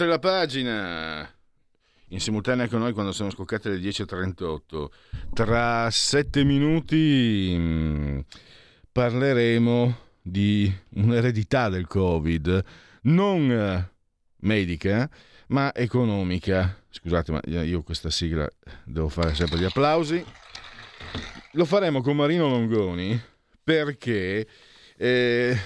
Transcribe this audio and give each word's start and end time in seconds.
Oltre 0.00 0.16
la 0.16 0.30
pagina, 0.30 1.30
in 2.08 2.20
simultanea 2.20 2.68
con 2.68 2.78
noi 2.78 2.94
quando 2.94 3.12
sono 3.12 3.28
scoccate 3.28 3.68
le 3.68 3.76
10.38. 3.76 4.86
Tra 5.34 5.90
sette 5.90 6.42
minuti 6.42 7.54
mh, 7.54 7.60
mm, 7.60 8.18
parleremo 8.90 9.98
di 10.22 10.74
un'eredità 10.94 11.68
del 11.68 11.86
Covid, 11.86 12.64
non 13.02 13.52
eh, 13.52 13.90
medica, 14.36 15.06
ma 15.48 15.74
economica. 15.74 16.82
Scusate, 16.88 17.32
ma 17.32 17.40
io 17.44 17.82
questa 17.82 18.08
sigla 18.08 18.48
devo 18.84 19.10
fare 19.10 19.34
sempre 19.34 19.58
gli 19.58 19.64
applausi. 19.64 20.24
Lo 21.52 21.66
faremo 21.66 22.00
con 22.00 22.16
Marino 22.16 22.48
Longoni 22.48 23.20
perché... 23.62 24.48
Eh, 24.96 25.58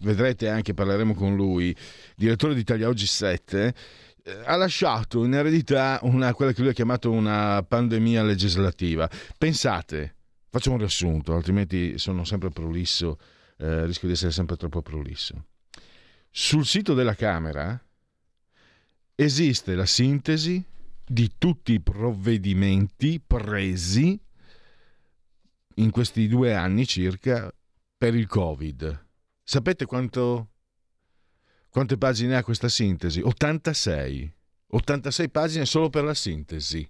vedrete 0.00 0.48
anche, 0.48 0.74
parleremo 0.74 1.14
con 1.14 1.34
lui, 1.34 1.76
direttore 2.20 2.52
di 2.52 2.60
Italia 2.60 2.86
Oggi 2.86 3.06
7, 3.06 3.74
eh, 4.22 4.42
ha 4.44 4.54
lasciato 4.56 5.24
in 5.24 5.32
eredità 5.32 5.98
una, 6.02 6.34
quella 6.34 6.52
che 6.52 6.60
lui 6.60 6.68
ha 6.68 6.74
chiamato 6.74 7.10
una 7.10 7.62
pandemia 7.62 8.22
legislativa. 8.22 9.08
Pensate, 9.38 10.16
faccio 10.50 10.70
un 10.70 10.76
riassunto, 10.76 11.34
altrimenti 11.34 11.96
sono 11.96 12.24
sempre 12.24 12.50
prolisso, 12.50 13.18
eh, 13.56 13.86
rischio 13.86 14.06
di 14.06 14.14
essere 14.14 14.32
sempre 14.32 14.56
troppo 14.56 14.82
prolisso. 14.82 15.46
Sul 16.30 16.66
sito 16.66 16.92
della 16.92 17.14
Camera 17.14 17.82
esiste 19.14 19.74
la 19.74 19.86
sintesi 19.86 20.62
di 21.04 21.32
tutti 21.38 21.72
i 21.72 21.80
provvedimenti 21.80 23.18
presi 23.26 24.18
in 25.76 25.90
questi 25.90 26.28
due 26.28 26.54
anni 26.54 26.86
circa 26.86 27.52
per 27.96 28.14
il 28.14 28.26
Covid 28.26 29.08
Sapete 29.50 29.84
quanto, 29.84 30.50
quante 31.70 31.96
pagine 31.96 32.36
ha 32.36 32.42
questa 32.42 32.68
sintesi? 32.68 33.20
86. 33.20 34.32
86 34.72 35.30
pagine 35.30 35.64
solo 35.64 35.88
per 35.88 36.04
la 36.04 36.14
sintesi. 36.14 36.88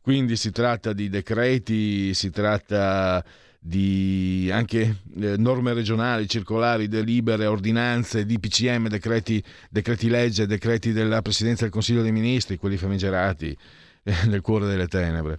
Quindi 0.00 0.36
si 0.36 0.50
tratta 0.50 0.92
di 0.92 1.08
decreti, 1.08 2.12
si 2.12 2.30
tratta 2.30 3.24
di 3.58 4.50
anche 4.52 5.00
eh, 5.20 5.36
norme 5.38 5.72
regionali, 5.72 6.28
circolari, 6.28 6.88
delibere, 6.88 7.46
ordinanze, 7.46 8.26
DPCM, 8.26 8.88
decreti, 8.88 9.42
decreti 9.70 10.08
legge, 10.08 10.46
decreti 10.46 10.92
della 10.92 11.22
Presidenza 11.22 11.62
del 11.62 11.72
Consiglio 11.72 12.02
dei 12.02 12.12
Ministri, 12.12 12.58
quelli 12.58 12.76
famigerati 12.76 13.56
eh, 14.02 14.14
nel 14.28 14.42
cuore 14.42 14.66
delle 14.66 14.88
tenebre. 14.88 15.38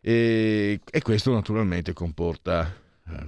E, 0.00 0.80
e 0.88 1.02
questo 1.02 1.32
naturalmente 1.32 1.92
comporta 1.92 2.74
eh, 3.08 3.26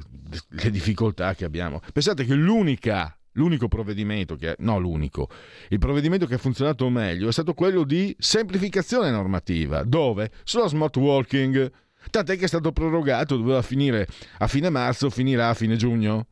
le 0.48 0.70
difficoltà 0.70 1.34
che 1.34 1.44
abbiamo. 1.44 1.80
Pensate 1.92 2.24
che 2.24 2.34
l'unica 2.34 3.17
l'unico 3.38 3.68
provvedimento 3.68 4.36
che 4.36 4.54
no 4.58 4.78
l'unico 4.78 5.28
il 5.68 5.78
provvedimento 5.78 6.26
che 6.26 6.34
ha 6.34 6.38
funzionato 6.38 6.88
meglio 6.90 7.28
è 7.28 7.32
stato 7.32 7.54
quello 7.54 7.84
di 7.84 8.14
semplificazione 8.18 9.10
normativa 9.10 9.82
dove 9.84 10.30
sullo 10.44 10.68
smart 10.68 10.96
working 10.96 11.70
tant'è 12.10 12.36
che 12.36 12.44
è 12.44 12.48
stato 12.48 12.72
prorogato 12.72 13.36
doveva 13.36 13.62
finire 13.62 14.06
a 14.38 14.46
fine 14.46 14.68
marzo 14.68 15.08
finirà 15.08 15.48
a 15.48 15.54
fine 15.54 15.76
giugno 15.76 16.26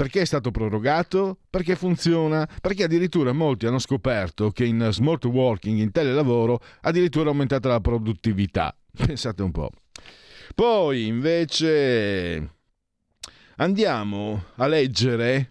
perché 0.00 0.22
è 0.22 0.24
stato 0.24 0.50
prorogato? 0.50 1.40
Perché 1.50 1.76
funziona? 1.76 2.48
Perché 2.62 2.84
addirittura 2.84 3.32
molti 3.32 3.66
hanno 3.66 3.78
scoperto 3.78 4.50
che 4.50 4.64
in 4.64 4.88
smart 4.92 5.26
working, 5.26 5.78
in 5.78 5.90
telelavoro, 5.90 6.58
addirittura 6.80 7.26
è 7.26 7.28
aumentata 7.28 7.68
la 7.68 7.80
produttività. 7.80 8.74
Pensate 8.96 9.42
un 9.42 9.50
po'. 9.50 9.70
Poi 10.54 11.06
invece 11.06 12.48
Andiamo 13.60 14.44
a 14.54 14.66
leggere 14.66 15.50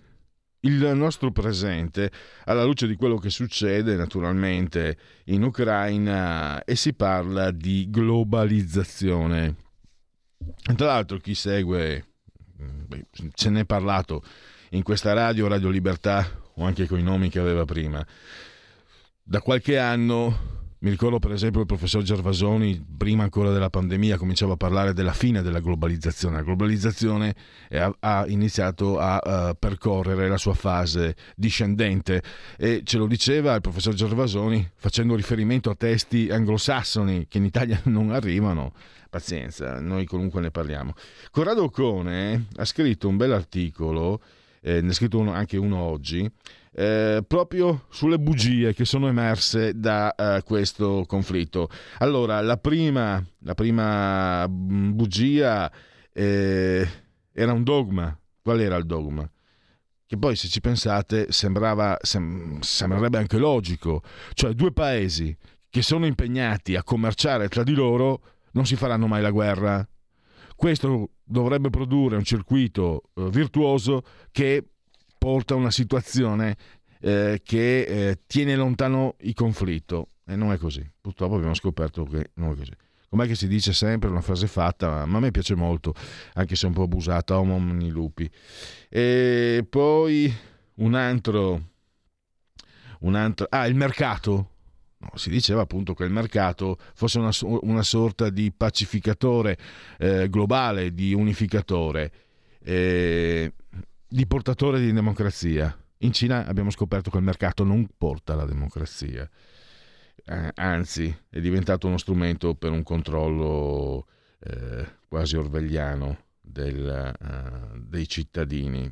il 0.62 0.92
nostro 0.96 1.32
presente 1.32 2.12
alla 2.46 2.64
luce 2.64 2.88
di 2.88 2.96
quello 2.96 3.18
che 3.18 3.30
succede 3.30 3.96
naturalmente 3.96 4.98
in 5.26 5.44
Ucraina 5.44 6.64
e 6.64 6.76
si 6.76 6.94
parla 6.94 7.52
di 7.52 7.88
globalizzazione. 7.90 9.56
Tra 10.76 10.88
l'altro 10.88 11.18
chi 11.18 11.36
segue, 11.36 12.06
ce 13.34 13.50
n'è 13.50 13.66
parlato 13.66 14.24
in 14.72 14.84
questa 14.84 15.14
radio, 15.14 15.48
Radio 15.48 15.70
Libertà 15.70 16.28
o 16.56 16.66
anche 16.66 16.88
con 16.88 17.00
i 17.00 17.04
nomi 17.04 17.30
che 17.30 17.40
aveva 17.40 17.66
prima, 17.66 18.06
da 19.24 19.42
qualche 19.42 19.78
anno 19.78 20.59
mi 20.82 20.92
ricordo 20.92 21.20
per 21.20 21.32
esempio 21.32 21.60
il 21.60 21.66
professor 21.66 22.02
Gervasoni, 22.04 22.82
prima 22.98 23.24
ancora 23.24 23.52
della 23.52 23.70
pandemia, 23.70 24.18
cominciava 24.18 24.54
a 24.54 24.56
parlare 24.58 24.94
della 24.94 25.12
fine 25.12 25.42
della 25.42 25.60
globalizzazione. 25.60 26.38
La 26.38 26.44
globalizzazione 26.44 27.36
ha, 28.00 28.26
iniziato 28.28 28.98
a 28.98 29.50
uh, 29.50 29.58
percorrere 29.60 30.30
la 30.30 30.38
sua 30.38 30.54
fase 30.54 31.18
discendente 31.36 32.24
e 32.58 32.82
ce 32.86 32.98
lo 32.98 33.08
diceva 33.08 33.56
il 33.56 33.62
professor 33.62 33.94
Gervasoni 33.94 34.72
facendo 34.76 35.16
riferimento 35.16 35.70
a 35.70 35.76
testi 35.76 36.30
anglosassoni 36.30 37.28
che 37.28 37.40
in 37.40 37.46
Italia 37.46 37.82
non 37.86 38.12
arrivano. 38.12 38.72
Pazienza, 39.10 39.82
noi 39.82 40.06
comunque 40.06 40.40
ne 40.40 40.52
parliamo. 40.52 40.94
Corrado 41.32 41.70
Cone 41.70 42.46
ha 42.56 42.64
scritto 42.64 43.10
un 43.10 43.18
bel 43.18 43.34
articolo, 43.34 44.22
eh, 44.62 44.80
ne 44.80 44.90
ha 44.90 44.94
scritto 44.94 45.18
uno, 45.18 45.34
anche 45.34 45.58
uno 45.58 45.78
oggi, 45.78 46.30
eh, 46.74 47.24
proprio 47.28 47.86
sulle 47.90 48.20
bugie 48.20 48.74
che 48.74 48.86
sono 48.86 49.08
emerse 49.08 49.78
da 49.78 50.14
eh, 50.14 50.44
questo 50.44 51.04
conflitto. 51.08 51.70
Allora, 52.00 52.42
la 52.42 52.58
prima, 52.58 53.24
la 53.40 53.54
prima 53.54 54.48
mm, 54.48 54.96
bugia 54.96 55.72
eh, 56.14 56.88
era 57.34 57.54
un 57.54 57.64
dogma. 57.64 58.18
Qual 58.42 58.60
era 58.60 58.76
il 58.78 58.86
dogma? 58.86 59.30
Che 60.06 60.18
poi, 60.18 60.36
se 60.36 60.48
ci 60.48 60.60
pensate, 60.60 61.32
sembrava, 61.32 61.98
sem- 62.02 62.60
sembrerebbe 62.62 63.18
anche 63.18 63.38
logico. 63.38 64.02
Cioè, 64.34 64.54
due 64.54 64.72
paesi 64.72 65.36
che 65.70 65.82
sono 65.82 66.06
impegnati 66.06 66.76
a 66.76 66.84
commerciare 66.84 67.48
tra 67.48 67.64
di 67.64 67.74
loro 67.74 68.22
non 68.54 68.66
si 68.66 68.76
faranno 68.76 69.08
mai 69.08 69.22
la 69.22 69.30
guerra. 69.30 69.88
Questo 70.56 71.12
dovrebbe 71.24 71.70
produrre 71.70 72.18
un 72.18 72.24
circuito 72.24 73.12
eh, 73.16 73.30
virtuoso 73.30 74.04
che 74.32 74.66
porta 75.20 75.54
una 75.54 75.70
situazione 75.70 76.58
eh, 77.02 77.42
che 77.44 77.82
eh, 77.82 78.20
tiene 78.26 78.56
lontano 78.56 79.16
il 79.20 79.36
conflitto. 79.36 80.08
E 80.26 80.36
non 80.36 80.52
è 80.52 80.58
così. 80.58 80.88
Purtroppo 81.00 81.36
abbiamo 81.36 81.54
scoperto 81.54 82.04
che 82.06 82.32
non 82.36 82.54
è 82.54 82.56
così. 82.56 82.72
Com'è 83.10 83.26
che 83.26 83.34
si 83.34 83.48
dice 83.48 83.74
sempre 83.74 84.10
una 84.10 84.22
frase 84.22 84.46
fatta, 84.46 85.06
ma 85.06 85.18
a 85.18 85.20
me 85.20 85.32
piace 85.32 85.56
molto, 85.56 85.96
anche 86.34 86.56
se 86.56 86.68
un 86.68 86.74
po' 86.74 86.84
abusata, 86.84 87.40
homo 87.40 87.56
omni 87.56 87.90
lupi. 87.90 88.30
E 88.88 89.66
poi 89.68 90.32
un 90.76 90.94
altro, 90.94 91.70
un 93.00 93.16
altro... 93.16 93.48
Ah, 93.50 93.66
il 93.66 93.74
mercato. 93.74 94.52
No, 95.00 95.10
si 95.16 95.32
diceva 95.32 95.62
appunto 95.62 95.96
che 95.96 96.04
il 96.04 96.12
mercato 96.12 96.78
fosse 96.94 97.18
una, 97.18 97.32
una 97.62 97.84
sorta 97.84 98.30
di 98.30 98.52
pacificatore 98.52 99.58
eh, 99.98 100.30
globale, 100.30 100.94
di 100.94 101.14
unificatore. 101.14 102.12
Eh, 102.62 103.54
di 104.10 104.26
portatore 104.26 104.80
di 104.80 104.92
democrazia. 104.92 105.78
In 106.00 106.12
Cina 106.12 106.46
abbiamo 106.46 106.72
scoperto 106.72 107.12
che 107.12 107.18
il 107.18 107.24
mercato 107.24 107.64
non 107.64 107.88
porta 107.96 108.34
la 108.34 108.46
democrazia, 108.46 109.30
eh, 110.26 110.52
anzi 110.56 111.16
è 111.30 111.40
diventato 111.40 111.88
uno 111.88 111.98
strumento 111.98 112.56
per 112.56 112.72
un 112.72 112.84
controllo 112.84 114.08
eh, 114.40 114.86
quasi 115.08 115.36
orvegliano 115.36 116.26
del, 116.42 117.14
uh, 117.20 117.80
dei 117.80 118.08
cittadini. 118.08 118.92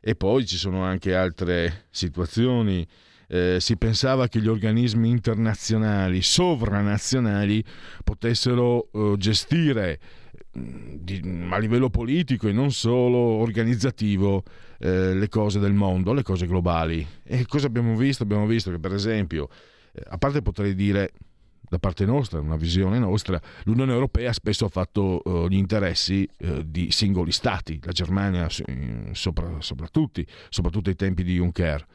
E 0.00 0.14
poi 0.14 0.46
ci 0.46 0.56
sono 0.56 0.82
anche 0.82 1.14
altre 1.14 1.86
situazioni. 1.90 2.86
Eh, 3.28 3.58
si 3.60 3.76
pensava 3.76 4.28
che 4.28 4.40
gli 4.40 4.48
organismi 4.48 5.08
internazionali, 5.08 6.22
sovranazionali, 6.22 7.64
potessero 8.04 8.88
uh, 8.92 9.16
gestire 9.16 10.00
di, 10.52 11.48
a 11.50 11.58
livello 11.58 11.88
politico 11.88 12.48
e 12.48 12.52
non 12.52 12.72
solo 12.72 13.16
organizzativo 13.16 14.42
eh, 14.78 15.14
le 15.14 15.28
cose 15.28 15.58
del 15.58 15.72
mondo, 15.72 16.12
le 16.12 16.22
cose 16.22 16.46
globali. 16.46 17.06
E 17.24 17.46
cosa 17.46 17.66
abbiamo 17.66 17.96
visto? 17.96 18.22
Abbiamo 18.22 18.46
visto 18.46 18.70
che 18.70 18.78
per 18.78 18.92
esempio, 18.92 19.48
eh, 19.92 20.02
a 20.08 20.18
parte 20.18 20.42
potrei 20.42 20.74
dire 20.74 21.12
da 21.72 21.78
parte 21.78 22.04
nostra, 22.04 22.38
una 22.38 22.56
visione 22.56 22.98
nostra, 22.98 23.40
l'Unione 23.64 23.92
Europea 23.92 24.30
spesso 24.34 24.66
ha 24.66 24.68
fatto 24.68 25.22
uh, 25.24 25.48
gli 25.48 25.56
interessi 25.56 26.28
uh, 26.40 26.62
di 26.66 26.90
singoli 26.90 27.32
stati, 27.32 27.80
la 27.82 27.92
Germania 27.92 28.46
sopra, 29.12 29.56
soprattutto, 29.60 30.20
soprattutto 30.50 30.90
ai 30.90 30.96
tempi 30.96 31.24
di 31.24 31.36
Juncker, 31.36 31.86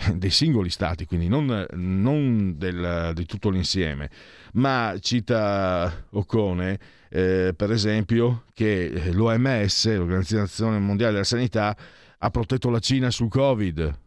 dei 0.14 0.30
singoli 0.30 0.70
stati, 0.70 1.06
quindi 1.06 1.28
non, 1.28 1.66
non 1.72 2.56
del, 2.56 3.12
di 3.14 3.26
tutto 3.26 3.50
l'insieme, 3.50 4.10
ma 4.54 4.94
cita 5.00 6.06
Ocone, 6.10 6.78
eh, 7.08 7.52
per 7.56 7.70
esempio, 7.70 8.44
che 8.54 9.10
l'OMS, 9.12 9.96
l'Organizzazione 9.96 10.78
Mondiale 10.78 11.12
della 11.12 11.24
Sanità, 11.24 11.76
ha 12.18 12.30
protetto 12.30 12.70
la 12.70 12.78
Cina 12.78 13.10
sul 13.10 13.28
Covid. 13.28 13.98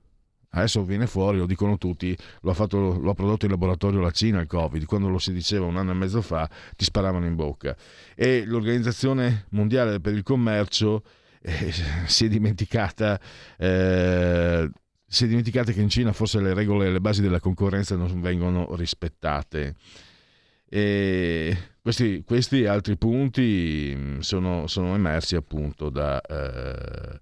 Adesso 0.55 0.83
viene 0.83 1.07
fuori, 1.07 1.39
lo 1.39 1.47
dicono 1.47 1.79
tutti, 1.79 2.15
lo 2.41 2.51
ha, 2.51 2.53
fatto, 2.53 2.99
lo 2.99 3.09
ha, 3.09 3.15
prodotto 3.15 3.45
in 3.45 3.51
laboratorio 3.51 3.99
la 3.99 4.11
Cina 4.11 4.39
il 4.39 4.45
Covid, 4.45 4.85
quando 4.85 5.09
lo 5.09 5.17
si 5.17 5.33
diceva 5.33 5.65
un 5.65 5.77
anno 5.77 5.91
e 5.91 5.95
mezzo 5.95 6.21
fa 6.21 6.47
ti 6.75 6.83
sparavano 6.83 7.25
in 7.25 7.35
bocca. 7.35 7.75
E 8.13 8.43
l'Organizzazione 8.45 9.45
Mondiale 9.49 9.99
per 9.99 10.13
il 10.13 10.21
Commercio 10.21 11.03
eh, 11.41 11.73
si, 12.05 12.25
è 12.25 12.27
dimenticata, 12.27 13.19
eh, 13.57 14.69
si 15.13 15.25
è 15.25 15.27
dimenticata 15.27 15.71
che 15.71 15.79
in 15.79 15.89
Cina 15.89 16.11
forse 16.11 16.41
le 16.41 16.55
regole 16.55 16.87
e 16.87 16.91
le 16.91 16.99
basi 16.99 17.21
della 17.21 17.39
concorrenza 17.39 17.95
non 17.95 18.19
vengono 18.19 18.75
rispettate. 18.75 19.75
E 20.67 21.57
questi, 21.83 22.23
questi 22.25 22.65
altri 22.65 22.97
punti 22.97 23.93
mm, 23.95 24.19
sono, 24.19 24.65
sono 24.67 24.95
emersi 24.95 25.35
appunto 25.35 25.89
da... 25.89 26.19
Eh, 26.19 27.19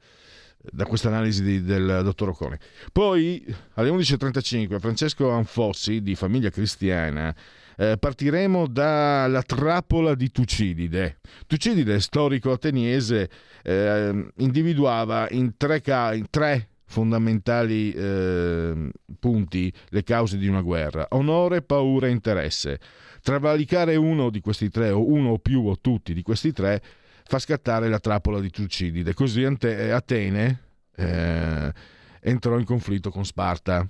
da 0.64 0.86
questa 0.86 1.08
analisi 1.08 1.64
del 1.64 2.02
dottor 2.04 2.30
Ocone. 2.30 2.60
Poi 2.92 3.44
alle 3.74 3.90
11.35 3.90 4.80
Francesco 4.80 5.32
Anfossi 5.32 6.04
di 6.04 6.14
Famiglia 6.14 6.52
Cristiana 6.52 7.36
eh, 7.76 7.98
partiremo 7.98 8.68
dalla 8.68 9.42
trappola 9.42 10.14
di 10.14 10.30
Tucidide. 10.30 11.18
Tucidide, 11.48 12.00
storico 12.00 12.52
ateniese, 12.52 13.28
eh, 13.64 14.32
individuava 14.38 15.28
in 15.32 15.58
tre, 15.58 15.82
in 16.14 16.28
tre 16.30 16.71
fondamentali 16.92 17.94
eh, 17.94 18.92
punti 19.18 19.74
le 19.90 20.04
cause 20.04 20.38
di 20.38 20.48
una 20.48 20.62
guerra: 20.62 21.08
onore, 21.12 21.62
paura 21.62 22.08
e 22.08 22.12
interesse. 22.12 22.80
Travalicare 23.24 23.96
uno 23.96 24.30
di 24.30 24.42
questi 24.42 24.70
tre, 24.70 24.90
o 24.92 25.08
uno 25.08 25.30
o 25.30 25.40
più 25.40 25.66
o 25.66 25.80
tutti 25.80 26.14
di 26.14 26.22
questi 26.22 26.52
tre, 26.52 26.82
fa 27.24 27.40
scattare 27.40 27.88
la 27.88 28.00
trappola 28.00 28.40
di 28.40 28.50
Tucidide. 28.50 29.14
Così 29.14 29.44
Atene 29.44 30.60
eh, 30.96 31.74
entrò 32.20 32.60
in 32.60 32.66
conflitto 32.66 33.10
con 33.10 33.26
Sparta. 33.26 33.88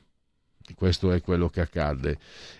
Questo 0.76 1.12
è 1.12 1.22
quello 1.22 1.50
che 1.50 1.62
accadde. 1.62 2.18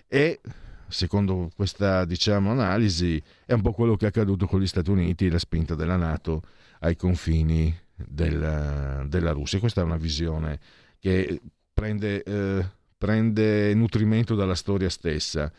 E 0.08 0.40
secondo 0.88 1.50
questa 1.54 2.04
diciamo, 2.04 2.50
analisi 2.50 3.22
è 3.46 3.52
un 3.52 3.62
po' 3.62 3.72
quello 3.72 3.96
che 3.96 4.06
è 4.06 4.08
accaduto 4.08 4.46
con 4.46 4.60
gli 4.60 4.66
Stati 4.66 4.90
Uniti 4.90 5.26
e 5.26 5.30
la 5.30 5.38
spinta 5.38 5.74
della 5.74 5.96
Nato 5.96 6.42
ai 6.80 6.96
confini 6.96 7.74
del, 8.06 9.06
della 9.08 9.32
Russia. 9.32 9.58
Questa 9.58 9.80
è 9.80 9.84
una 9.84 9.96
visione 9.96 10.58
che 10.98 11.40
prende, 11.72 12.22
eh, 12.22 12.66
prende 12.96 13.74
nutrimento 13.74 14.34
dalla 14.34 14.54
storia 14.54 14.88
stessa. 14.88 15.52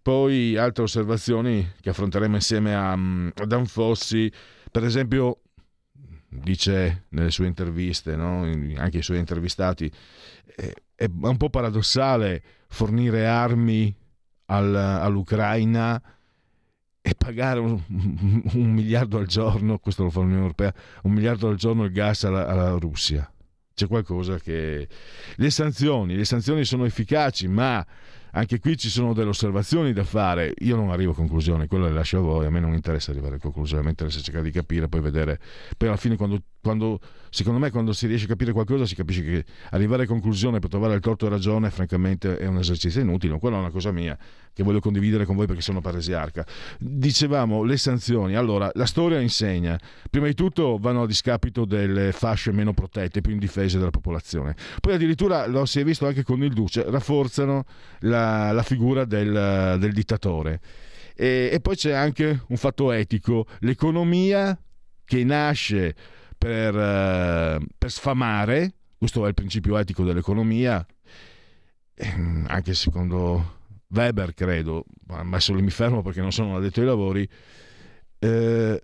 Poi 0.00 0.56
altre 0.56 0.84
osservazioni 0.84 1.72
che 1.80 1.90
affronteremo 1.90 2.36
insieme 2.36 2.74
a, 2.74 2.92
a 2.92 3.46
Dan 3.46 3.66
Fossi 3.66 4.32
per 4.70 4.84
esempio, 4.84 5.40
dice 6.28 7.06
nelle 7.10 7.30
sue 7.30 7.46
interviste, 7.46 8.16
no? 8.16 8.42
anche 8.76 8.98
i 8.98 9.02
suoi 9.02 9.18
intervistati, 9.18 9.90
è 10.94 11.04
un 11.04 11.36
po' 11.36 11.50
paradossale 11.50 12.42
fornire 12.68 13.26
armi 13.26 13.94
al, 14.46 14.74
all'Ucraina 14.74 16.00
e 17.08 17.14
pagare 17.16 17.58
un, 17.58 17.80
un, 17.88 18.70
miliardo 18.70 19.16
al 19.16 19.26
giorno, 19.26 19.78
questo 19.78 20.02
lo 20.02 20.10
fa 20.10 20.20
l'Unione 20.20 20.42
Europea, 20.42 20.74
un 21.04 21.12
miliardo 21.12 21.48
al 21.48 21.56
giorno 21.56 21.84
il 21.84 21.90
gas 21.90 22.24
alla, 22.24 22.46
alla 22.46 22.70
Russia. 22.72 23.30
C'è 23.72 23.86
qualcosa 23.86 24.38
che... 24.38 24.86
Le 25.36 25.50
sanzioni, 25.50 26.16
le 26.16 26.26
sanzioni 26.26 26.64
sono 26.64 26.84
efficaci, 26.84 27.48
ma 27.48 27.84
anche 28.32 28.58
qui 28.58 28.76
ci 28.76 28.90
sono 28.90 29.14
delle 29.14 29.30
osservazioni 29.30 29.92
da 29.92 30.04
fare. 30.04 30.52
Io 30.58 30.76
non 30.76 30.90
arrivo 30.90 31.12
a 31.12 31.14
conclusioni, 31.14 31.66
quello 31.66 31.86
le 31.86 31.92
lascio 31.92 32.18
a 32.18 32.20
voi. 32.20 32.44
A 32.44 32.50
me 32.50 32.60
non 32.60 32.74
interessa 32.74 33.10
arrivare 33.10 33.36
a 33.36 33.38
conclusioni, 33.38 33.84
mi 33.84 33.90
interessa 33.90 34.20
cercare 34.20 34.44
di 34.44 34.50
capire, 34.50 34.88
poi 34.88 35.00
vedere. 35.00 35.40
Poi 35.76 35.88
alla 35.88 35.96
fine, 35.96 36.16
quando, 36.16 36.42
quando, 36.60 37.00
secondo 37.30 37.58
me, 37.58 37.70
quando 37.70 37.92
si 37.92 38.06
riesce 38.06 38.24
a 38.24 38.28
capire 38.28 38.52
qualcosa, 38.52 38.86
si 38.86 38.94
capisce 38.94 39.22
che 39.22 39.44
arrivare 39.70 40.04
a 40.04 40.06
conclusione 40.06 40.58
per 40.58 40.70
trovare 40.70 40.94
il 40.94 41.00
torto 41.00 41.26
e 41.26 41.28
ragione, 41.28 41.70
francamente, 41.70 42.36
è 42.36 42.46
un 42.46 42.58
esercizio 42.58 43.00
inutile. 43.00 43.38
Quella 43.38 43.56
è 43.56 43.60
una 43.60 43.70
cosa 43.70 43.92
mia 43.92 44.16
che 44.52 44.62
voglio 44.62 44.80
condividere 44.80 45.24
con 45.24 45.36
voi 45.36 45.46
perché 45.46 45.62
sono 45.62 45.80
paresiarca. 45.80 46.44
Dicevamo 46.78 47.62
le 47.62 47.76
sanzioni. 47.76 48.34
Allora, 48.34 48.70
la 48.74 48.86
storia 48.86 49.20
insegna, 49.20 49.78
prima 50.10 50.26
di 50.26 50.34
tutto 50.34 50.78
vanno 50.80 51.02
a 51.02 51.06
discapito 51.06 51.64
delle 51.64 52.12
fasce 52.12 52.50
meno 52.50 52.72
protette, 52.72 53.20
più 53.20 53.32
indifese 53.32 53.78
della 53.78 53.90
popolazione. 53.90 54.56
Poi 54.80 54.94
addirittura, 54.94 55.46
lo 55.46 55.64
si 55.64 55.80
è 55.80 55.84
visto 55.84 56.06
anche 56.06 56.22
con 56.24 56.42
il 56.42 56.52
Duce, 56.52 56.84
rafforzano 56.88 57.64
la, 58.00 58.50
la 58.52 58.62
figura 58.62 59.04
del, 59.04 59.76
del 59.78 59.92
dittatore. 59.92 60.60
E, 61.14 61.50
e 61.52 61.60
poi 61.60 61.76
c'è 61.76 61.92
anche 61.92 62.42
un 62.48 62.56
fatto 62.56 62.92
etico, 62.92 63.46
l'economia 63.60 64.58
che 65.04 65.24
nasce 65.24 65.94
per, 66.38 66.74
uh, 66.74 67.66
per, 67.76 67.90
sfamare, 67.90 68.72
questo 68.96 69.24
è 69.24 69.28
il 69.28 69.34
principio 69.34 69.76
etico 69.76 70.04
dell'economia, 70.04 70.86
ehm, 71.94 72.46
anche 72.48 72.74
secondo 72.74 73.56
Weber, 73.88 74.32
credo, 74.34 74.84
ma 75.06 75.20
adesso 75.20 75.52
mi 75.52 75.70
fermo 75.70 76.02
perché 76.02 76.20
non 76.20 76.32
sono 76.32 76.56
addetto 76.56 76.80
ai 76.80 76.86
lavori, 76.86 77.28
eh, 78.18 78.82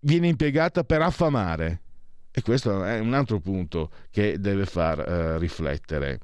viene 0.00 0.28
impiegata 0.28 0.84
per 0.84 1.02
affamare. 1.02 1.80
E 2.36 2.42
questo 2.42 2.84
è 2.84 2.98
un 2.98 3.14
altro 3.14 3.38
punto 3.38 3.90
che 4.10 4.40
deve 4.40 4.66
far 4.66 4.98
eh, 4.98 5.38
riflettere. 5.38 6.18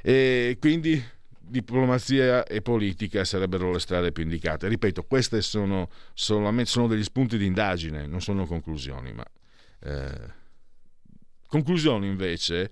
E 0.00 0.58
quindi 0.60 1.02
diplomazia 1.40 2.44
e 2.44 2.62
politica 2.62 3.24
sarebbero 3.24 3.72
le 3.72 3.80
strade 3.80 4.12
più 4.12 4.22
indicate. 4.22 4.68
Ripeto, 4.68 5.02
queste 5.04 5.40
sono, 5.42 5.90
sono 6.12 6.86
degli 6.86 7.02
spunti 7.02 7.36
di 7.36 7.46
indagine, 7.46 8.06
non 8.06 8.20
sono 8.20 8.46
conclusioni, 8.46 9.12
ma 9.12 9.24
eh, 9.84 10.32
conclusioni 11.46 12.08
invece 12.08 12.70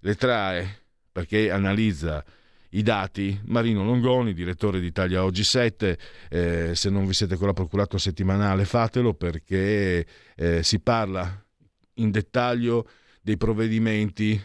le 0.00 0.14
trae 0.14 0.82
perché 1.12 1.50
analizza 1.50 2.24
i 2.70 2.82
dati. 2.82 3.40
Marino 3.44 3.84
Longoni, 3.84 4.34
direttore 4.34 4.80
di 4.80 4.86
Italia 4.86 5.24
Oggi 5.24 5.44
7, 5.44 5.98
eh, 6.28 6.74
se 6.74 6.90
non 6.90 7.06
vi 7.06 7.12
siete 7.12 7.34
ancora 7.34 7.52
procurato 7.52 7.98
settimanale 7.98 8.64
fatelo 8.64 9.14
perché 9.14 10.06
eh, 10.34 10.62
si 10.62 10.80
parla 10.80 11.42
in 11.94 12.10
dettaglio 12.10 12.88
dei 13.22 13.36
provvedimenti 13.36 14.40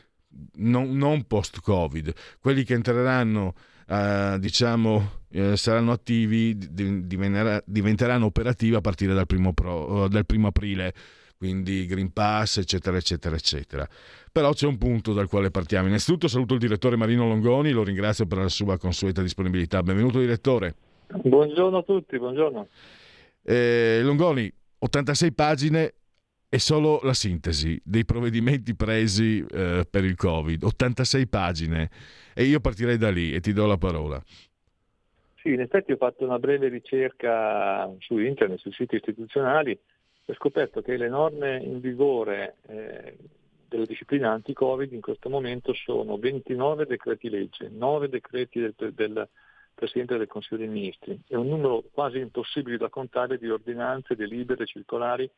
non, 0.58 0.96
non 0.96 1.24
post-Covid, 1.26 2.14
quelli 2.40 2.64
che 2.64 2.76
entreranno, 2.76 3.56
eh, 3.88 4.38
diciamo, 4.40 5.24
eh, 5.32 5.58
saranno 5.58 5.92
attivi, 5.92 6.56
diventeranno 6.58 8.26
operativi 8.26 8.76
a 8.76 8.82
partire 8.82 9.14
dal 9.14 9.26
primo, 9.26 9.54
pro, 9.54 10.08
dal 10.08 10.26
primo 10.26 10.48
aprile 10.48 10.94
quindi 11.40 11.86
Green 11.86 12.12
Pass, 12.12 12.58
eccetera, 12.58 12.98
eccetera, 12.98 13.34
eccetera. 13.34 13.88
Però 14.30 14.52
c'è 14.52 14.68
un 14.68 14.78
punto 14.78 15.14
dal 15.14 15.30
quale 15.30 15.50
partiamo. 15.50 15.88
Innanzitutto 15.88 16.28
saluto 16.28 16.54
il 16.54 16.60
direttore 16.60 16.98
Marino 16.98 17.26
Longoni, 17.30 17.72
lo 17.72 17.82
ringrazio 17.82 18.26
per 18.28 18.40
la 18.40 18.50
sua 18.50 18.78
consueta 18.78 19.22
disponibilità. 19.22 19.82
Benvenuto 19.82 20.20
direttore. 20.20 20.76
Buongiorno 21.08 21.78
a 21.78 21.84
tutti, 21.84 22.20
buongiorno. 22.20 22.68
Eh, 23.42 24.02
Longoni, 24.04 24.52
86 24.80 25.32
pagine 25.32 25.94
è 26.50 26.58
solo 26.58 27.00
la 27.04 27.14
sintesi 27.14 27.80
dei 27.86 28.04
provvedimenti 28.04 28.76
presi 28.76 29.40
eh, 29.50 29.88
per 29.90 30.04
il 30.04 30.16
Covid, 30.16 30.62
86 30.62 31.28
pagine 31.28 31.90
e 32.34 32.44
io 32.44 32.60
partirei 32.60 32.98
da 32.98 33.12
lì 33.12 33.34
e 33.34 33.40
ti 33.40 33.54
do 33.54 33.66
la 33.66 33.78
parola. 33.78 34.22
Sì, 35.42 35.54
in 35.54 35.62
effetti 35.62 35.94
ho 35.94 35.98
fatto 35.98 36.26
una 36.26 36.38
breve 36.38 36.68
ricerca 36.68 37.90
su 38.00 38.18
internet, 38.18 38.60
sui 38.60 38.74
siti 38.74 38.98
istituzionali 38.98 39.80
ho 40.30 40.36
scoperto 40.36 40.82
che 40.82 40.96
le 40.96 41.10
norme 41.10 41.58
in 41.58 41.80
vigore 41.80 42.58
eh, 42.68 43.18
della 43.68 43.86
disciplina 43.86 44.32
anti-Covid 44.32 44.92
in 44.94 45.02
questo 45.02 45.30
momento 45.30 45.74
sono 45.74 46.18
29 46.18 46.86
decreti 46.86 47.30
legge, 47.30 47.70
9 47.70 48.10
decreti 48.10 48.60
del, 48.60 48.94
del 48.94 49.28
Presidente 49.74 50.18
del 50.18 50.28
Consiglio 50.28 50.58
dei 50.58 50.68
Ministri 50.68 51.20
e 51.28 51.36
un 51.36 51.48
numero 51.48 51.84
quasi 51.92 52.20
impossibile 52.20 52.78
da 52.78 52.90
contare 52.90 53.38
di 53.38 53.50
ordinanze, 53.50 54.16
delibere 54.16 54.66
circolari 54.66 55.30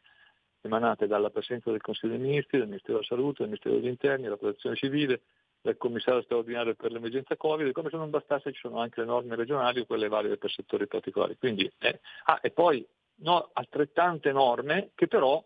emanate 0.62 1.08
dalla 1.08 1.30
Presidenza 1.30 1.72
del 1.72 1.82
Consiglio 1.82 2.18
dei 2.18 2.22
Ministri, 2.22 2.58
del 2.58 2.68
Ministero 2.68 2.96
della 2.96 3.08
Salute, 3.08 3.38
del 3.40 3.48
Ministero 3.48 3.76
degli 3.76 3.88
Interni, 3.88 4.24
della 4.24 4.38
Protezione 4.38 4.76
Civile, 4.76 5.22
del 5.62 5.78
Commissario 5.78 6.22
straordinario 6.24 6.76
per 6.76 6.92
l'emergenza 6.92 7.38
Covid 7.38 7.68
e 7.68 7.72
come 7.72 7.90
se 7.90 7.98
non 7.98 8.10
bastasse 8.10 8.52
ci 8.52 8.60
sono 8.60 8.80
anche 8.80 9.00
le 9.00 9.06
norme 9.06 9.36
regionali 9.36 9.80
o 9.80 9.86
quelle 9.86 10.08
valide 10.08 10.38
per 10.38 10.52
settori 10.52 10.88
particolari. 10.88 11.38
Quindi, 11.38 11.72
eh, 11.80 12.00
ah, 12.26 12.40
e 12.42 12.52
poi 12.52 12.86
no, 13.22 13.50
altrettante 13.54 14.32
norme 14.32 14.92
che 14.96 15.08
però 15.08 15.44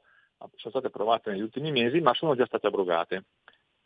sono 0.56 0.72
state 0.72 0.88
approvate 0.88 1.32
negli 1.32 1.42
ultimi 1.42 1.72
mesi 1.72 2.02
ma 2.02 2.14
sono 2.14 2.36
già 2.36 2.46
state 2.46 2.68
abrogate. 2.68 3.26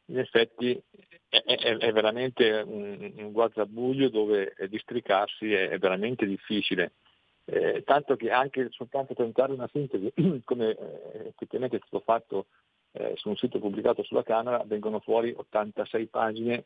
In 0.05 0.17
effetti 0.17 0.81
è 1.29 1.43
è, 1.43 1.77
è, 1.77 1.91
veramente 1.91 2.63
un, 2.65 3.13
un 3.17 3.31
guazzabuglio 3.31 4.10
dove 4.10 4.55
districarsi 4.67 5.53
è, 5.53 5.69
è 5.69 5.77
veramente 5.77 6.25
difficile. 6.25 6.93
Eh, 7.46 7.84
tanto 7.84 8.15
che 8.15 8.31
anche 8.31 8.67
soltanto 8.69 9.13
tentare 9.13 9.51
una 9.51 9.69
sintesi, 9.72 10.12
come 10.43 10.69
eh, 10.69 11.27
effettivamente 11.27 11.77
è 11.77 11.81
stato 11.86 12.03
fatto 12.03 12.46
eh, 12.91 13.13
su 13.15 13.29
un 13.29 13.36
sito 13.38 13.60
pubblicato 13.60 14.03
sulla 14.03 14.24
Camera, 14.24 14.63
vengono 14.65 15.00
fuori 15.00 15.34
86 15.36 16.08
pagine 16.08 16.65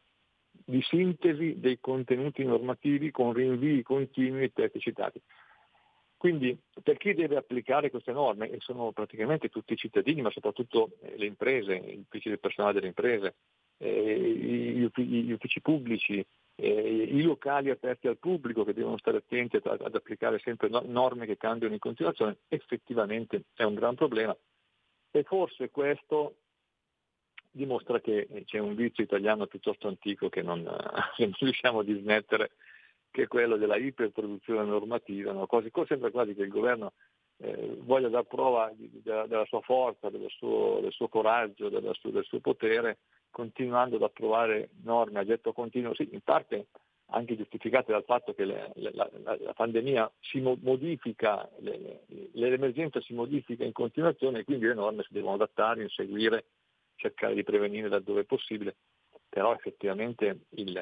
di 0.52 0.82
sintesi 0.82 1.60
dei 1.60 1.80
contenuti 1.80 2.44
normativi 2.44 3.12
con 3.12 3.34
rinvii 3.34 3.82
continui 3.82 4.44
ai 4.44 4.54
testi 4.54 4.80
citati. 4.80 5.22
Quindi 6.24 6.58
per 6.82 6.96
chi 6.96 7.14
deve 7.14 7.36
applicare 7.36 7.90
queste 7.90 8.14
norme, 8.14 8.50
e 8.50 8.60
sono 8.62 8.94
praticamente 8.94 9.50
tutti 9.50 9.74
i 9.74 9.76
cittadini, 9.76 10.22
ma 10.22 10.32
soprattutto 10.32 10.92
eh, 11.02 11.18
le 11.18 11.26
imprese, 11.26 11.78
gli 11.78 12.00
uffici 12.00 12.30
del 12.30 12.40
personale 12.40 12.76
delle 12.76 12.88
imprese, 12.88 13.36
eh, 13.78 14.32
gli, 14.96 15.32
uffici 15.34 15.60
pubblici, 15.60 16.26
eh, 16.56 17.10
i 17.12 17.22
locali 17.24 17.72
aperti 17.72 18.08
al 18.08 18.20
pubblico 18.20 18.64
che 18.64 18.74
devono 18.74 18.98
stare 19.00 19.18
attenti 19.18 19.58
ad, 19.58 19.66
ad 19.66 19.96
applicare 19.96 20.40
sempre 20.40 20.70
norme 20.70 21.26
che 21.26 21.36
cambiano 21.36 21.74
in 21.74 21.82
continuazione, 21.82 22.38
effettivamente 22.48 23.42
è 23.54 23.64
un 23.64 23.74
gran 23.74 23.96
problema. 23.96 24.34
E 25.12 25.24
forse 25.24 25.72
questo 25.72 26.36
dimostra 27.52 28.00
che 28.00 28.46
c'è 28.46 28.60
un 28.60 28.76
vizio 28.76 29.04
italiano 29.04 29.46
piuttosto 29.46 29.90
antico 29.90 30.30
che 30.30 30.42
non, 30.42 30.64
che 31.18 31.26
non 31.26 31.36
riusciamo 31.38 31.80
a 31.80 31.84
dismettere 31.84 32.52
che 33.14 33.24
è 33.24 33.28
quello 33.28 33.58
della 33.58 33.78
iperproduzione 33.78 34.66
normativa, 34.66 35.32
no? 35.32 35.46
quasi, 35.46 35.72
sembra 35.86 36.10
quasi 36.10 36.34
che 36.34 36.42
il 36.42 36.50
governo 36.50 36.94
eh, 37.38 37.78
voglia 37.82 38.10
dar 38.10 38.24
prova 38.24 38.72
di, 38.76 38.90
di, 38.90 39.04
della, 39.04 39.28
della, 39.28 39.46
sua 39.46 39.62
forza, 39.62 40.10
del 40.10 40.26
suo, 40.30 40.80
del 40.82 40.92
suo 40.92 41.10
coraggio, 41.10 41.70
suo, 41.94 42.10
del 42.10 42.24
suo 42.24 42.40
potere, 42.40 42.98
continuando 43.30 43.98
ad 43.98 44.02
approvare 44.02 44.72
norme 44.82 45.20
a 45.20 45.26
getto 45.26 45.54
continuo, 45.54 45.94
sì, 45.94 46.10
in 46.12 46.22
parte 46.22 46.70
anche 47.12 47.38
giustificate 47.38 47.92
dal 47.92 48.04
fatto 48.04 48.34
che 48.34 48.46
le, 48.46 48.72
le, 48.74 48.92
la, 48.96 49.08
la, 49.22 49.54
pandemia 49.54 50.12
si 50.20 50.40
modifica, 50.40 51.48
le, 51.60 52.06
l'emergenza 52.32 53.00
si 53.02 53.14
modifica 53.14 53.64
in 53.64 53.74
continuazione 53.74 54.40
e 54.40 54.44
quindi 54.44 54.66
le 54.66 54.74
norme 54.74 55.04
si 55.04 55.14
devono 55.14 55.36
adattare, 55.36 55.84
inseguire, 55.84 56.46
cercare 56.96 57.36
di 57.36 57.44
prevenire 57.44 57.90
laddove 57.90 58.22
è 58.22 58.26
possibile, 58.26 58.76
però 59.30 59.54
effettivamente 59.54 60.46
il, 60.56 60.82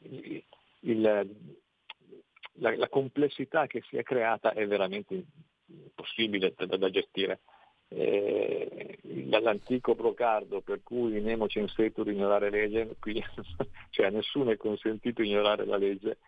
il, 0.00 0.44
il, 0.86 1.00
la, 1.00 2.76
la, 2.76 2.88
complessità 2.88 3.66
che 3.66 3.82
si 3.88 3.96
è 3.96 4.02
creata 4.02 4.52
è 4.52 4.66
veramente 4.66 5.24
impossibile 5.66 6.54
da, 6.56 6.76
da 6.76 6.90
gestire. 6.90 7.40
Eh, 7.88 8.98
dall'antico 9.02 9.94
brocardo 9.94 10.60
per 10.60 10.82
cui 10.82 11.20
nemo 11.20 11.46
censetur 11.46 12.08
ignorare 12.08 12.50
legge, 12.50 12.96
qui 12.98 13.22
cioè 13.90 14.06
a 14.06 14.10
nessuno 14.10 14.50
è 14.50 14.56
consentito 14.56 15.22
ignorare 15.22 15.64
la 15.64 15.76
legge, 15.76 16.18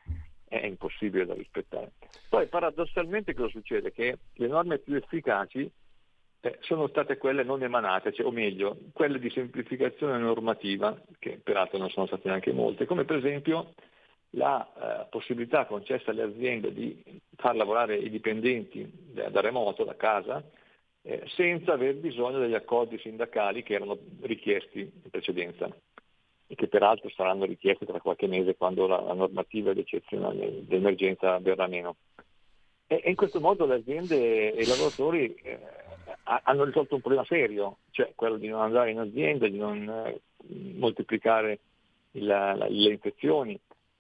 è 0.47 0.65
impossibile 0.65 1.27
da 1.27 1.35
rispettare. 1.35 1.93
Poi 2.29 2.47
paradossalmente 2.47 3.35
cosa 3.35 3.51
succede? 3.51 3.93
Che 3.93 4.19
le 4.35 4.47
norme 4.47 4.79
più 4.79 4.95
efficaci 4.95 5.71
eh, 6.41 6.59
sono 6.61 6.87
state 6.89 7.17
quelle 7.17 7.43
non 7.43 7.63
emanate, 7.63 8.13
cioè, 8.13 8.25
o 8.25 8.31
meglio, 8.31 8.79
quelle 8.93 9.19
di 9.19 9.31
semplificazione 9.31 10.19
normativa, 10.19 10.97
che 11.19 11.41
peraltro 11.43 11.79
non 11.79 11.91
sono 11.91 12.07
state 12.07 12.29
neanche 12.29 12.53
molte, 12.53 12.87
come 12.87 13.05
per 13.05 13.17
esempio 13.17 13.75
la 14.31 14.67
eh, 14.67 15.07
possibilità 15.09 15.65
concessa 15.67 16.11
alle 16.11 16.23
aziende 16.23 16.73
di 16.73 17.03
far 17.37 17.57
lavorare 17.57 17.97
i 17.97 18.11
dipendenti 18.11 18.91
da, 19.13 19.31
da 19.31 19.41
remoto, 19.41 19.85
da 19.85 19.97
casa, 19.97 20.43
eh, 21.03 21.23
senza 21.29 21.73
aver 21.73 21.97
bisogno 21.97 22.39
degli 22.39 22.55
accordi 22.55 22.99
sindacali 22.99 23.63
che 23.63 23.75
erano 23.75 23.99
richiesti 24.21 24.81
in 24.81 25.11
precedenza 25.11 25.69
e 26.47 26.55
che 26.55 26.67
peraltro 26.67 27.09
saranno 27.11 27.45
richiesti 27.45 27.85
tra 27.85 28.01
qualche 28.01 28.27
mese 28.27 28.57
quando 28.57 28.87
la, 28.87 29.01
la 29.01 29.15
normativa 29.15 29.73
d'eccezione 29.73 30.65
d'emergenza 30.67 31.39
verrà 31.39 31.67
meno. 31.67 31.97
E, 32.87 33.01
e, 33.05 33.11
in 33.11 33.17
questo 33.17 33.39
modo 33.39 33.67
le 33.67 33.75
aziende 33.75 34.53
e 34.53 34.63
i 34.63 34.67
lavoratori 34.67 35.35
eh, 35.35 35.59
hanno 36.25 36.65
risolto 36.65 36.95
un 36.95 37.01
problema 37.01 37.25
serio, 37.27 37.79
cioè 37.91 38.13
quello 38.15 38.37
di 38.37 38.49
non 38.49 38.63
andare 38.63 38.91
in 38.91 38.99
azienda, 38.99 39.47
di 39.47 39.59
non 39.59 39.89
eh, 39.89 40.21
moltiplicare 40.75 41.59
il, 42.13 42.25
la, 42.25 42.55
le 42.55 42.91
infezioni, 42.93 43.59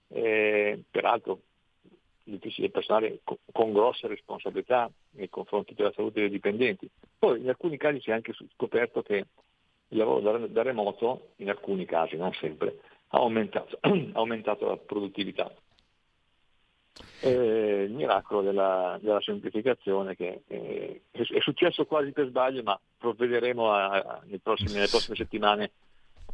eh, 0.08 0.82
peraltro 0.90 1.40
del 2.24 2.70
personale 2.70 3.20
con, 3.24 3.36
con 3.52 3.72
grosse 3.72 4.06
responsabilità 4.06 4.90
nei 5.12 5.30
confronti 5.30 5.74
della 5.74 5.92
salute 5.92 6.20
dei 6.20 6.30
dipendenti. 6.30 6.88
Poi 7.18 7.40
in 7.40 7.48
alcuni 7.48 7.76
casi 7.76 8.00
si 8.00 8.10
è 8.10 8.12
anche 8.12 8.34
scoperto 8.54 9.02
che 9.02 9.24
il 9.88 9.96
lavoro 9.96 10.20
da, 10.20 10.46
da 10.46 10.62
remoto, 10.62 11.30
in 11.36 11.48
alcuni 11.48 11.86
casi, 11.86 12.16
non 12.16 12.32
sempre, 12.34 12.80
ha 13.08 13.18
aumentato, 13.18 13.78
ha 13.80 13.90
aumentato 14.14 14.66
la 14.66 14.76
produttività. 14.76 15.52
Eh, 17.20 17.84
il 17.86 17.92
miracolo 17.92 18.42
della, 18.42 18.98
della 19.00 19.20
semplificazione 19.20 20.14
che 20.16 20.42
eh, 20.46 21.02
è 21.10 21.40
successo 21.40 21.86
quasi 21.86 22.12
per 22.12 22.28
sbaglio, 22.28 22.62
ma 22.62 22.78
provvederemo 22.98 23.72
a, 23.72 23.90
a, 23.90 24.22
prossimi, 24.42 24.72
nelle 24.72 24.88
prossime 24.88 25.16
settimane 25.16 25.70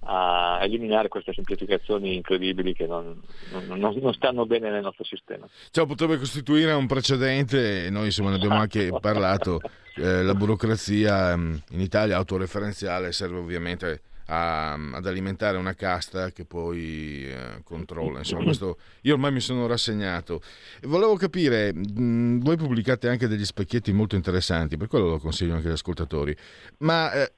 a 0.04 0.58
eliminare 0.62 1.08
queste 1.08 1.32
semplificazioni 1.32 2.14
incredibili 2.14 2.74
che 2.74 2.86
non, 2.86 3.20
non, 3.50 3.78
non, 3.78 4.14
stanno 4.14 4.46
bene 4.46 4.70
nel 4.70 4.82
nostro 4.82 5.04
sistema. 5.04 5.48
Ciao, 5.70 5.86
potrebbe 5.86 6.18
costituire 6.18 6.72
un 6.72 6.86
precedente, 6.86 7.88
noi 7.90 8.06
insomma 8.06 8.30
ne 8.30 8.36
abbiamo 8.36 8.56
anche 8.56 8.92
parlato, 9.00 9.60
eh, 9.96 10.22
la 10.22 10.34
burocrazia 10.34 11.36
mm, 11.36 11.54
in 11.70 11.80
Italia 11.80 12.16
autoreferenziale 12.16 13.12
serve 13.12 13.38
ovviamente 13.38 14.02
a, 14.26 14.72
ad 14.72 15.06
alimentare 15.06 15.56
una 15.56 15.74
casta 15.74 16.30
che 16.30 16.44
poi 16.44 17.26
eh, 17.26 17.60
controlla. 17.62 18.18
Insomma, 18.18 18.44
questo, 18.44 18.78
io 19.02 19.14
ormai 19.14 19.32
mi 19.32 19.40
sono 19.40 19.66
rassegnato. 19.66 20.40
Volevo 20.82 21.16
capire, 21.16 21.72
mh, 21.72 22.00
mm, 22.00 22.40
voi 22.40 22.56
pubblicate 22.56 23.08
anche 23.08 23.28
degli 23.28 23.44
specchietti 23.44 23.92
molto 23.92 24.16
interessanti, 24.16 24.76
per 24.76 24.88
quello 24.88 25.08
lo 25.08 25.18
consiglio 25.18 25.54
anche 25.54 25.66
agli 25.66 25.74
ascoltatori, 25.74 26.36
ma... 26.78 27.12
Eh, 27.12 27.32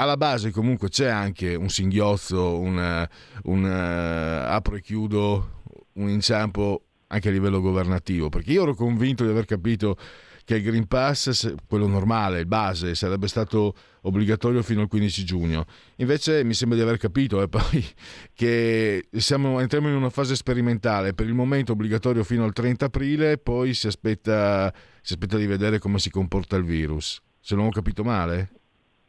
alla 0.00 0.16
base 0.16 0.50
comunque 0.50 0.88
c'è 0.88 1.08
anche 1.08 1.54
un 1.54 1.68
singhiozzo, 1.68 2.58
un, 2.58 3.06
un 3.44 3.62
uh, 3.62 4.50
apro 4.50 4.76
e 4.76 4.80
chiudo, 4.80 5.62
un 5.94 6.08
inciampo 6.08 6.84
anche 7.08 7.28
a 7.28 7.32
livello 7.32 7.60
governativo, 7.60 8.30
perché 8.30 8.52
io 8.52 8.62
ero 8.62 8.74
convinto 8.74 9.24
di 9.24 9.30
aver 9.30 9.44
capito 9.44 9.98
che 10.44 10.56
il 10.56 10.62
Green 10.62 10.86
Pass, 10.86 11.54
quello 11.66 11.86
normale, 11.86 12.40
il 12.40 12.46
base, 12.46 12.94
sarebbe 12.94 13.28
stato 13.28 13.74
obbligatorio 14.02 14.62
fino 14.62 14.80
al 14.80 14.88
15 14.88 15.24
giugno. 15.24 15.66
Invece 15.96 16.44
mi 16.44 16.54
sembra 16.54 16.78
di 16.78 16.82
aver 16.82 16.96
capito 16.96 17.42
eh, 17.42 17.46
poi 17.50 17.84
che 18.32 19.06
siamo, 19.12 19.60
entriamo 19.60 19.88
in 19.88 19.94
una 19.94 20.10
fase 20.10 20.34
sperimentale, 20.34 21.12
per 21.12 21.26
il 21.26 21.34
momento 21.34 21.72
obbligatorio 21.72 22.24
fino 22.24 22.44
al 22.44 22.52
30 22.52 22.86
aprile, 22.86 23.38
poi 23.38 23.74
si 23.74 23.86
aspetta, 23.86 24.72
si 25.02 25.12
aspetta 25.12 25.36
di 25.36 25.46
vedere 25.46 25.78
come 25.78 25.98
si 25.98 26.10
comporta 26.10 26.56
il 26.56 26.64
virus. 26.64 27.20
Se 27.38 27.54
non 27.54 27.66
ho 27.66 27.70
capito 27.70 28.02
male? 28.02 28.59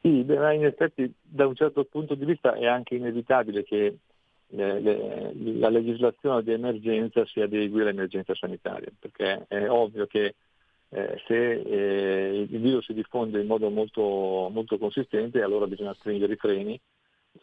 Sì, 0.02 0.24
beh, 0.24 0.56
in 0.56 0.66
effetti 0.66 1.14
da 1.22 1.46
un 1.46 1.54
certo 1.54 1.84
punto 1.86 2.16
di 2.16 2.26
vista 2.26 2.54
è 2.56 2.66
anche 2.66 2.96
inevitabile 2.96 3.64
che 3.64 3.98
le, 4.48 4.80
le, 4.80 5.34
la 5.34 5.70
legislazione 5.70 6.42
di 6.42 6.52
emergenza 6.52 7.24
si 7.28 7.40
adegui 7.40 7.82
all'emergenza 7.82 8.34
sanitaria, 8.34 8.92
perché 8.98 9.46
è 9.48 9.70
ovvio 9.70 10.08
che 10.08 10.36
eh, 10.90 11.22
se 11.28 11.52
eh, 11.52 12.48
il 12.50 12.60
virus 12.60 12.86
si 12.86 12.94
diffonde 12.94 13.42
in 13.42 13.48
modo 13.48 13.70
molto, 13.70 14.50
molto, 14.52 14.80
consistente 14.80 15.42
allora 15.44 15.68
bisogna 15.68 15.94
stringere 15.94 16.34
i 16.34 16.38
freni, 16.38 16.80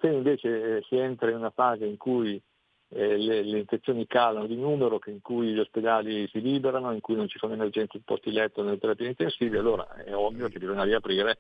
se 0.01 0.09
invece 0.09 0.79
eh, 0.79 0.83
si 0.89 0.97
entra 0.97 1.31
in 1.31 1.37
una 1.37 1.51
fase 1.51 1.87
in 1.87 1.97
cui 1.97 2.43
eh, 2.89 3.17
le, 3.17 3.43
le, 3.43 3.59
infezioni 3.59 4.07
calano 4.09 4.47
di 4.47 4.57
numero, 4.57 5.01
in 5.07 5.21
cui 5.23 5.53
gli 5.53 5.59
ospedali 5.61 6.27
si 6.29 6.41
liberano, 6.41 6.93
in 6.93 7.01
cui 7.01 7.15
non 7.15 7.29
ci 7.29 7.39
sono 7.39 7.53
emergenze 7.53 7.99
in 7.99 8.03
posti 8.03 8.33
letto 8.33 8.63
nelle 8.65 8.79
terapie 8.79 9.07
intensive, 9.09 9.59
allora 9.59 9.95
è 9.95 10.13
ovvio 10.15 10.49
che 10.49 10.59
bisogna 10.59 10.83
riaprire 10.83 11.39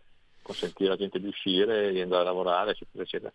consentire 0.49 0.89
alla 0.89 0.99
gente 0.99 1.21
di 1.21 1.27
uscire, 1.27 1.93
di 1.93 2.01
andare 2.01 2.23
a 2.23 2.25
lavorare, 2.25 2.71
eccetera, 2.71 3.03
eccetera. 3.03 3.33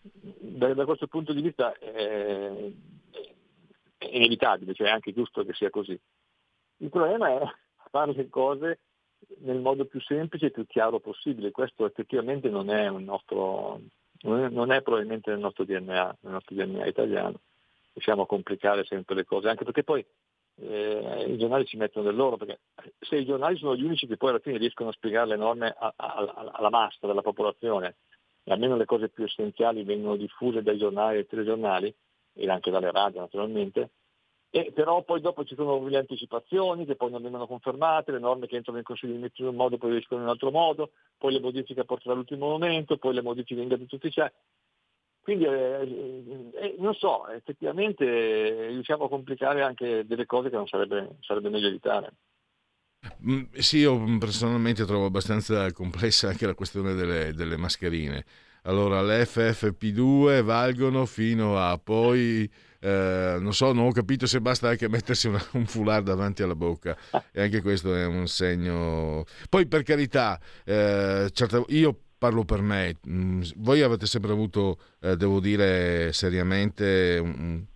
Da, 0.00 0.74
da 0.74 0.84
questo 0.84 1.08
punto 1.08 1.32
di 1.32 1.42
vista 1.42 1.76
è, 1.76 2.70
è 3.98 4.06
inevitabile, 4.06 4.72
cioè 4.72 4.86
è 4.86 4.90
anche 4.90 5.12
giusto 5.12 5.44
che 5.44 5.52
sia 5.54 5.70
così. 5.70 5.98
Il 6.78 6.90
problema 6.90 7.40
è 7.40 7.44
fare 7.90 8.12
le 8.12 8.28
cose 8.28 8.78
nel 9.38 9.58
modo 9.58 9.86
più 9.86 10.00
semplice 10.00 10.46
e 10.46 10.50
più 10.50 10.66
chiaro 10.66 11.00
possibile. 11.00 11.50
Questo 11.50 11.84
effettivamente 11.84 12.48
non 12.48 12.70
è, 12.70 12.88
nostro, 12.90 13.80
non 14.20 14.44
è, 14.44 14.48
non 14.48 14.70
è 14.70 14.82
probabilmente 14.82 15.30
nel 15.30 15.40
nostro 15.40 15.64
DNA, 15.64 16.16
nel 16.20 16.32
nostro 16.32 16.54
DNA 16.54 16.86
italiano. 16.86 17.40
Riusciamo 17.92 18.22
a 18.22 18.26
complicare 18.26 18.84
sempre 18.84 19.16
le 19.16 19.24
cose, 19.24 19.48
anche 19.48 19.64
perché 19.64 19.82
poi 19.82 20.04
eh, 20.60 21.24
i 21.28 21.38
giornali 21.38 21.66
ci 21.66 21.76
mettono 21.76 22.06
del 22.06 22.16
loro, 22.16 22.36
perché 22.36 22.60
se 22.98 23.16
i 23.16 23.24
giornali 23.24 23.56
sono 23.56 23.76
gli 23.76 23.84
unici 23.84 24.06
che 24.06 24.16
poi 24.16 24.30
alla 24.30 24.38
fine 24.38 24.58
riescono 24.58 24.90
a 24.90 24.92
spiegare 24.92 25.28
le 25.28 25.36
norme 25.36 25.74
a, 25.76 25.92
a, 25.94 26.50
alla 26.52 26.70
massa 26.70 27.06
della 27.06 27.22
popolazione, 27.22 27.96
e 28.44 28.52
almeno 28.52 28.76
le 28.76 28.84
cose 28.84 29.08
più 29.08 29.24
essenziali 29.24 29.84
vengono 29.84 30.16
diffuse 30.16 30.62
dai 30.62 30.78
giornali 30.78 31.18
e 31.18 31.26
telegiornali, 31.26 31.94
e 32.34 32.50
anche 32.50 32.70
dalle 32.70 32.90
radio 32.90 33.20
naturalmente, 33.20 33.90
e 34.50 34.72
però 34.72 35.02
poi 35.02 35.20
dopo 35.20 35.44
ci 35.44 35.54
sono 35.54 35.86
le 35.86 35.98
anticipazioni 35.98 36.86
che 36.86 36.96
poi 36.96 37.10
non 37.10 37.20
vengono 37.20 37.46
confermate, 37.46 38.12
le 38.12 38.18
norme 38.18 38.46
che 38.46 38.56
entrano 38.56 38.78
in 38.78 38.84
consiglio 38.84 39.14
di 39.14 39.30
in 39.34 39.46
un 39.46 39.54
modo 39.54 39.76
poi 39.76 39.96
escono 39.96 40.20
in 40.20 40.26
un 40.26 40.32
altro 40.32 40.50
modo, 40.50 40.92
poi 41.18 41.32
le 41.32 41.40
modifiche 41.40 41.84
portano 41.84 42.14
all'ultimo 42.14 42.48
momento, 42.48 42.96
poi 42.96 43.12
le 43.12 43.22
modifiche 43.22 43.60
in 43.60 43.68
gazzetta 43.68 43.96
ufficiale. 43.96 44.32
Quindi 45.26 45.44
eh, 45.44 46.52
eh, 46.54 46.76
non 46.78 46.94
so, 46.94 47.26
effettivamente 47.30 48.68
riusciamo 48.68 49.06
a 49.06 49.08
complicare 49.08 49.60
anche 49.60 50.06
delle 50.06 50.24
cose 50.24 50.50
che 50.50 50.54
non 50.54 50.68
sarebbe, 50.68 51.16
sarebbe 51.18 51.48
meglio 51.48 51.66
evitare. 51.66 52.12
Mm, 53.28 53.46
sì, 53.54 53.78
io 53.78 54.18
personalmente 54.18 54.84
trovo 54.84 55.06
abbastanza 55.06 55.72
complessa 55.72 56.28
anche 56.28 56.46
la 56.46 56.54
questione 56.54 56.94
delle, 56.94 57.32
delle 57.32 57.56
mascherine. 57.56 58.24
Allora, 58.66 59.02
le 59.02 59.24
FFP2 59.24 60.42
valgono 60.44 61.06
fino 61.06 61.58
a 61.58 61.76
poi, 61.76 62.48
eh, 62.78 63.36
non 63.40 63.52
so, 63.52 63.72
non 63.72 63.86
ho 63.86 63.90
capito 63.90 64.26
se 64.26 64.40
basta 64.40 64.68
anche 64.68 64.88
mettersi 64.88 65.26
una, 65.26 65.44
un 65.54 65.66
foulard 65.66 66.06
davanti 66.06 66.44
alla 66.44 66.54
bocca. 66.54 66.96
E 67.32 67.42
anche 67.42 67.62
questo 67.62 67.96
è 67.96 68.06
un 68.06 68.28
segno. 68.28 69.24
Poi, 69.48 69.66
per 69.66 69.82
carità, 69.82 70.38
eh, 70.64 71.28
certo, 71.32 71.64
io 71.70 72.02
parlo 72.18 72.44
per 72.44 72.62
me, 72.62 72.96
mm, 73.08 73.42
voi 73.56 73.82
avete 73.82 74.06
sempre 74.06 74.32
avuto, 74.32 74.78
eh, 75.00 75.16
devo 75.16 75.40
dire 75.40 76.12
seriamente, 76.12 77.18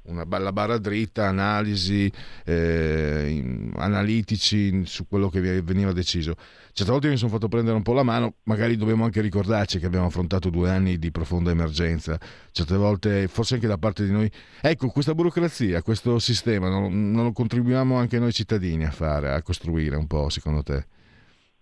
una 0.03 0.25
bella 0.27 0.53
barra 0.53 0.79
dritta, 0.79 1.27
analisi, 1.27 2.11
eh, 2.45 3.71
analitici 3.77 4.85
su 4.87 5.07
quello 5.07 5.29
che 5.29 5.41
veniva 5.63 5.93
deciso. 5.93 6.35
Certe 6.73 6.93
volte 6.93 7.09
mi 7.09 7.17
sono 7.17 7.31
fatto 7.31 7.49
prendere 7.49 7.77
un 7.77 7.83
po' 7.83 7.93
la 7.93 8.03
mano, 8.03 8.37
magari 8.45 8.77
dobbiamo 8.77 9.05
anche 9.05 9.21
ricordarci 9.21 9.79
che 9.79 9.87
abbiamo 9.87 10.07
affrontato 10.07 10.51
due 10.51 10.71
anni 10.71 10.99
di 10.99 11.11
profonda 11.11 11.51
emergenza, 11.51 12.19
certe 12.53 12.77
volte 12.77 13.29
forse 13.29 13.55
anche 13.55 13.67
da 13.67 13.79
parte 13.79 14.05
di 14.05 14.11
noi. 14.13 14.31
Ecco, 14.61 14.89
questa 14.89 15.15
burocrazia, 15.15 15.83
questo 15.83 16.19
sistema, 16.19 16.69
non, 16.69 17.11
non 17.11 17.25
lo 17.25 17.33
contribuiamo 17.33 17.97
anche 17.97 18.19
noi 18.19 18.33
cittadini 18.33 18.85
a 18.85 18.91
fare, 18.91 19.33
a 19.33 19.43
costruire 19.43 19.97
un 19.97 20.07
po', 20.07 20.29
secondo 20.31 20.63
te? 20.63 20.99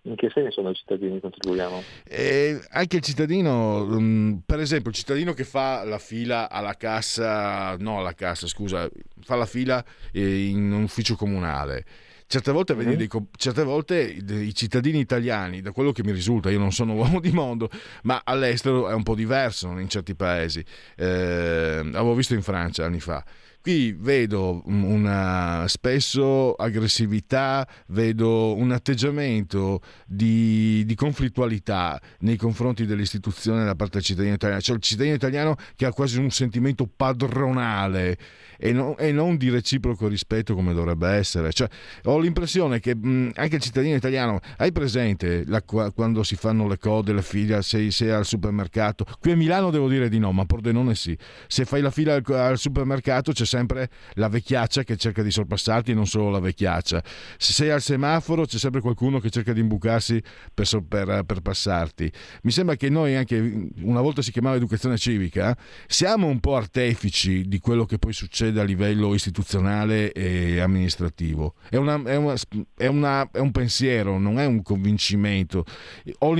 In 0.03 0.15
che 0.15 0.29
senso 0.33 0.61
noi 0.61 0.75
cittadini 0.75 1.19
contribuiamo? 1.19 1.83
Eh, 2.07 2.59
anche 2.69 2.97
il 2.97 3.01
cittadino, 3.01 3.85
mm, 3.85 4.37
per 4.45 4.59
esempio, 4.59 4.91
il 4.91 4.95
cittadino 4.95 5.33
che 5.33 5.43
fa 5.43 5.83
la 5.83 5.99
fila 5.99 6.49
alla 6.49 6.75
cassa, 6.75 7.75
no 7.77 7.99
alla 7.99 8.13
cassa, 8.13 8.47
scusa, 8.47 8.89
fa 9.21 9.35
la 9.35 9.45
fila 9.45 9.83
eh, 10.13 10.45
in 10.47 10.71
un 10.71 10.83
ufficio 10.83 11.15
comunale. 11.15 11.85
Certe 12.27 12.51
volte, 12.51 12.75
mm-hmm. 12.75 12.93
dei, 12.93 13.09
certe 13.35 13.63
volte 13.63 13.99
i 14.01 14.53
cittadini 14.53 14.99
italiani, 14.99 15.61
da 15.61 15.71
quello 15.71 15.91
che 15.91 16.03
mi 16.03 16.11
risulta, 16.11 16.49
io 16.49 16.59
non 16.59 16.71
sono 16.71 16.93
uomo 16.93 17.19
di 17.19 17.31
mondo, 17.31 17.69
ma 18.03 18.21
all'estero 18.23 18.87
è 18.87 18.93
un 18.93 19.03
po' 19.03 19.15
diverso 19.15 19.67
in 19.79 19.89
certi 19.89 20.15
paesi. 20.15 20.63
Eh, 20.95 21.79
avevo 21.79 22.13
visto 22.13 22.35
in 22.35 22.41
Francia 22.41 22.85
anni 22.85 22.99
fa 22.99 23.25
Qui 23.61 23.91
vedo 23.91 24.61
una 24.67 25.65
spesso 25.67 26.53
aggressività, 26.53 27.67
vedo 27.87 28.55
un 28.55 28.71
atteggiamento 28.71 29.81
di, 30.07 30.85
di 30.85 30.95
conflittualità 30.95 31.99
nei 32.19 32.37
confronti 32.37 32.85
dell'istituzione 32.85 33.65
da 33.65 33.75
parte 33.75 33.97
del 33.97 34.05
cittadino 34.05 34.35
italiano, 34.35 34.61
cioè 34.61 34.77
il 34.77 34.81
cittadino 34.81 35.13
italiano 35.13 35.55
che 35.75 35.85
ha 35.85 35.91
quasi 35.91 36.19
un 36.19 36.31
sentimento 36.31 36.87
padronale 36.87 38.17
e, 38.59 38.73
no, 38.73 38.97
e 38.97 39.13
non 39.13 39.37
di 39.37 39.49
reciproco 39.49 40.07
rispetto 40.07 40.53
come 40.53 40.73
dovrebbe 40.73 41.07
essere. 41.09 41.53
Cioè, 41.53 41.69
ho 42.03 42.19
l'impressione 42.19 42.81
che 42.81 42.93
mh, 42.93 43.31
anche 43.35 43.55
il 43.55 43.61
cittadino 43.61 43.95
italiano, 43.95 44.39
hai 44.57 44.71
presente 44.73 45.45
la, 45.45 45.61
quando 45.61 46.23
si 46.23 46.35
fanno 46.35 46.67
le 46.67 46.77
code, 46.77 47.13
le 47.13 47.21
file, 47.21 47.61
sei, 47.61 47.89
sei 47.91 48.09
al 48.09 48.25
supermercato? 48.25 49.05
Qui 49.19 49.31
a 49.31 49.35
Milano 49.37 49.69
devo 49.69 49.87
dire 49.87 50.09
di 50.09 50.19
no, 50.19 50.33
ma 50.33 50.41
a 50.41 50.45
Pordenone 50.45 50.93
sì. 50.93 51.17
Se 51.47 51.63
fai 51.63 51.81
la 51.81 51.89
fila 51.89 52.15
al, 52.15 52.23
al 52.33 52.57
supermercato 52.57 53.31
c'è 53.31 53.45
sempre 53.45 53.89
la 54.15 54.27
vecchiaccia 54.27 54.83
che 54.83 54.97
cerca 54.97 55.23
di 55.23 55.31
sorpassarti 55.31 55.91
e 55.91 55.93
non 55.93 56.05
solo 56.05 56.29
la 56.29 56.39
vecchiaccia. 56.39 57.01
Se 57.37 57.53
sei 57.53 57.69
al 57.69 57.81
semaforo 57.81 58.45
c'è 58.45 58.57
sempre 58.57 58.81
qualcuno 58.81 59.19
che 59.19 59.29
cerca 59.29 59.53
di 59.53 59.61
imbucarsi 59.61 60.21
per, 60.53 60.67
per, 60.87 61.23
per 61.25 61.39
passarti. 61.39 62.11
Mi 62.43 62.51
sembra 62.51 62.75
che 62.75 62.89
noi 62.89 63.15
anche, 63.15 63.69
una 63.83 64.01
volta 64.01 64.21
si 64.21 64.33
chiamava 64.33 64.57
educazione 64.57 64.97
civica, 64.97 65.57
siamo 65.87 66.27
un 66.27 66.41
po' 66.41 66.57
artefici 66.57 67.47
di 67.47 67.59
quello 67.59 67.85
che 67.85 67.97
poi 67.97 68.11
succede 68.11 68.48
a 68.57 68.63
livello 68.63 69.13
istituzionale 69.13 70.11
e 70.11 70.59
amministrativo. 70.59 71.55
È, 71.69 71.75
una, 71.75 72.01
è, 72.03 72.15
una, 72.15 72.35
è, 72.75 72.87
una, 72.87 73.29
è 73.31 73.39
un 73.39 73.51
pensiero, 73.51 74.17
non 74.17 74.39
è 74.39 74.45
un 74.45 74.61
convincimento, 74.61 75.63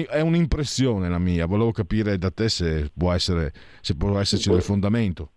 è 0.09 0.21
un'impressione 0.21 1.09
la 1.09 1.19
mia. 1.19 1.45
Volevo 1.45 1.71
capire 1.71 2.17
da 2.17 2.31
te 2.31 2.49
se 2.49 2.91
può, 2.95 3.11
essere, 3.11 3.53
se 3.81 3.95
può 3.95 4.17
esserci 4.19 4.49
del 4.49 4.61
fondamento. 4.61 5.31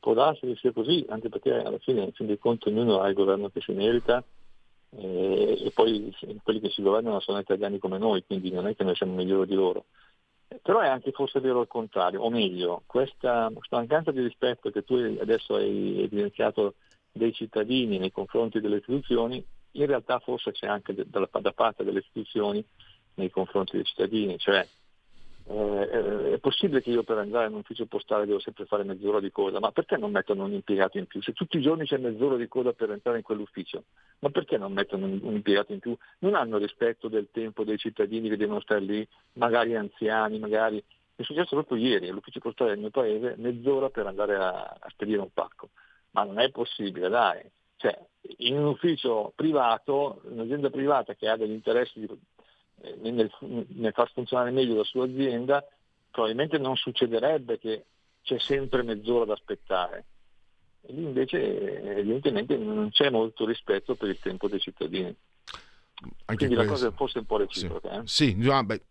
Può 0.00 0.14
darsi 0.14 0.46
che 0.46 0.56
sia 0.56 0.72
così, 0.72 1.04
anche 1.08 1.28
perché 1.28 1.52
alla 1.52 1.78
fine, 1.78 2.04
in 2.04 2.12
fin 2.12 2.26
dei 2.26 2.38
conti, 2.38 2.68
ognuno 2.68 3.00
ha 3.00 3.08
il 3.08 3.14
governo 3.14 3.50
che 3.50 3.60
si 3.60 3.72
merita 3.72 4.24
eh, 4.96 5.62
e 5.66 5.70
poi 5.72 6.12
quelli 6.42 6.60
che 6.60 6.70
si 6.70 6.82
governano 6.82 7.20
sono 7.20 7.38
italiani 7.38 7.78
come 7.78 7.98
noi, 7.98 8.24
quindi 8.26 8.50
non 8.50 8.66
è 8.66 8.74
che 8.74 8.82
noi 8.82 8.96
siamo 8.96 9.14
migliori 9.14 9.48
di 9.48 9.54
loro. 9.54 9.84
Però 10.62 10.80
è 10.80 10.88
anche 10.88 11.12
forse 11.12 11.38
vero 11.38 11.60
il 11.60 11.68
contrario, 11.68 12.22
o 12.22 12.30
meglio, 12.30 12.82
questa, 12.86 13.50
mancanza 13.70 14.10
di 14.10 14.20
rispetto 14.20 14.70
che 14.70 14.82
tu 14.82 14.94
adesso 15.20 15.54
hai 15.54 16.02
evidenziato 16.02 16.74
dei 17.12 17.32
cittadini 17.32 17.98
nei 17.98 18.10
confronti 18.10 18.60
delle 18.60 18.78
istituzioni, 18.78 19.44
in 19.72 19.86
realtà 19.86 20.18
forse 20.18 20.50
c'è 20.50 20.66
anche 20.66 20.94
da 21.06 21.52
parte 21.54 21.84
delle 21.84 22.00
istituzioni 22.00 22.64
nei 23.14 23.30
confronti 23.30 23.76
dei 23.76 23.84
cittadini, 23.84 24.38
cioè 24.38 24.66
eh, 25.46 26.32
è 26.34 26.38
possibile 26.38 26.80
che 26.82 26.90
io 26.90 27.02
per 27.02 27.18
andare 27.18 27.46
in 27.46 27.52
un 27.54 27.60
ufficio 27.60 27.86
postale 27.86 28.26
devo 28.26 28.38
sempre 28.38 28.64
fare 28.66 28.84
mezz'ora 28.84 29.20
di 29.20 29.30
coda, 29.30 29.58
ma 29.60 29.72
perché 29.72 29.96
non 29.96 30.10
mettono 30.10 30.44
un 30.44 30.52
impiegato 30.52 30.98
in 30.98 31.06
più? 31.06 31.20
Se 31.22 31.32
tutti 31.32 31.58
i 31.58 31.62
giorni 31.62 31.86
c'è 31.86 31.98
mezz'ora 31.98 32.36
di 32.36 32.48
coda 32.48 32.72
per 32.72 32.90
entrare 32.90 33.18
in 33.18 33.24
quell'ufficio, 33.24 33.84
ma 34.20 34.30
perché 34.30 34.58
non 34.58 34.72
mettono 34.72 35.06
un, 35.06 35.18
un 35.22 35.34
impiegato 35.34 35.72
in 35.72 35.80
più? 35.80 35.96
Non 36.20 36.34
hanno 36.34 36.58
rispetto 36.58 37.08
del 37.08 37.28
tempo 37.32 37.64
dei 37.64 37.78
cittadini 37.78 38.28
che 38.28 38.36
devono 38.36 38.60
stare 38.60 38.80
lì, 38.80 39.06
magari 39.34 39.76
anziani, 39.76 40.38
magari... 40.38 40.82
È 41.20 41.22
successo 41.22 41.50
proprio 41.50 41.76
ieri 41.76 42.08
all'ufficio 42.08 42.40
postale 42.40 42.70
del 42.70 42.78
mio 42.78 42.88
paese, 42.88 43.34
mezz'ora 43.36 43.90
per 43.90 44.06
andare 44.06 44.36
a, 44.36 44.62
a 44.78 44.88
spedire 44.88 45.20
un 45.20 45.30
pacco. 45.30 45.68
Ma 46.12 46.24
non 46.24 46.38
è 46.38 46.50
possibile, 46.50 47.10
dai. 47.10 47.42
Cioè, 47.76 47.94
in 48.38 48.56
un 48.56 48.64
ufficio 48.64 49.30
privato, 49.34 50.22
un'azienda 50.24 50.70
privata 50.70 51.14
che 51.14 51.28
ha 51.28 51.36
degli 51.36 51.52
interessi 51.52 52.00
di, 52.00 52.06
eh, 52.06 52.16
nel, 53.02 53.30
nel 53.40 53.92
far 53.92 54.10
funzionare 54.12 54.50
meglio 54.50 54.76
la 54.76 54.84
sua 54.84 55.04
azienda, 55.04 55.64
probabilmente 56.10 56.58
non 56.58 56.76
succederebbe 56.76 57.58
che 57.58 57.84
c'è 58.22 58.38
sempre 58.38 58.82
mezz'ora 58.82 59.24
da 59.24 59.32
aspettare. 59.34 60.04
E 60.82 60.92
lì 60.92 61.02
invece 61.02 61.82
evidentemente 61.98 62.56
non 62.56 62.90
c'è 62.90 63.10
molto 63.10 63.44
rispetto 63.44 63.94
per 63.94 64.08
il 64.08 64.18
tempo 64.18 64.48
dei 64.48 64.60
cittadini. 64.60 65.14
Anche 66.24 66.46
Quindi 66.46 66.54
questo. 66.54 66.72
la 66.72 66.78
cosa 66.78 66.88
è 66.88 66.92
forse 66.92 67.18
un 67.18 67.26
po' 67.26 67.36
reciproca. 67.36 68.02
Sì, 68.04 68.28
eh? 68.28 68.34
sì 68.34 68.34
no, 68.36 68.64
beh, 68.64 68.82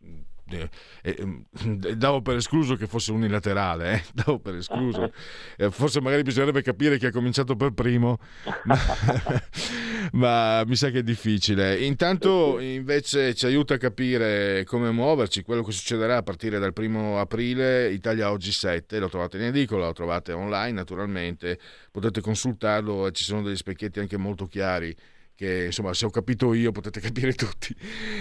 eh, 0.52 0.70
eh, 1.04 1.96
davo 1.96 2.22
per 2.22 2.36
escluso 2.36 2.76
che 2.76 2.88
fosse 2.88 3.12
unilaterale, 3.12 3.94
eh? 3.94 4.04
davo 4.14 4.40
per 4.40 4.56
escluso. 4.56 5.12
Eh, 5.60 5.72
forse 5.72 6.00
magari 6.00 6.22
bisognerebbe 6.22 6.62
capire 6.62 6.98
chi 6.98 7.06
ha 7.06 7.12
cominciato 7.12 7.56
per 7.56 7.72
primo, 7.74 8.18
ma, 10.14 10.64
mi 10.66 10.76
sa 10.76 10.90
che 10.90 11.00
è 11.00 11.04
difficile. 11.04 11.78
Intanto 11.80 12.60
invece 12.60 13.34
ci 13.34 13.46
aiuta 13.46 13.76
a 13.76 13.78
capire 13.78 14.64
come 14.66 14.92
muoverci, 14.92 15.44
quello 15.44 15.64
che 15.64 15.72
succederà 15.72 16.18
a 16.18 16.24
partire 16.24 16.60
dal 16.60 16.74
primo 16.74 17.20
aprile, 17.20 17.90
Italia 17.92 18.32
Oggi 18.32 18.52
7, 18.52 19.00
lo 19.00 19.10
trovate 19.10 19.38
in 19.38 19.44
edicola, 19.44 19.88
lo 19.88 19.94
trovate 19.94 20.32
online 20.32 20.72
naturalmente, 20.72 21.60
potete 21.92 22.22
consultarlo 22.22 23.08
e 23.08 23.12
ci 23.12 23.24
sono 23.24 23.42
degli 23.42 23.56
specchietti 23.56 24.00
anche 24.00 24.18
molto 24.18 24.46
chiari 24.46 24.96
che 25.40 25.68
insomma 25.68 25.94
se 25.94 26.06
ho 26.06 26.10
capito 26.10 26.54
io 26.54 26.74
potete 26.74 27.00
capire 27.00 27.32
tutti. 27.32 27.74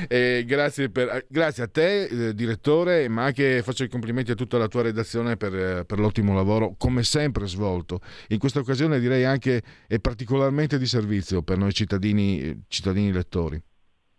Grazie, 0.09 0.89
per, 0.89 1.27
grazie, 1.29 1.65
a 1.65 1.67
te 1.67 2.05
eh, 2.05 2.35
direttore, 2.35 3.09
ma 3.09 3.25
anche 3.25 3.61
faccio 3.63 3.83
i 3.83 3.89
complimenti 3.89 4.31
a 4.31 4.37
tutta 4.37 4.57
la 4.57 4.69
tua 4.69 4.83
redazione 4.83 5.37
per, 5.37 5.53
eh, 5.53 5.85
per, 5.85 5.99
l'ottimo 5.99 6.33
lavoro, 6.33 6.77
come 6.79 7.03
sempre 7.03 7.49
svolto. 7.49 7.99
In 8.29 8.39
questa 8.39 8.61
occasione 8.61 9.01
direi 9.01 9.25
anche 9.25 9.63
e 9.89 9.99
particolarmente 9.99 10.79
di 10.79 10.87
servizio 10.87 11.43
per 11.43 11.59
noi 11.59 11.73
cittadini, 11.73 12.65
cittadini 12.69 13.11
lettori. 13.11 13.61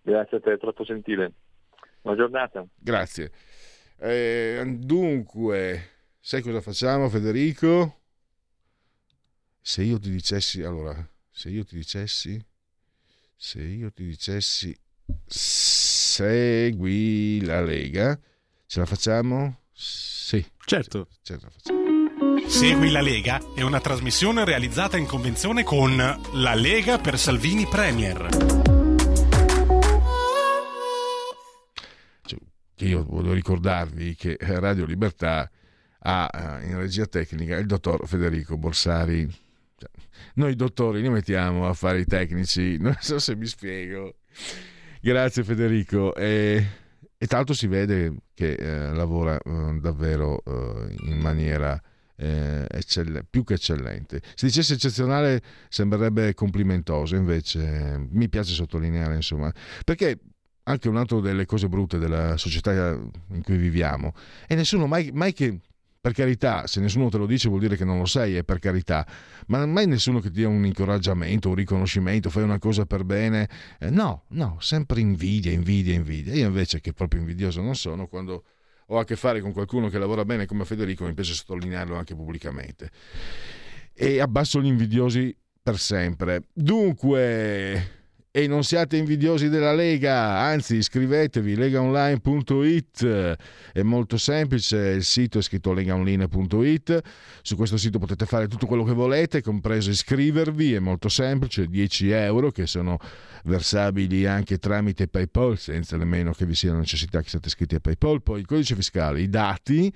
Grazie 0.02 0.38
a 0.38 0.40
te, 0.42 0.54
è 0.54 0.58
troppo 0.58 0.84
gentile. 0.84 1.32
Buona 2.02 2.18
giornata. 2.18 2.66
Grazie. 2.76 3.32
Eh, 3.98 4.62
dunque, 4.78 5.84
sai 6.20 6.42
cosa 6.42 6.60
facciamo 6.60 7.08
Federico? 7.08 8.02
Se 9.62 9.84
io 9.84 9.98
ti 10.00 10.10
dicessi, 10.10 10.64
allora, 10.64 10.96
se 11.30 11.50
io 11.50 11.64
ti 11.64 11.76
dicessi 11.76 12.48
se 13.42 13.62
io 13.62 13.90
ti 13.94 14.06
dicessi 14.06 14.78
segui 15.26 17.40
la 17.46 17.62
Lega, 17.62 18.20
ce 18.66 18.80
la 18.80 18.86
facciamo? 18.86 19.62
Sì. 19.72 20.46
Certo. 20.66 21.08
Ce, 21.22 21.38
ce 21.38 21.40
la 21.42 21.50
facciamo. 21.50 22.50
Segui 22.50 22.92
la 22.92 23.00
Lega 23.00 23.40
è 23.56 23.62
una 23.62 23.80
trasmissione 23.80 24.44
realizzata 24.44 24.98
in 24.98 25.06
convenzione 25.06 25.64
con 25.64 25.96
La 26.34 26.54
Lega 26.54 26.98
per 26.98 27.18
Salvini 27.18 27.66
Premier. 27.66 28.28
Cioè, 32.26 32.40
io 32.80 33.06
voglio 33.06 33.32
ricordarvi 33.32 34.16
che 34.16 34.36
Radio 34.38 34.84
Libertà 34.84 35.50
ha 36.00 36.60
eh, 36.62 36.66
in 36.66 36.78
regia 36.78 37.06
tecnica 37.06 37.56
il 37.56 37.68
dottor 37.68 38.06
Federico 38.06 38.58
Borsari 38.58 39.48
noi 40.36 40.56
dottori 40.56 41.02
li 41.02 41.10
mettiamo 41.10 41.68
a 41.68 41.74
fare 41.74 42.00
i 42.00 42.06
tecnici, 42.06 42.78
non 42.82 42.96
so 43.00 43.20
se 43.20 43.36
mi 43.36 43.46
spiego. 43.46 44.16
Grazie 45.02 45.44
Federico. 45.44 46.14
E, 46.16 46.66
e 47.18 47.28
tra 47.28 47.44
si 47.48 47.68
vede 47.68 48.16
che 48.34 48.54
eh, 48.54 48.94
lavora 48.94 49.38
eh, 49.38 49.80
davvero 49.80 50.42
eh, 50.46 50.96
in 51.04 51.20
maniera 51.20 51.82
eh, 52.16 52.66
eccell- 52.70 53.26
più 53.30 53.44
che 53.44 53.56
eccellente. 53.56 54.22
Se 54.36 54.46
dicesse 54.46 54.74
eccezionale 54.74 55.42
sembrerebbe 55.70 56.34
complimentoso, 56.34 57.16
invece 57.16 58.08
mi 58.12 58.28
piace 58.30 58.54
sottolineare, 58.54 59.16
insomma, 59.16 59.52
perché 59.84 60.20
anche 60.64 60.88
un'altra 60.88 61.20
delle 61.20 61.46
cose 61.46 61.68
brutte 61.68 61.98
della 61.98 62.38
società 62.38 62.92
in 63.32 63.42
cui 63.42 63.58
viviamo 63.58 64.14
e 64.48 64.56
nessuno 64.56 64.86
mai, 64.86 65.10
mai 65.12 65.34
che 65.34 65.62
per 66.02 66.14
carità, 66.14 66.66
se 66.66 66.80
nessuno 66.80 67.10
te 67.10 67.18
lo 67.18 67.26
dice 67.26 67.50
vuol 67.50 67.60
dire 67.60 67.76
che 67.76 67.84
non 67.84 67.98
lo 67.98 68.06
sei, 68.06 68.36
è 68.36 68.44
per 68.44 68.60
carità, 68.60 69.06
ma 69.48 69.66
mai 69.66 69.86
nessuno 69.86 70.20
che 70.20 70.30
ti 70.30 70.38
dia 70.38 70.48
un 70.48 70.66
incoraggiamento, 70.66 71.50
un 71.50 71.56
riconoscimento, 71.56 72.30
fai 72.30 72.44
una 72.44 72.60
cosa 72.60 72.86
per 72.86 73.04
bene. 73.04 73.50
Eh, 73.80 73.90
no, 73.90 74.24
no, 74.30 74.58
sempre 74.60 75.02
invidia, 75.02 75.52
invidia, 75.52 75.94
invidia. 75.94 76.34
Io 76.34 76.48
invece 76.48 76.80
che 76.80 76.94
proprio 76.94 77.20
invidioso 77.20 77.62
non 77.62 77.76
sono, 77.76 78.08
quando 78.08 78.44
ho 78.88 78.98
a 78.98 79.04
che 79.04 79.16
fare 79.16 79.42
con 79.42 79.52
qualcuno 79.52 79.90
che 79.90 80.00
lavora 80.00 80.24
bene 80.24 80.46
come 80.46 80.64
Federico, 80.64 81.06
mi 81.06 81.14
piace 81.14 81.34
sottolinearlo 81.34 81.96
anche 81.96 82.16
pubblicamente. 82.16 82.90
E 83.94 84.22
abbasso 84.22 84.62
gli 84.62 84.68
invidiosi 84.68 85.36
per 85.62 85.78
sempre. 85.78 86.44
Dunque, 86.54 87.99
e 88.40 88.48
non 88.48 88.64
siate 88.64 88.96
invidiosi 88.96 89.50
della 89.50 89.74
Lega, 89.74 90.40
anzi 90.40 90.78
iscrivetevi 90.78 91.58
legaonline.it, 91.58 93.36
è 93.74 93.82
molto 93.82 94.18
semplice, 94.18 94.78
il 94.78 95.04
sito 95.04 95.40
è 95.40 95.42
scritto 95.42 95.74
legaonline.it, 95.74 97.02
su 97.42 97.58
questo 97.58 97.76
sito 97.76 98.00
potete 98.00 98.26
fare 98.26 98.48
tutto 98.48 98.66
quello 98.66 98.86
che 98.86 98.94
volete, 98.94 99.42
compreso 99.42 99.90
iscrivervi, 99.90 100.74
è 100.74 100.80
molto 100.80 101.10
semplice, 101.10 101.68
10 101.68 102.12
euro 102.12 102.50
che 102.52 102.66
sono 102.66 102.98
versabili 103.44 104.26
anche 104.26 104.58
tramite 104.58 105.10
PayPal, 105.10 105.58
senza 105.58 105.98
nemmeno 105.98 106.32
che 106.32 106.46
vi 106.46 106.56
sia 106.56 106.72
la 106.72 106.78
necessità 106.78 107.22
che 107.22 107.28
siate 107.28 107.50
iscritti 107.50 107.76
a 107.76 107.82
PayPal, 107.82 108.24
poi 108.24 108.40
il 108.40 108.46
codice 108.46 108.74
fiscale, 108.76 109.20
i 109.20 109.28
dati 109.28 109.94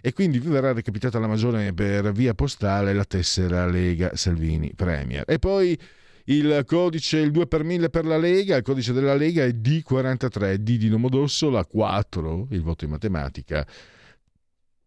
e 0.00 0.14
quindi 0.14 0.38
vi 0.38 0.48
verrà 0.48 0.72
recapitata 0.72 1.18
la 1.18 1.26
maggiore 1.26 1.74
per 1.74 2.10
via 2.12 2.32
postale 2.32 2.94
la 2.94 3.04
tessera 3.04 3.66
Lega 3.66 4.16
Salvini 4.16 4.72
Premier. 4.74 5.24
E 5.26 5.38
poi 5.38 5.78
il 6.26 6.62
codice 6.66 7.18
il 7.18 7.30
2 7.30 7.46
per 7.46 7.64
1000 7.64 7.90
per 7.90 8.04
la 8.04 8.18
Lega, 8.18 8.56
il 8.56 8.62
codice 8.62 8.92
della 8.92 9.14
Lega 9.14 9.44
è 9.44 9.48
D43, 9.48 10.54
D 10.56 10.76
di 10.76 10.88
Nomodossola 10.88 11.64
4, 11.64 12.48
il 12.50 12.62
voto 12.62 12.84
in 12.84 12.90
matematica 12.90 13.66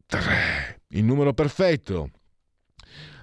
3, 0.06 0.82
il 0.90 1.04
numero 1.04 1.34
perfetto. 1.34 2.12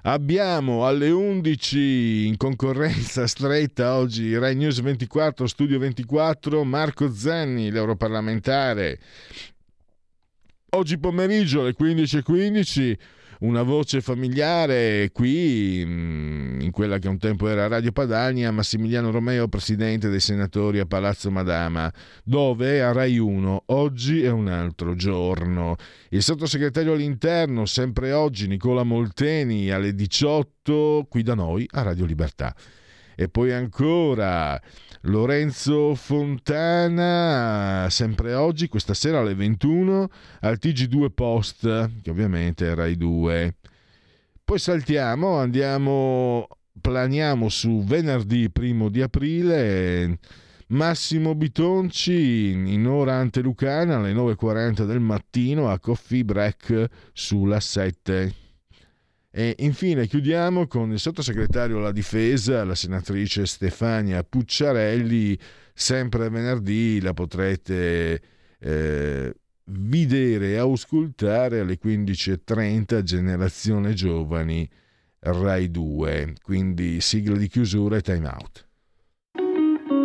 Abbiamo 0.04 0.84
alle 0.84 1.10
11 1.10 2.26
in 2.26 2.36
concorrenza 2.36 3.28
stretta 3.28 3.94
oggi 3.94 4.36
Rai 4.36 4.56
News 4.56 4.80
24, 4.80 5.46
Studio 5.46 5.78
24, 5.78 6.64
Marco 6.64 7.12
Zanni, 7.14 7.70
l'europarlamentare. 7.70 8.98
Oggi 10.70 10.98
pomeriggio 10.98 11.60
alle 11.60 11.76
15.15 11.78 12.98
una 13.42 13.62
voce 13.62 14.00
familiare 14.00 15.10
qui, 15.12 15.82
mm, 15.84 16.60
in 16.60 16.70
quella 16.70 16.98
che 16.98 17.08
un 17.08 17.18
tempo 17.18 17.48
era 17.48 17.66
Radio 17.66 17.90
Padania, 17.90 18.52
Massimiliano 18.52 19.10
Romeo, 19.10 19.48
presidente 19.48 20.08
dei 20.08 20.20
senatori 20.20 20.78
a 20.78 20.86
Palazzo 20.86 21.30
Madama, 21.30 21.92
dove 22.22 22.82
a 22.82 22.92
Rai 22.92 23.18
1 23.18 23.64
oggi 23.66 24.22
è 24.22 24.30
un 24.30 24.48
altro 24.48 24.94
giorno. 24.94 25.74
Il 26.10 26.22
sottosegretario 26.22 26.92
all'interno, 26.92 27.66
sempre 27.66 28.12
oggi, 28.12 28.46
Nicola 28.46 28.84
Molteni, 28.84 29.70
alle 29.70 29.94
18, 29.94 31.06
qui 31.08 31.22
da 31.22 31.34
noi 31.34 31.66
a 31.72 31.82
Radio 31.82 32.04
Libertà. 32.04 32.54
E 33.16 33.28
poi 33.28 33.52
ancora 33.52 34.60
Lorenzo 35.06 35.96
Fontana, 35.96 37.88
sempre 37.90 38.34
oggi, 38.34 38.68
questa 38.68 38.94
sera 38.94 39.18
alle 39.18 39.34
21, 39.34 40.08
al 40.40 40.58
TG2 40.62 41.10
Post, 41.12 41.90
che 42.02 42.10
ovviamente 42.10 42.70
è 42.70 42.74
Rai 42.74 42.96
2. 42.96 43.56
Poi 44.44 44.58
saltiamo, 44.60 45.38
andiamo, 45.38 46.46
planiamo 46.80 47.48
su 47.48 47.82
venerdì 47.84 48.48
primo 48.50 48.88
di 48.88 49.02
aprile. 49.02 50.20
Massimo 50.68 51.34
Bitonci 51.34 52.50
in 52.50 52.86
ora 52.86 53.14
antelucana 53.14 53.96
alle 53.96 54.12
9.40 54.12 54.86
del 54.86 55.00
mattino 55.00 55.68
a 55.68 55.80
Coffee 55.80 56.24
Break 56.24 56.88
sulla 57.12 57.58
7. 57.58 58.41
E 59.34 59.56
infine 59.60 60.06
chiudiamo 60.06 60.66
con 60.66 60.92
il 60.92 61.00
sottosegretario 61.00 61.78
alla 61.78 61.90
difesa, 61.90 62.64
la 62.64 62.74
senatrice 62.74 63.46
Stefania 63.46 64.22
Pucciarelli. 64.22 65.38
Sempre 65.72 66.28
venerdì 66.28 67.00
la 67.00 67.14
potrete 67.14 68.20
eh, 68.60 69.34
vedere 69.64 70.50
e 70.50 70.56
auscultare 70.58 71.60
alle 71.60 71.78
15.30 71.82 73.02
Generazione 73.02 73.94
Giovani 73.94 74.68
Rai 75.20 75.70
2. 75.70 76.34
Quindi 76.42 77.00
sigla 77.00 77.36
di 77.36 77.48
chiusura 77.48 77.96
e 77.96 78.02
time 78.02 78.28
out. 78.28 78.66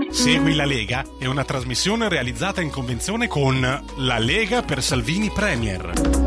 Segui 0.09 0.55
la 0.55 0.65
Lega 0.65 1.03
è 1.19 1.25
una 1.25 1.43
trasmissione 1.43 2.07
realizzata 2.07 2.61
in 2.61 2.69
convenzione 2.69 3.27
con 3.27 3.59
La 3.59 4.17
Lega 4.19 4.61
per 4.61 4.81
Salvini 4.81 5.29
Premier. 5.29 6.26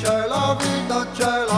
c'è 0.00 0.26
la 0.28 0.56
vita, 0.58 1.06
c'è 1.12 1.24
la 1.24 1.44
vita. 1.44 1.49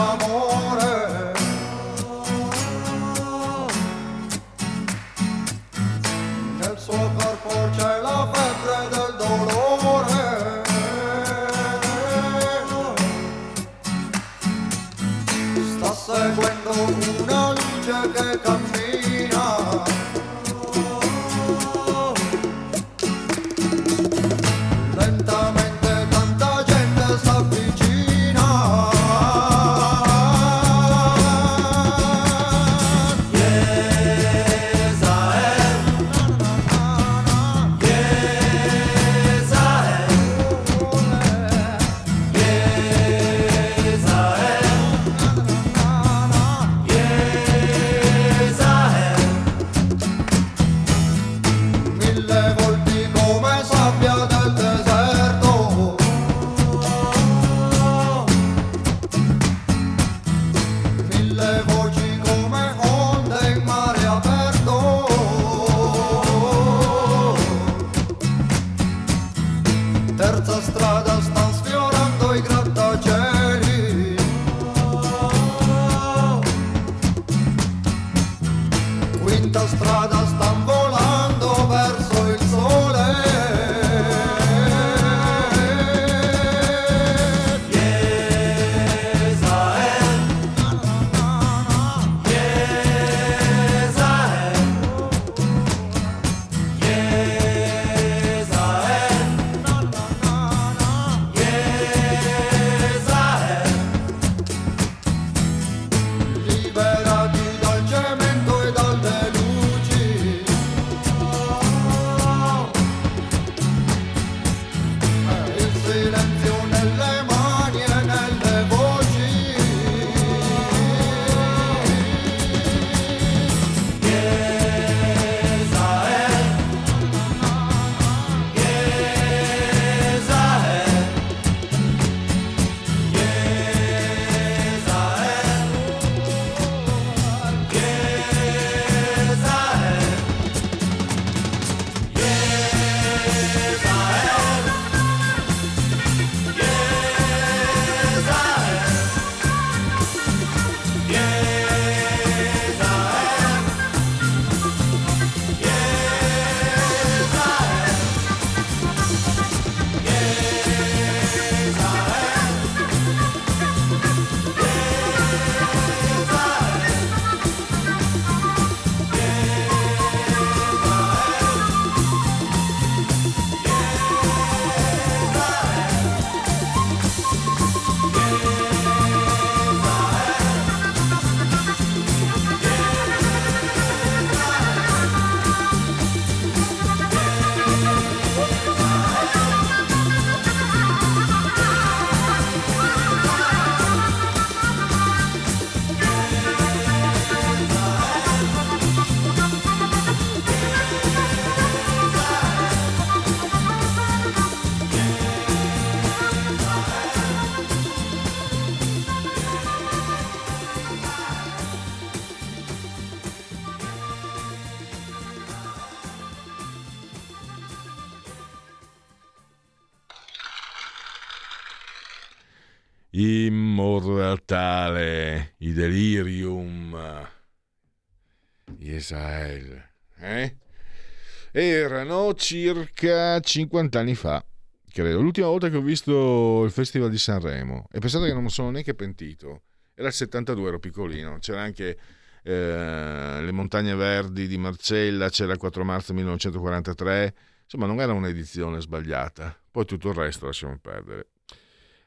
Circa 232.35 233.39
50 233.39 233.99
anni 233.99 234.15
fa, 234.15 234.43
credo. 234.91 235.21
L'ultima 235.21 235.47
volta 235.47 235.69
che 235.69 235.77
ho 235.77 235.81
visto 235.81 236.63
il 236.63 236.71
Festival 236.71 237.09
di 237.09 237.17
Sanremo, 237.17 237.87
e 237.91 237.99
pensate 237.99 238.27
che 238.27 238.33
non 238.33 238.43
mi 238.43 238.49
sono 238.49 238.71
neanche 238.71 238.93
pentito, 238.93 239.63
era 239.95 240.07
il 240.07 240.13
72, 240.13 240.67
ero 240.67 240.79
piccolino, 240.79 241.37
c'era 241.39 241.61
anche 241.61 241.97
eh, 242.43 243.39
le 243.41 243.51
Montagne 243.51 243.95
Verdi 243.95 244.47
di 244.47 244.57
Marcella, 244.57 245.29
c'era 245.29 245.53
il 245.53 245.57
4 245.59 245.83
marzo 245.83 246.13
1943, 246.13 247.35
insomma 247.63 247.85
non 247.85 248.01
era 248.01 248.13
un'edizione 248.13 248.81
sbagliata, 248.81 249.57
poi 249.71 249.85
tutto 249.85 250.09
il 250.09 250.15
resto 250.15 250.45
lasciamo 250.45 250.77
perdere. 250.79 251.27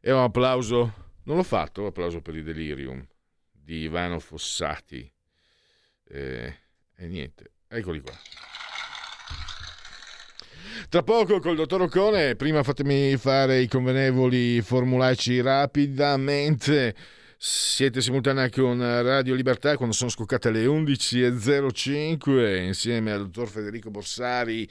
E 0.00 0.12
un 0.12 0.22
applauso 0.22 1.04
non 1.24 1.36
l'ho 1.36 1.42
fatto, 1.42 1.80
un 1.80 1.88
applauso 1.88 2.20
per 2.20 2.36
i 2.36 2.42
Delirium 2.42 3.04
di 3.50 3.80
Ivano 3.80 4.20
Fossati. 4.20 5.12
E, 6.08 6.56
e 6.94 7.06
niente, 7.08 7.52
eccoli 7.66 8.00
qua. 8.00 8.14
Tra 10.88 11.02
poco 11.02 11.40
col 11.40 11.56
dottor 11.56 11.82
Ocone, 11.82 12.36
prima 12.36 12.62
fatemi 12.62 13.16
fare 13.16 13.60
i 13.60 13.66
convenevoli 13.66 14.62
formulaici 14.62 15.40
rapidamente. 15.40 16.94
Siete 17.36 18.00
simultanei 18.00 18.52
con 18.52 18.78
Radio 18.78 19.34
Libertà 19.34 19.76
quando 19.76 19.92
sono 19.92 20.10
scoccate 20.10 20.52
le 20.52 20.64
11.05 20.64 22.66
insieme 22.66 23.10
al 23.10 23.22
dottor 23.22 23.48
Federico 23.48 23.90
Borsari, 23.90 24.64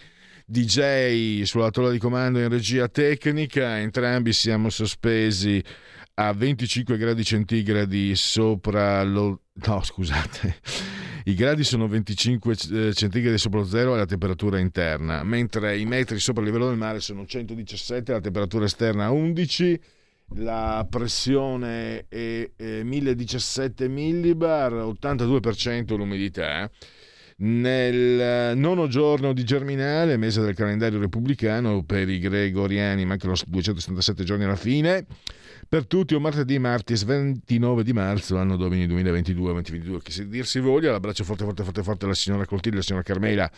DJ 0.45 1.41
sulla 1.41 1.69
tolla 1.69 1.91
di 1.91 1.99
comando 1.99 2.39
in 2.39 2.47
regia 2.47 2.88
tecnica. 2.88 3.78
Entrambi 3.78 4.32
siamo 4.32 4.69
sospesi 4.69 5.62
a 6.13 6.32
25 6.32 6.97
gradi 6.97 7.25
centigradi 7.25 8.15
sopra 8.15 9.04
lo... 9.04 9.41
No, 9.65 9.84
scusate. 9.84 10.60
I 11.27 11.33
gradi 11.33 11.63
sono 11.63 11.88
25 11.88 12.53
eh, 12.53 12.93
centigradi 12.93 13.39
sopra 13.39 13.57
lo 13.57 13.65
zero 13.65 13.95
la 13.95 14.05
temperatura 14.05 14.59
interna, 14.59 15.23
mentre 15.23 15.75
i 15.75 15.83
metri 15.83 16.19
sopra 16.19 16.43
il 16.43 16.49
livello 16.49 16.67
del 16.67 16.77
mare 16.77 16.99
sono 16.99 17.25
117, 17.25 18.11
la 18.11 18.19
temperatura 18.19 18.65
esterna 18.65 19.09
11, 19.09 19.81
la 20.35 20.85
pressione 20.88 22.05
è 22.07 22.47
1017 22.83 23.88
millibar, 23.88 24.73
82% 24.73 25.95
l'umidità. 25.95 26.69
Nel 27.38 28.55
nono 28.55 28.88
giorno 28.88 29.33
di 29.33 29.43
Germinale, 29.43 30.17
mese 30.17 30.41
del 30.41 30.53
calendario 30.53 30.99
repubblicano, 30.99 31.83
per 31.83 32.07
i 32.07 32.19
gregoriani 32.19 33.03
mancano 33.03 33.33
277 33.47 34.23
giorni 34.23 34.43
alla 34.43 34.55
fine 34.55 35.07
per 35.67 35.86
tutti 35.88 36.13
un 36.13 36.21
martedì 36.21 36.60
martis 36.60 37.04
29 37.04 37.84
di 37.84 37.93
marzo 37.93 38.38
anno 38.38 38.56
domini 38.56 38.88
2022-2022 38.88 39.97
che 40.01 40.12
si 40.12 40.28
dir 40.28 40.45
si 40.45 40.60
voglia. 40.60 40.91
L'abbraccio 40.91 41.23
forte 41.23 41.43
forte 41.43 41.63
forte 41.63 41.84
forte 41.84 42.06
alla 42.06 42.13
signora 42.13 42.45
Coltilli 42.45 42.75
alla 42.75 42.84
signora 42.84 43.04
Carmela 43.04 43.49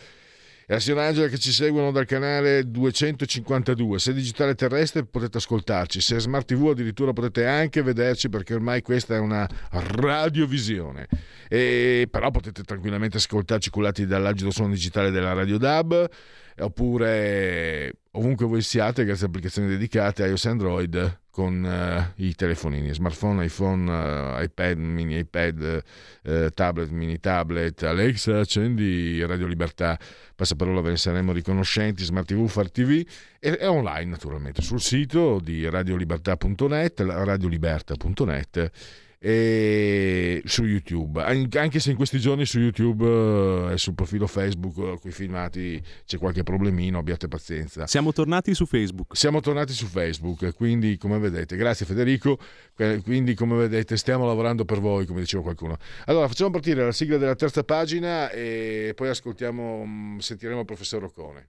e 0.70 0.72
alla 0.72 0.80
signora 0.80 1.06
Angela 1.06 1.28
che 1.28 1.38
ci 1.38 1.52
seguono 1.52 1.90
dal 1.90 2.06
canale 2.06 2.70
252 2.70 3.98
se 3.98 4.12
digitale 4.12 4.54
terrestre 4.54 5.04
potete 5.04 5.38
ascoltarci. 5.38 6.00
Se 6.00 6.18
smart 6.18 6.46
tv 6.46 6.68
addirittura 6.68 7.12
potete 7.12 7.46
anche 7.46 7.82
vederci 7.82 8.28
perché 8.28 8.54
ormai 8.54 8.82
questa 8.82 9.14
è 9.14 9.18
una 9.18 9.48
radiovisione. 9.70 11.06
E 11.48 12.08
però 12.10 12.30
potete 12.30 12.62
tranquillamente 12.62 13.18
ascoltarci 13.18 13.70
cullati 13.70 14.06
dall'agido 14.06 14.50
suono 14.50 14.72
digitale 14.72 15.10
della 15.10 15.32
Radio 15.32 15.58
DAB 15.58 16.08
oppure 16.60 17.92
ovunque 18.12 18.46
voi 18.46 18.62
siate 18.62 19.04
grazie 19.04 19.26
a 19.26 19.28
applicazioni 19.28 19.68
dedicate 19.68 20.26
iOS 20.26 20.44
e 20.44 20.48
Android 20.48 21.20
con 21.38 21.62
uh, 21.62 22.20
i 22.20 22.34
telefonini, 22.34 22.92
smartphone, 22.92 23.44
iPhone, 23.44 23.88
uh, 23.88 24.42
iPad, 24.42 24.76
mini 24.76 25.18
iPad, 25.18 25.84
uh, 26.24 26.48
tablet, 26.52 26.90
mini 26.90 27.20
tablet, 27.20 27.80
Alexa, 27.84 28.40
accendi 28.40 29.24
Radio 29.24 29.46
Libertà, 29.46 29.96
passaparola 30.34 30.80
ve 30.80 30.90
ne 30.90 30.96
saremo 30.96 31.30
riconoscenti, 31.30 32.02
Smart 32.02 32.26
TV, 32.26 32.48
Far 32.48 32.72
TV 32.72 33.06
e, 33.38 33.56
e 33.60 33.66
online 33.68 34.10
naturalmente. 34.10 34.62
Sul 34.62 34.80
sito 34.80 35.38
di 35.38 35.68
radiolibertà.net, 35.68 37.00
radiolibertà.net 37.02 38.70
e 39.20 40.42
su 40.44 40.64
YouTube, 40.64 41.22
anche 41.22 41.80
se 41.80 41.90
in 41.90 41.96
questi 41.96 42.20
giorni 42.20 42.46
su 42.46 42.60
YouTube 42.60 43.04
eh, 43.68 43.72
e 43.72 43.78
sul 43.78 43.94
profilo 43.94 44.28
Facebook 44.28 44.74
con 45.00 45.10
i 45.10 45.12
filmati 45.12 45.82
c'è 46.04 46.18
qualche 46.18 46.44
problemino, 46.44 46.98
abbiate 46.98 47.26
pazienza. 47.26 47.86
Siamo 47.86 48.12
tornati 48.12 48.54
su 48.54 48.64
Facebook. 48.64 49.16
Siamo 49.16 49.40
tornati 49.40 49.72
su 49.72 49.86
Facebook, 49.86 50.54
quindi 50.54 50.96
come 50.98 51.18
vedete, 51.18 51.56
grazie 51.56 51.84
Federico, 51.84 52.38
quindi 53.02 53.34
come 53.34 53.56
vedete 53.56 53.96
stiamo 53.96 54.24
lavorando 54.24 54.64
per 54.64 54.78
voi, 54.78 55.04
come 55.04 55.20
diceva 55.20 55.42
qualcuno. 55.42 55.76
Allora 56.06 56.28
facciamo 56.28 56.50
partire 56.50 56.84
la 56.84 56.92
sigla 56.92 57.16
della 57.16 57.34
terza 57.34 57.64
pagina 57.64 58.30
e 58.30 58.92
poi 58.94 59.08
ascoltiamo, 59.08 59.84
mm, 59.84 60.18
sentiremo 60.18 60.60
il 60.60 60.66
professor 60.66 61.00
Roccone. 61.00 61.48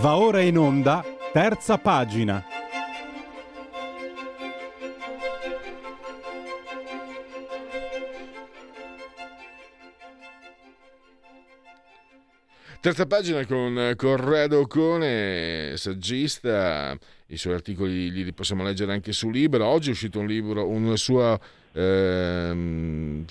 Va 0.00 0.16
ora 0.16 0.40
in 0.40 0.56
onda, 0.56 1.04
terza 1.32 1.76
pagina. 1.76 2.44
Terza 12.80 13.06
pagina 13.06 13.44
con 13.44 13.92
Corrado 13.96 14.60
Ocone, 14.60 15.72
saggista, 15.76 16.96
i 17.26 17.36
suoi 17.36 17.54
articoli 17.54 18.12
li 18.12 18.32
possiamo 18.32 18.62
leggere 18.62 18.92
anche 18.92 19.10
su 19.10 19.30
Libro. 19.30 19.66
Oggi 19.66 19.88
è 19.88 19.92
uscito 19.92 20.20
un 20.20 20.26
libro, 20.28 20.64
una 20.68 20.94
sua, 20.94 21.36
ehm, 21.72 23.24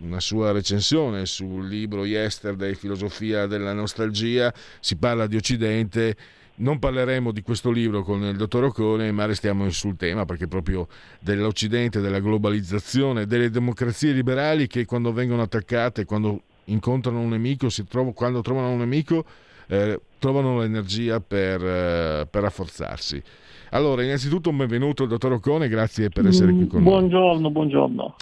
una 0.00 0.20
sua 0.20 0.52
recensione 0.52 1.26
sul 1.26 1.66
libro 1.66 2.04
Yesterday, 2.04 2.74
Filosofia 2.74 3.46
della 3.46 3.72
nostalgia. 3.72 4.52
Si 4.80 4.96
parla 4.96 5.26
di 5.26 5.36
Occidente. 5.36 6.16
Non 6.58 6.78
parleremo 6.78 7.32
di 7.32 7.42
questo 7.42 7.70
libro 7.70 8.02
con 8.02 8.22
il 8.22 8.36
dottor 8.36 8.64
Ocone, 8.64 9.12
ma 9.12 9.26
restiamo 9.26 9.68
sul 9.70 9.96
tema 9.96 10.24
perché 10.24 10.48
proprio 10.48 10.88
dell'Occidente, 11.20 12.00
della 12.00 12.18
globalizzazione, 12.18 13.26
delle 13.26 13.50
democrazie 13.50 14.12
liberali 14.12 14.66
che 14.66 14.86
quando 14.86 15.12
vengono 15.12 15.42
attaccate, 15.42 16.06
quando 16.06 16.40
incontrano 16.64 17.20
un 17.20 17.28
nemico, 17.28 17.68
trovano, 17.88 18.12
quando 18.12 18.40
trovano 18.40 18.70
un 18.70 18.78
nemico, 18.78 19.24
eh, 19.66 20.00
trovano 20.18 20.60
l'energia 20.60 21.20
per, 21.20 21.62
eh, 21.62 22.26
per, 22.30 22.42
rafforzarsi. 22.42 23.22
Allora, 23.70 24.02
innanzitutto 24.02 24.48
un 24.48 24.56
benvenuto 24.56 25.02
al 25.02 25.10
dottor 25.10 25.32
Ocone, 25.32 25.68
grazie 25.68 26.08
per 26.08 26.26
essere 26.26 26.52
qui 26.52 26.66
con 26.66 26.82
buongiorno, 26.82 27.40
noi. 27.40 27.52
Buongiorno, 27.52 28.16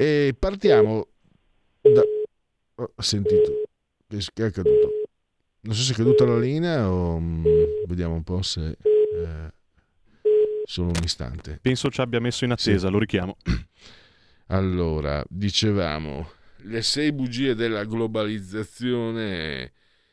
E 0.00 0.32
partiamo 0.38 1.08
da... 1.80 2.02
Ho 2.76 3.02
sentito. 3.02 3.64
che 4.06 4.22
è 4.36 4.42
accaduto? 4.42 4.92
Non 5.62 5.74
so 5.74 5.82
se 5.82 5.92
è 5.92 5.96
caduta 5.96 6.24
la 6.24 6.38
linea 6.38 6.88
o 6.88 7.18
mh, 7.18 7.42
vediamo 7.88 8.14
un 8.14 8.22
po' 8.22 8.40
se... 8.42 8.76
Eh, 8.78 9.52
solo 10.62 10.92
un 10.94 11.02
istante. 11.02 11.58
Penso 11.60 11.90
ci 11.90 12.00
abbia 12.00 12.20
messo 12.20 12.44
in 12.44 12.52
attesa, 12.52 12.86
sì. 12.86 12.92
lo 12.92 12.98
richiamo. 13.00 13.36
Allora, 14.50 15.22
dicevamo, 15.28 16.30
le 16.58 16.82
sei 16.82 17.12
bugie 17.12 17.56
della 17.56 17.84
globalizzazione, 17.84 19.72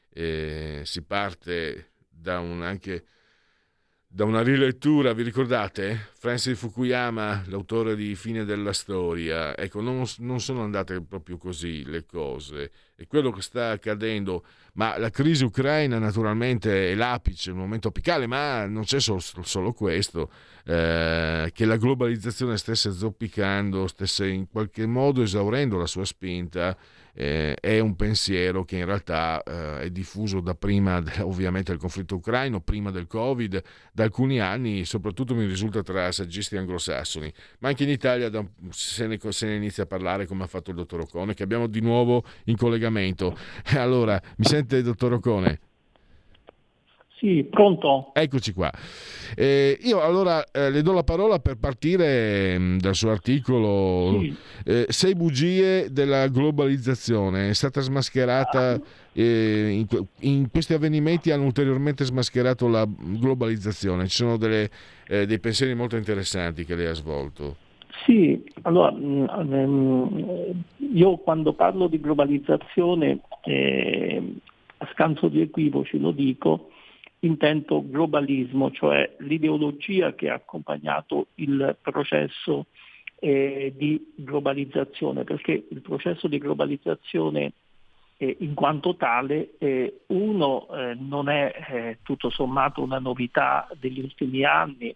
eh, 0.10 0.82
si 0.84 1.04
parte 1.04 1.91
da 2.10 2.39
un 2.39 2.63
anche 2.63 3.06
da 4.15 4.23
una 4.23 4.41
rilettura, 4.41 5.12
vi 5.12 5.23
ricordate? 5.23 6.12
Francis 6.17 6.58
Fukuyama, 6.58 7.43
l'autore 7.47 7.97
di 7.97 8.15
Fine 8.15 8.45
della 8.45 8.71
storia. 8.71 9.58
Ecco, 9.58 9.82
non, 9.82 10.06
non, 10.19 10.39
sono 10.39 10.63
andate 10.63 11.01
proprio 11.01 11.36
così 11.36 11.84
le 11.84 12.06
cose. 12.06 12.71
E 12.95 13.08
quello 13.08 13.30
che 13.30 13.41
sta 13.41 13.71
accadendo, 13.71 14.45
ma 14.75 14.97
la 14.97 15.10
crisi 15.10 15.43
ucraina 15.43 15.99
naturalmente 15.99 16.93
è 16.93 16.95
l'apice, 16.95 17.49
il 17.49 17.58
momento 17.58 17.89
apicale, 17.89 18.25
ma 18.25 18.65
non 18.65 18.84
c'è 18.84 19.01
solo, 19.01 19.19
solo 19.19 19.73
questo, 19.73 20.32
eh, 20.63 21.51
che 21.54 21.65
la 21.65 21.75
globalizzazione 21.75 22.56
stesse 22.56 22.93
zoppicando, 22.93 23.86
stesse 23.86 24.30
in 24.30 24.47
qualche 24.47 24.86
modo 24.86 25.23
esaurendo 25.23 25.78
la 25.78 25.88
sua 25.88 26.06
spinta 26.06 26.78
eh, 27.15 27.56
è 27.56 27.80
un 27.80 27.95
pensiero 27.95 28.65
che 28.65 28.78
in 28.78 28.86
realtà 28.86 29.41
eh, 29.41 29.84
è 29.84 29.89
diffuso 29.89 30.41
da 30.41 30.54
prima 30.54 31.01
ovviamente 31.21 31.71
del 31.71 31.80
conflitto 31.80 32.15
ucraino, 32.15 32.60
prima 32.60 32.91
del 32.91 33.08
Covid, 33.08 33.63
da 33.93 34.04
alcuni 34.04 34.39
anni, 34.39 34.84
soprattutto 34.86 35.34
mi 35.34 35.45
risulta 35.45 35.82
tra 35.82 36.12
saggisti 36.12 36.58
anglosassoni, 36.58 37.32
ma 37.60 37.69
anche 37.69 37.84
in 37.84 37.89
Italia 37.89 38.30
da, 38.30 38.45
se, 38.69 39.08
ne, 39.08 39.17
se, 39.30 39.47
ne, 39.47 39.56
inizia 39.56 39.84
a 39.84 39.88
parlare 39.88 40.25
come 40.25 40.43
ha 40.43 40.47
fatto 40.47 40.71
il 40.71 40.75
dottor 40.75 41.01
Ocone, 41.01 41.34
che 41.34 41.43
abbiamo 41.43 41.67
di 41.67 41.80
nuovo 41.80 42.23
in 42.45 42.58
collegamento. 42.58 43.38
Allora, 43.86 44.21
mi 44.38 44.45
sente 44.45 44.82
dottor 44.82 45.13
Ocone? 45.13 45.60
Sì, 47.26 47.44
pronto. 47.50 48.12
Eccoci 48.14 48.54
qua. 48.54 48.72
Eh, 49.36 49.80
io 49.82 50.00
allora 50.00 50.44
eh, 50.52 50.70
le 50.70 50.84
do 50.84 50.94
la 50.94 51.02
parola 51.02 51.40
per 51.40 51.58
partire 51.58 52.56
mh, 52.56 52.64
mm, 52.64 52.78
dal 52.78 52.94
suo 52.94 53.10
articolo 53.10 54.20
sì. 54.20 54.36
eh, 54.64 54.86
Sei 54.90 55.16
bugie 55.16 55.92
della 55.92 56.28
globalizzazione. 56.28 57.50
È 57.50 57.54
stata 57.56 57.82
smascherata, 57.82 58.74
ah. 58.74 58.80
in, 59.14 59.88
in, 60.20 60.52
questi 60.52 60.76
avvenimenti 60.76 61.32
hanno 61.32 61.46
ulteriormente 61.46 62.06
smascherato 62.06 62.68
la 62.68 62.88
globalizzazione. 62.88 64.08
Ci 64.08 64.18
sono 64.18 64.38
delle, 64.38 64.70
eh, 65.08 65.26
dei 65.26 65.40
pensieri 65.40 65.74
molto 65.74 65.96
interessanti 65.96 66.64
che 66.64 66.76
lei 66.76 66.86
ha 66.86 66.94
svolto. 66.94 67.56
Sì, 68.06 68.40
allora 68.62 68.92
um, 68.92 70.64
io 70.94 71.18
quando 71.18 71.54
parlo 71.54 71.88
di 71.88 72.00
globalizzazione, 72.00 73.22
eh, 73.46 74.22
a 74.78 74.88
scanso 74.92 75.28
di 75.28 75.42
equivoci 75.42 75.98
lo 75.98 76.12
dico, 76.12 76.70
intento 77.26 77.84
globalismo, 77.86 78.72
cioè 78.72 79.16
l'ideologia 79.20 80.14
che 80.14 80.30
ha 80.30 80.36
accompagnato 80.36 81.28
il 81.36 81.76
processo 81.82 82.68
eh, 83.20 83.74
di 83.76 84.14
globalizzazione, 84.16 85.24
perché 85.24 85.66
il 85.70 85.82
processo 85.82 86.28
di 86.28 86.38
globalizzazione 86.38 87.54
eh, 88.18 88.38
in 88.39 88.54
quanto 88.54 88.95
tale, 88.95 89.52
eh, 89.58 90.02
uno 90.08 90.68
eh, 90.70 90.95
non 90.97 91.30
è 91.30 91.54
eh, 91.70 91.97
tutto 92.04 92.30
sommato 92.30 92.82
una 92.82 92.99
novità 92.99 93.68
degli 93.80 93.99
ultimi 93.99 94.43
anni, 94.43 94.95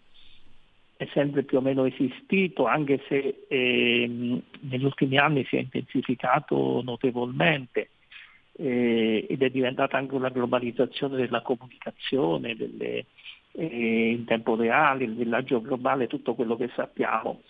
è 0.96 1.08
sempre 1.14 1.44
più 1.44 1.58
o 1.58 1.62
meno 1.62 1.86
esistito, 1.86 2.66
anche 2.66 3.02
se 3.08 3.46
ehm, 3.48 4.42
negli 4.62 4.84
ultimi 4.84 5.18
anni 5.18 5.46
si 5.46 5.56
è 5.56 5.60
intensificato 5.60 6.82
notevolmente 6.84 7.90
eh, 8.60 9.26
ed 9.30 9.42
è 9.42 9.50
diventata 9.50 9.98
anche 9.98 10.16
una 10.16 10.30
globalizzazione 10.30 11.16
della 11.16 11.42
comunicazione, 11.42 12.56
delle, 12.56 13.06
eh, 13.54 14.10
in 14.12 14.26
tempo 14.26 14.56
reale, 14.56 15.06
il 15.06 15.16
villaggio 15.16 15.62
globale, 15.62 16.08
tutto 16.08 16.36
quello 16.36 16.58
che 16.58 16.70
sappiamo. 16.76 17.42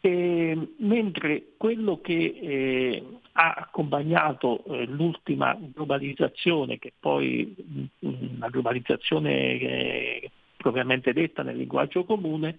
E, 0.00 0.74
mentre 0.78 1.54
quello 1.56 2.00
che 2.00 2.38
eh, 2.40 3.04
ha 3.32 3.54
accompagnato 3.56 4.64
eh, 4.64 4.86
l'ultima 4.86 5.58
globalizzazione, 5.60 6.78
che 6.78 6.92
poi 6.98 7.54
mh, 7.56 8.06
mm, 8.06 8.38
la 8.38 8.48
globalizzazione 8.48 10.30
propriamente 10.56 11.12
detta 11.12 11.42
nel 11.42 11.56
linguaggio 11.56 12.04
comune, 12.04 12.58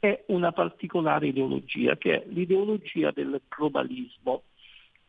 è 0.00 0.24
una 0.26 0.50
particolare 0.50 1.28
ideologia, 1.28 1.96
che 1.96 2.22
è 2.22 2.26
l'ideologia 2.28 3.12
del 3.12 3.40
globalismo, 3.48 4.42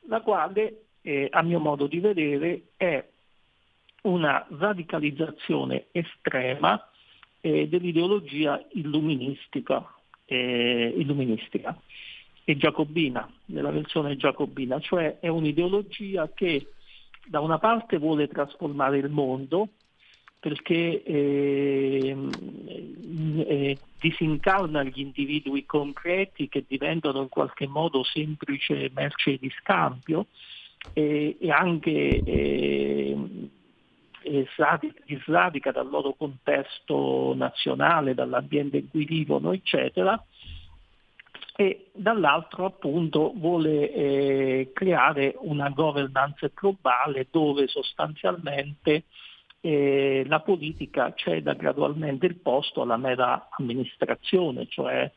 la 0.07 0.21
quale 0.21 0.84
eh, 1.05 1.27
a 1.29 1.43
mio 1.43 1.59
modo 1.59 1.85
di 1.85 1.99
vedere, 1.99 2.69
è 2.77 3.03
una 4.01 4.45
radicalizzazione 4.49 5.85
estrema 5.91 6.83
eh, 7.41 7.67
dell'ideologia 7.67 8.63
illuministica, 8.71 9.85
eh, 10.25 10.93
illuministica 10.97 11.79
e 12.43 12.57
giacobina, 12.57 13.31
nella 13.45 13.69
versione 13.69 14.17
giacobina, 14.17 14.79
cioè 14.79 15.19
è 15.19 15.27
un'ideologia 15.27 16.31
che 16.33 16.71
da 17.27 17.39
una 17.39 17.59
parte 17.59 17.97
vuole 17.97 18.27
trasformare 18.27 18.97
il 18.97 19.09
mondo 19.09 19.69
perché 20.39 21.03
eh, 21.03 22.15
eh, 23.47 23.77
disincarna 23.99 24.83
gli 24.83 24.99
individui 24.99 25.65
concreti 25.65 26.47
che 26.49 26.65
diventano 26.67 27.21
in 27.21 27.29
qualche 27.29 27.67
modo 27.67 28.03
semplice 28.03 28.91
merce 28.93 29.37
di 29.37 29.51
scambio 29.59 30.27
e, 30.93 31.37
e 31.39 31.51
anche 31.51 31.91
eh, 31.91 33.17
li 34.25 35.21
sradica 35.23 35.71
dal 35.71 35.89
loro 35.89 36.13
contesto 36.13 37.33
nazionale, 37.35 38.13
dall'ambiente 38.13 38.77
in 38.77 38.89
cui 38.89 39.05
vivono, 39.05 39.51
eccetera, 39.51 40.21
e 41.57 41.87
dall'altro 41.93 42.65
appunto 42.65 43.31
vuole 43.35 43.91
eh, 43.91 44.71
creare 44.73 45.35
una 45.39 45.69
governance 45.69 46.51
globale 46.53 47.27
dove 47.31 47.67
sostanzialmente 47.67 49.03
eh, 49.61 50.25
la 50.27 50.41
politica 50.41 51.13
ceda 51.15 51.53
gradualmente 51.53 52.25
il 52.25 52.35
posto 52.35 52.81
alla 52.81 52.97
mera 52.97 53.47
amministrazione, 53.57 54.67
cioè 54.67 55.09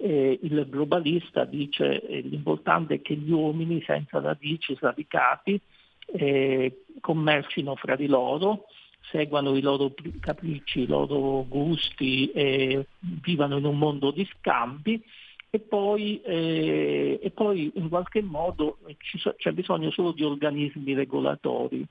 eh, 0.00 0.38
il 0.42 0.66
globalista 0.68 1.44
dice 1.44 2.00
eh, 2.00 2.20
l'importante 2.20 2.94
è 2.94 3.02
che 3.02 3.14
gli 3.14 3.30
uomini 3.30 3.82
senza 3.82 4.20
radici 4.20 4.74
sradicati 4.74 5.60
eh, 6.06 6.84
commercino 7.00 7.76
fra 7.76 7.96
di 7.96 8.06
loro, 8.06 8.64
seguano 9.10 9.54
i 9.56 9.60
loro 9.60 9.92
capricci, 10.20 10.80
i 10.80 10.86
loro 10.86 11.44
gusti 11.46 12.30
e 12.30 12.86
vivano 13.22 13.58
in 13.58 13.64
un 13.64 13.78
mondo 13.78 14.10
di 14.10 14.26
scambi 14.38 15.02
e 15.50 15.58
poi, 15.58 16.20
eh, 16.22 17.18
e 17.22 17.30
poi 17.30 17.70
in 17.74 17.88
qualche 17.88 18.22
modo 18.22 18.78
so, 19.18 19.34
c'è 19.36 19.52
bisogno 19.52 19.90
solo 19.90 20.12
di 20.12 20.24
organismi 20.24 20.94
regolatori. 20.94 21.86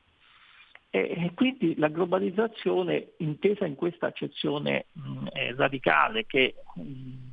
E 0.91 1.33
quindi 1.35 1.75
la 1.77 1.87
globalizzazione 1.87 3.09
intesa 3.17 3.67
in 3.67 3.75
questa 3.75 4.07
accezione 4.07 4.87
mh, 4.93 5.27
eh, 5.33 5.53
radicale 5.55 6.25
che 6.25 6.55
mh, 6.73 7.28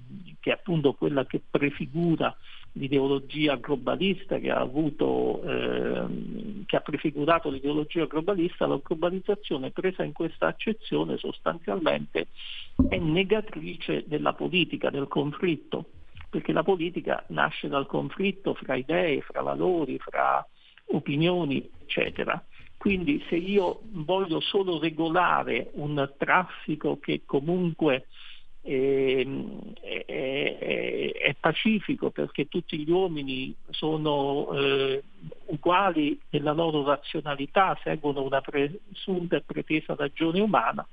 che 0.46 0.52
è 0.52 0.54
appunto 0.54 0.92
quella 0.92 1.26
che 1.26 1.42
prefigura 1.50 2.32
l'ideologia 2.74 3.56
globalista 3.56 4.38
che 4.38 4.52
ha, 4.52 4.60
avuto, 4.60 5.42
eh, 5.42 6.62
che 6.64 6.76
ha 6.76 6.80
prefigurato 6.80 7.50
l'ideologia 7.50 8.06
globalista, 8.06 8.68
la 8.68 8.78
globalizzazione 8.80 9.72
presa 9.72 10.04
in 10.04 10.12
questa 10.12 10.46
accezione 10.46 11.16
sostanzialmente 11.16 12.28
è 12.88 12.96
negatrice 12.96 14.04
della 14.06 14.34
politica, 14.34 14.88
del 14.88 15.08
conflitto, 15.08 15.86
perché 16.30 16.52
la 16.52 16.62
politica 16.62 17.24
nasce 17.30 17.66
dal 17.66 17.86
conflitto 17.86 18.54
fra 18.54 18.76
idee, 18.76 19.22
fra 19.22 19.42
valori, 19.42 19.98
fra 19.98 20.46
opinioni, 20.92 21.68
eccetera. 21.80 22.40
Quindi 22.76 23.20
se 23.28 23.34
io 23.34 23.80
voglio 23.90 24.38
solo 24.38 24.78
regolare 24.78 25.70
un 25.72 26.08
traffico 26.16 27.00
che 27.00 27.22
comunque 27.24 28.06
è, 28.66 30.04
è, 30.06 31.36
pacifico 31.38 32.10
perché 32.10 32.48
tutti 32.48 32.78
gli 32.78 32.90
uomini 32.90 33.54
sono 33.70 34.50
eh, 34.52 35.02
uguali 35.46 36.18
nella 36.30 36.52
loro 36.52 36.84
razionalità, 36.84 37.78
seguono 37.82 38.22
una 38.22 38.40
presunta 38.40 39.36
e 39.36 39.42
pretesa 39.42 39.94
ragione 39.96 40.40
umana, 40.40 40.86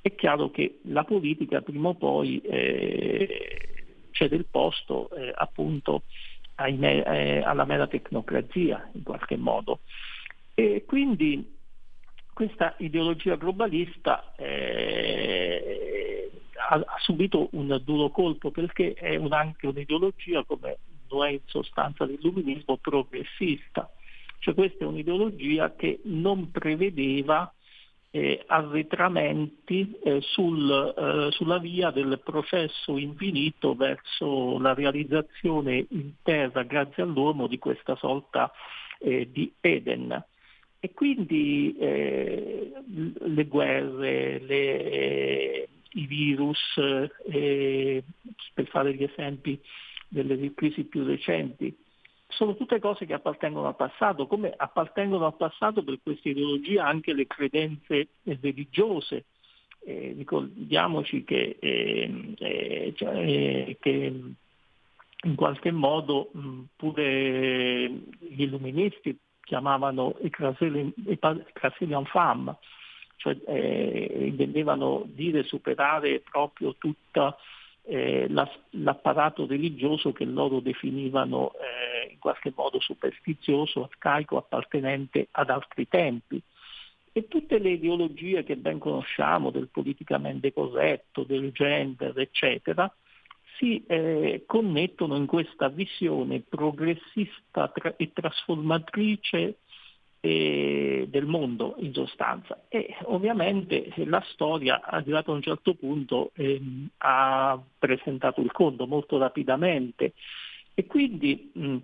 è 0.00 0.14
chiaro 0.14 0.50
che 0.50 0.78
la 0.82 1.02
politica 1.04 1.60
prima 1.60 1.88
o 1.88 1.94
poi 1.94 2.40
eh, 2.40 4.08
cede 4.12 4.36
il 4.36 4.46
posto 4.48 5.10
eh, 5.10 5.32
appunto 5.34 6.02
me- 6.70 7.04
eh, 7.04 7.42
alla 7.42 7.64
mera 7.64 7.86
tecnocrazia 7.86 8.90
in 8.94 9.02
qualche 9.02 9.36
modo. 9.36 9.80
E 10.54 10.84
quindi 10.86 11.56
questa 12.32 12.74
ideologia 12.78 13.34
globalista 13.34 14.32
eh, 14.36 15.97
ha, 16.68 16.74
ha, 16.74 16.98
subito 16.98 17.48
un 17.52 17.80
duro 17.84 18.10
colpo 18.10 18.50
perché 18.50 18.94
è 18.94 19.16
un, 19.16 19.32
anche 19.32 19.66
un'ideologia 19.66 20.44
come 20.44 20.78
lo 21.08 21.24
è 21.24 21.30
in 21.30 21.40
sostanza 21.46 22.04
l'illuminismo 22.04 22.76
progressista, 22.76 23.90
Cioè 24.38 24.54
questa 24.54 24.84
è 24.84 24.86
un'ideologia 24.86 25.74
che 25.74 26.00
non 26.04 26.50
prevedeva 26.50 27.52
eh, 28.10 28.42
arretramenti 28.46 29.98
eh, 30.02 30.20
sul, 30.20 30.94
eh, 30.96 31.30
sulla 31.32 31.58
via 31.58 31.90
del 31.90 32.20
processo 32.24 32.96
infinito 32.96 33.74
verso 33.74 34.58
la 34.58 34.74
realizzazione 34.74 35.86
in 35.90 36.12
terra 36.22 36.62
grazie 36.62 37.02
all'uomo 37.02 37.46
di 37.46 37.58
questa 37.58 37.96
sorta 37.96 38.50
eh, 38.98 39.30
di 39.30 39.52
Eden. 39.60 40.24
E 40.80 40.92
quindi 40.92 41.76
eh, 41.76 42.72
le 42.86 43.44
guerre, 43.46 44.38
le, 44.38 45.68
i 45.92 46.06
virus, 46.06 46.60
eh, 47.30 48.02
per 48.54 48.66
fare 48.66 48.94
gli 48.94 49.02
esempi 49.02 49.60
delle 50.08 50.52
crisi 50.54 50.84
più 50.84 51.04
recenti, 51.04 51.76
sono 52.28 52.54
tutte 52.56 52.78
cose 52.78 53.06
che 53.06 53.14
appartengono 53.14 53.68
al 53.68 53.76
passato, 53.76 54.26
come 54.26 54.52
appartengono 54.54 55.26
al 55.26 55.36
passato 55.36 55.82
per 55.82 55.98
questa 56.02 56.28
ideologia 56.28 56.84
anche 56.84 57.14
le 57.14 57.26
credenze 57.26 58.08
religiose. 58.22 59.24
Eh, 59.84 60.14
ricordiamoci 60.16 61.24
che, 61.24 61.56
eh, 61.58 62.34
eh, 62.38 62.92
cioè, 62.96 63.16
eh, 63.16 63.76
che, 63.80 64.22
in 65.24 65.34
qualche 65.34 65.70
modo 65.70 66.30
mh, 66.32 66.60
pure 66.76 67.88
gli 67.88 68.42
illuministi 68.42 69.18
chiamavano 69.40 70.16
i 70.20 70.30
Crasilian 70.30 72.04
Femme, 72.04 72.56
cioè 73.18 73.36
eh, 73.46 74.24
intendevano 74.26 75.02
dire 75.06 75.42
superare 75.42 76.20
proprio 76.20 76.74
tutta 76.78 77.36
eh, 77.82 78.26
la, 78.28 78.48
l'apparato 78.70 79.46
religioso 79.46 80.12
che 80.12 80.24
loro 80.24 80.60
definivano 80.60 81.52
eh, 81.52 82.12
in 82.12 82.18
qualche 82.18 82.52
modo 82.54 82.80
superstizioso, 82.80 83.84
arcaico, 83.84 84.36
appartenente 84.36 85.28
ad 85.32 85.50
altri 85.50 85.88
tempi. 85.88 86.40
E 87.12 87.26
tutte 87.26 87.58
le 87.58 87.70
ideologie 87.70 88.44
che 88.44 88.56
ben 88.56 88.78
conosciamo 88.78 89.50
del 89.50 89.68
politicamente 89.68 90.52
corretto, 90.52 91.24
del 91.24 91.50
gender, 91.52 92.16
eccetera, 92.18 92.92
si 93.56 93.82
eh, 93.86 94.44
connettono 94.46 95.16
in 95.16 95.26
questa 95.26 95.68
visione 95.68 96.40
progressista 96.40 97.68
tra- 97.68 97.94
e 97.96 98.12
trasformatrice 98.12 99.56
eh, 100.28 101.06
del 101.08 101.24
mondo 101.24 101.76
in 101.78 101.94
sostanza. 101.94 102.64
E 102.68 102.94
ovviamente 103.04 103.92
la 104.04 104.22
storia, 104.28 104.82
arrivato 104.84 105.32
a 105.32 105.34
un 105.34 105.42
certo 105.42 105.74
punto, 105.74 106.32
ehm, 106.34 106.88
ha 106.98 107.58
presentato 107.78 108.40
il 108.42 108.52
conto 108.52 108.86
molto 108.86 109.16
rapidamente 109.16 110.12
e 110.74 110.86
quindi 110.86 111.50
mh, 111.54 111.76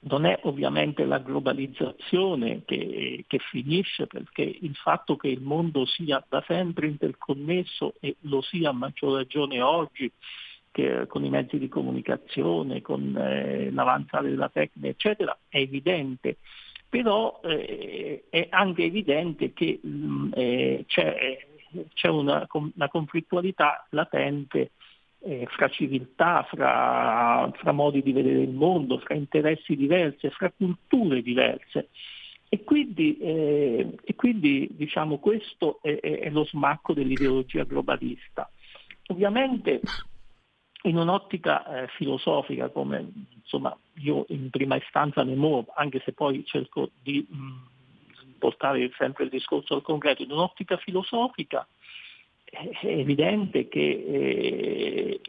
non 0.00 0.24
è 0.26 0.38
ovviamente 0.42 1.04
la 1.04 1.18
globalizzazione 1.18 2.62
che, 2.64 3.24
che, 3.26 3.38
finisce 3.38 4.06
perché 4.06 4.42
il 4.42 4.74
fatto 4.74 5.16
che 5.16 5.28
il 5.28 5.42
mondo 5.42 5.84
sia 5.86 6.24
da 6.28 6.42
sempre 6.46 6.86
interconnesso 6.86 7.94
e 8.00 8.16
lo 8.20 8.40
sia 8.42 8.70
a 8.70 8.72
maggior 8.72 9.16
ragione 9.16 9.60
oggi 9.60 10.10
che, 10.70 11.06
con 11.06 11.24
i 11.24 11.30
mezzi 11.30 11.58
di 11.58 11.68
comunicazione, 11.68 12.82
con 12.82 13.16
eh, 13.16 13.70
l'avanzare 13.70 14.30
della 14.30 14.48
tecnica, 14.48 14.88
eccetera, 14.88 15.36
è 15.48 15.58
evidente 15.58 16.36
però 16.90 17.40
eh, 17.44 18.24
è 18.28 18.48
anche 18.50 18.82
evidente 18.82 19.52
che 19.52 19.78
mh, 19.80 19.88
mm, 19.88 20.32
eh, 20.34 20.84
c'è, 20.88 21.46
c'è 21.94 22.08
una, 22.08 22.46
una, 22.50 22.88
conflittualità 22.88 23.86
latente 23.90 24.72
eh, 25.20 25.46
fra 25.48 25.68
civiltà, 25.68 26.44
fra, 26.50 27.48
fra, 27.54 27.72
modi 27.72 28.02
di 28.02 28.12
vedere 28.12 28.40
il 28.40 28.50
mondo, 28.50 28.98
fra 28.98 29.14
interessi 29.14 29.76
diversi, 29.76 30.28
fra 30.30 30.50
culture 30.50 31.22
diverse. 31.22 31.90
E 32.48 32.64
quindi, 32.64 33.16
eh, 33.18 33.94
e 34.02 34.14
quindi 34.16 34.68
diciamo, 34.72 35.18
questo 35.18 35.78
è, 35.82 36.00
è 36.00 36.28
lo 36.30 36.44
smacco 36.44 36.92
dell'ideologia 36.92 37.62
globalista. 37.62 38.50
Ovviamente 39.06 39.80
in 40.82 40.96
un'ottica 40.96 41.82
eh, 41.82 41.88
filosofica, 41.88 42.70
come 42.70 43.12
insomma, 43.34 43.76
io 43.96 44.24
in 44.28 44.50
prima 44.50 44.76
istanza 44.76 45.22
ne 45.22 45.34
muovo, 45.34 45.72
anche 45.74 46.00
se 46.04 46.12
poi 46.12 46.44
cerco 46.46 46.90
di 47.02 47.26
mh, 47.28 47.36
mm, 47.36 47.58
portare 48.38 48.90
sempre 48.96 49.24
il 49.24 49.30
discorso 49.30 49.74
al 49.74 49.82
concreto, 49.82 50.22
in 50.22 50.30
un'ottica 50.30 50.76
filosofica 50.78 51.66
è 52.50 52.86
evidente 52.86 53.68
che, 53.68 53.80
eh, 53.80 55.20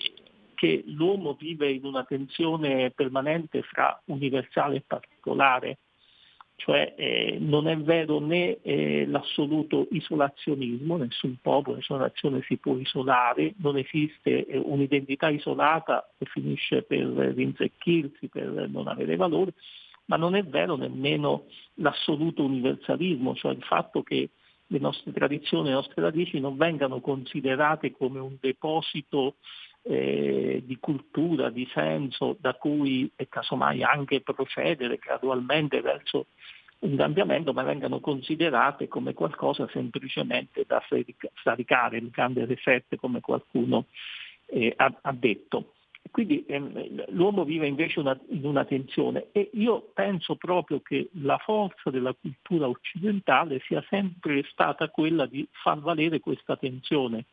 che 0.56 0.84
l'uomo 0.88 1.34
vive 1.34 1.72
in 1.72 1.86
una 1.86 2.04
tensione 2.04 2.92
permanente 2.92 3.62
fra 3.62 4.02
universale 4.06 4.78
e 4.78 4.84
particolare 4.86 5.78
cioè 6.64 6.94
eh, 6.96 7.38
non 7.40 7.68
è 7.68 7.76
vero 7.76 8.20
né 8.20 8.60
eh, 8.62 9.08
l'assoluto 9.08 9.88
isolazionismo, 9.90 10.96
nessun 10.96 11.38
popolo, 11.42 11.78
nessuna 11.78 12.02
nazione 12.02 12.44
si 12.44 12.58
può 12.58 12.78
isolare, 12.78 13.56
non 13.58 13.78
esiste 13.78 14.46
eh, 14.46 14.58
un'identità 14.58 15.30
isolata 15.30 16.08
che 16.20 16.26
finisce 16.26 16.84
per 16.84 17.08
rinsecchirsi, 17.08 18.28
per 18.28 18.70
non 18.70 18.88
avere 18.88 19.16
valore, 19.16 19.54
ma 20.06 20.18
non 20.18 20.36
è 20.36 20.44
vero 20.44 20.76
nemmeno 20.76 21.46
l'assoluto 21.76 22.44
universalismo, 22.44 23.34
cioè 23.34 23.54
il 23.54 23.64
fatto 23.64 24.04
che 24.04 24.30
le 24.68 24.80
nostre 24.80 25.12
tradizioni, 25.12 25.70
le 25.70 25.74
nostre 25.74 26.00
radici 26.04 26.40
non 26.40 26.58
vengano 26.58 27.00
considerate 27.00 27.92
come 27.92 28.20
un 28.20 28.38
deposito 28.40 29.38
eh, 29.84 30.62
di 30.66 30.78
cultura, 30.80 31.50
di 31.50 31.68
senso 31.74 32.38
da 32.40 32.54
cui 32.54 33.12
e 33.16 33.28
casomai 33.28 33.84
anche 33.84 34.22
procedere 34.22 34.98
gradualmente 34.98 35.82
verso 35.82 36.28
un 36.80 36.96
cambiamento, 36.96 37.54
ma 37.54 37.64
vengano 37.64 38.00
considerate 38.00 38.88
come 38.88 39.14
qualcosa 39.14 39.68
semplicemente 39.72 40.64
da 40.66 40.82
sradicare, 41.42 41.98
il 41.98 42.10
grande 42.10 42.46
reset 42.46 42.96
come 42.96 43.22
qualcuno 43.22 43.86
eh, 44.48 44.74
ha, 44.76 44.92
ha, 45.02 45.12
detto. 45.12 45.74
Quindi 46.10 46.44
ehm, 46.48 47.06
l'uomo 47.10 47.44
vive 47.44 47.68
invece 47.68 48.00
una, 48.00 48.20
in 48.30 48.46
una 48.46 48.66
tensione 48.66 49.28
e 49.32 49.52
io 49.54 49.92
penso 49.94 50.36
proprio 50.36 50.82
che 50.82 51.10
la 51.22 51.38
forza 51.38 51.92
della 51.92 52.14
cultura 52.14 52.68
occidentale 52.68 53.62
sia 53.66 53.84
sempre 53.88 54.44
stata 54.52 54.90
quella 54.90 55.28
di 55.28 55.48
far 55.52 55.80
valere 55.80 56.20
questa 56.20 56.58
tensione 56.58 57.26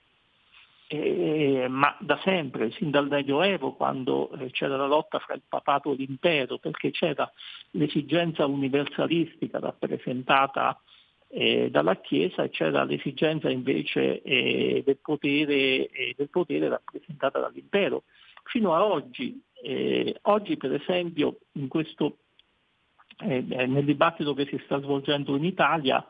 eh, 0.90 1.66
ma 1.68 1.94
da 2.00 2.18
sempre, 2.24 2.70
sin 2.70 2.90
dal 2.90 3.08
Medioevo, 3.08 3.74
quando 3.74 4.32
eh, 4.32 4.50
c'era 4.50 4.76
la 4.76 4.86
lotta 4.86 5.18
fra 5.18 5.34
il 5.34 5.42
papato 5.46 5.92
e 5.92 5.96
l'impero, 5.96 6.56
perché 6.56 6.90
c'era 6.90 7.30
l'esigenza 7.72 8.46
universalistica 8.46 9.58
rappresentata 9.58 10.80
eh, 11.28 11.68
dalla 11.70 11.96
Chiesa 12.00 12.42
e 12.42 12.48
c'era 12.48 12.84
l'esigenza 12.84 13.50
invece 13.50 14.22
eh, 14.22 14.82
del 14.82 14.96
potere, 14.96 15.88
eh, 15.88 16.14
del, 16.16 16.30
potere, 16.30 16.68
rappresentata 16.68 17.38
dall'impero. 17.38 18.04
Fino 18.44 18.74
a 18.74 18.82
oggi, 18.82 19.38
eh, 19.62 20.18
oggi 20.22 20.56
per 20.56 20.72
esempio 20.72 21.40
questo, 21.68 22.16
nel 23.18 23.84
dibattito 23.84 24.32
che 24.32 24.46
si 24.46 24.58
sta 24.64 24.80
svolgendo 24.80 25.36
in 25.36 25.44
Italia, 25.44 26.02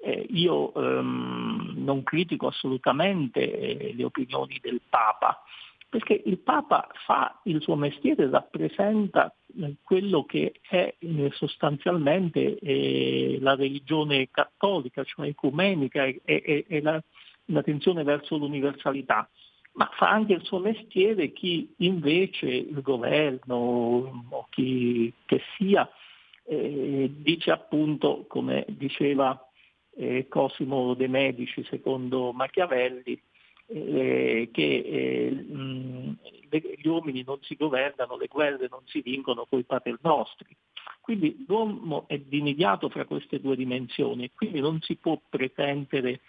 eh, 0.00 0.26
io 0.30 0.74
ehm, 0.74 1.74
non 1.76 2.02
critico 2.02 2.48
assolutamente 2.48 3.40
eh, 3.40 3.94
le 3.94 4.04
opinioni 4.04 4.58
del 4.60 4.80
Papa, 4.88 5.42
perché 5.88 6.20
il 6.24 6.38
Papa 6.38 6.88
fa 7.04 7.40
il 7.44 7.62
suo 7.62 7.76
mestiere, 7.76 8.28
rappresenta 8.28 9.34
eh, 9.60 9.76
quello 9.82 10.24
che 10.24 10.54
è 10.68 10.94
eh, 10.98 11.30
sostanzialmente 11.32 12.58
eh, 12.58 13.38
la 13.40 13.54
religione 13.54 14.28
cattolica, 14.30 15.04
cioè 15.04 15.28
ecumenica, 15.28 16.04
e, 16.04 16.20
e, 16.24 16.64
e 16.68 16.80
la, 16.82 17.02
la 17.46 17.62
tensione 17.62 18.02
verso 18.02 18.36
l'universalità. 18.36 19.28
Ma 19.72 19.88
fa 19.92 20.08
anche 20.08 20.32
il 20.32 20.42
suo 20.42 20.58
mestiere 20.58 21.32
chi 21.32 21.72
invece 21.78 22.46
il 22.46 22.80
governo 22.80 23.54
o 24.30 24.46
chi 24.48 25.12
che 25.26 25.42
sia 25.56 25.88
eh, 26.46 27.10
dice 27.14 27.50
appunto, 27.50 28.24
come 28.26 28.64
diceva 28.68 29.45
eh, 29.96 30.26
Cosimo 30.28 30.94
De 30.94 31.08
Medici 31.08 31.64
secondo 31.64 32.32
Machiavelli, 32.32 33.20
eh, 33.68 34.48
che 34.52 34.62
eh, 34.62 35.30
mh, 35.30 36.16
gli 36.76 36.86
uomini 36.86 37.24
non 37.26 37.38
si 37.42 37.56
governano, 37.56 38.16
le 38.16 38.28
guerre 38.28 38.68
non 38.70 38.82
si 38.86 39.00
vincono 39.00 39.46
coi 39.46 39.64
paternostri. 39.64 40.54
Quindi 41.00 41.44
l'uomo 41.46 42.04
è 42.08 42.18
dinidiato 42.18 42.88
fra 42.88 43.04
queste 43.04 43.40
due 43.40 43.56
dimensioni, 43.56 44.30
quindi 44.34 44.60
non 44.60 44.80
si 44.80 44.96
può 44.96 45.20
pretendere 45.28 46.20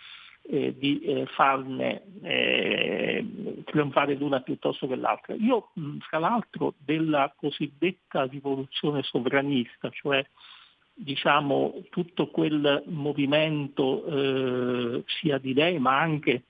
eh, 0.44 0.76
di 0.78 1.00
eh, 1.02 1.26
farne 1.26 2.04
eh, 2.22 3.26
trionfare 3.66 4.16
l'una 4.16 4.42
piuttosto 4.42 4.88
che 4.88 4.96
l'altra. 4.96 5.34
Io, 5.36 5.70
mh, 5.74 5.98
fra 6.00 6.20
l'altro, 6.20 6.74
della 6.78 7.34
cosiddetta 7.36 8.26
rivoluzione 8.26 9.04
sovranista, 9.04 9.90
cioè 9.90 10.26
diciamo, 11.00 11.84
tutto 11.90 12.28
quel 12.28 12.84
movimento 12.88 14.06
eh, 14.06 15.04
sia 15.06 15.38
di 15.38 15.52
idee 15.52 15.78
ma 15.78 16.00
anche 16.00 16.44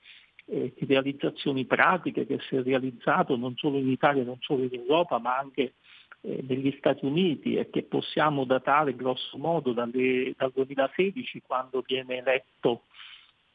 eh, 0.46 0.72
di 0.74 0.86
realizzazioni 0.86 1.66
pratiche 1.66 2.26
che 2.26 2.38
si 2.48 2.56
è 2.56 2.62
realizzato 2.62 3.36
non 3.36 3.54
solo 3.56 3.76
in 3.76 3.90
Italia, 3.90 4.24
non 4.24 4.38
solo 4.40 4.62
in 4.62 4.72
Europa, 4.72 5.18
ma 5.18 5.36
anche 5.36 5.74
eh, 6.22 6.40
degli 6.42 6.74
Stati 6.78 7.04
Uniti 7.04 7.56
e 7.56 7.68
che 7.68 7.82
possiamo 7.82 8.44
datare 8.44 8.96
grosso 8.96 9.36
modo 9.36 9.72
dalle, 9.72 10.32
dal 10.36 10.50
2016 10.54 11.42
quando 11.46 11.82
viene 11.86 12.16
eletto 12.16 12.84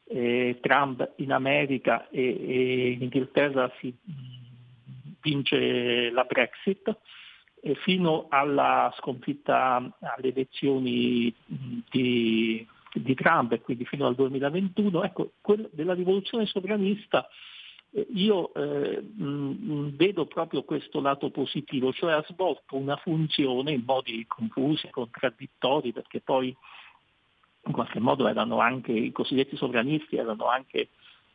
eh, 0.06 0.58
Trump 0.60 1.14
in 1.16 1.32
America 1.32 2.08
e, 2.10 2.22
e 2.22 2.90
in 2.92 3.02
Inghilterra 3.02 3.72
si 3.80 3.92
vince 5.20 6.10
la 6.10 6.24
Brexit, 6.24 6.96
fino 7.82 8.26
alla 8.28 8.92
sconfitta 8.98 9.76
alle 9.76 10.28
elezioni 10.28 11.34
di, 11.90 12.66
di 12.92 13.14
Trump 13.14 13.52
e 13.52 13.60
quindi 13.60 13.86
fino 13.86 14.06
al 14.06 14.14
2021, 14.14 15.04
ecco, 15.04 15.32
della 15.72 15.94
rivoluzione 15.94 16.46
sovranista 16.46 17.26
eh, 17.94 18.06
io 18.14 18.52
eh, 18.54 19.00
mh, 19.00 19.94
vedo 19.96 20.26
proprio 20.26 20.64
questo 20.64 21.00
lato 21.00 21.30
positivo, 21.30 21.92
cioè 21.92 22.12
ha 22.12 22.24
svolto 22.28 22.76
una 22.76 22.96
funzione 22.96 23.72
in 23.72 23.84
modi 23.86 24.24
confusi, 24.26 24.90
contraddittori, 24.90 25.92
perché 25.92 26.20
poi 26.20 26.54
in 27.66 27.72
qualche 27.72 28.00
modo 28.00 28.26
erano 28.26 28.58
anche 28.58 28.92
i 28.92 29.12
cosiddetti 29.12 29.56
sovranisti, 29.56 30.16
erano 30.16 30.48
anche, 30.48 30.88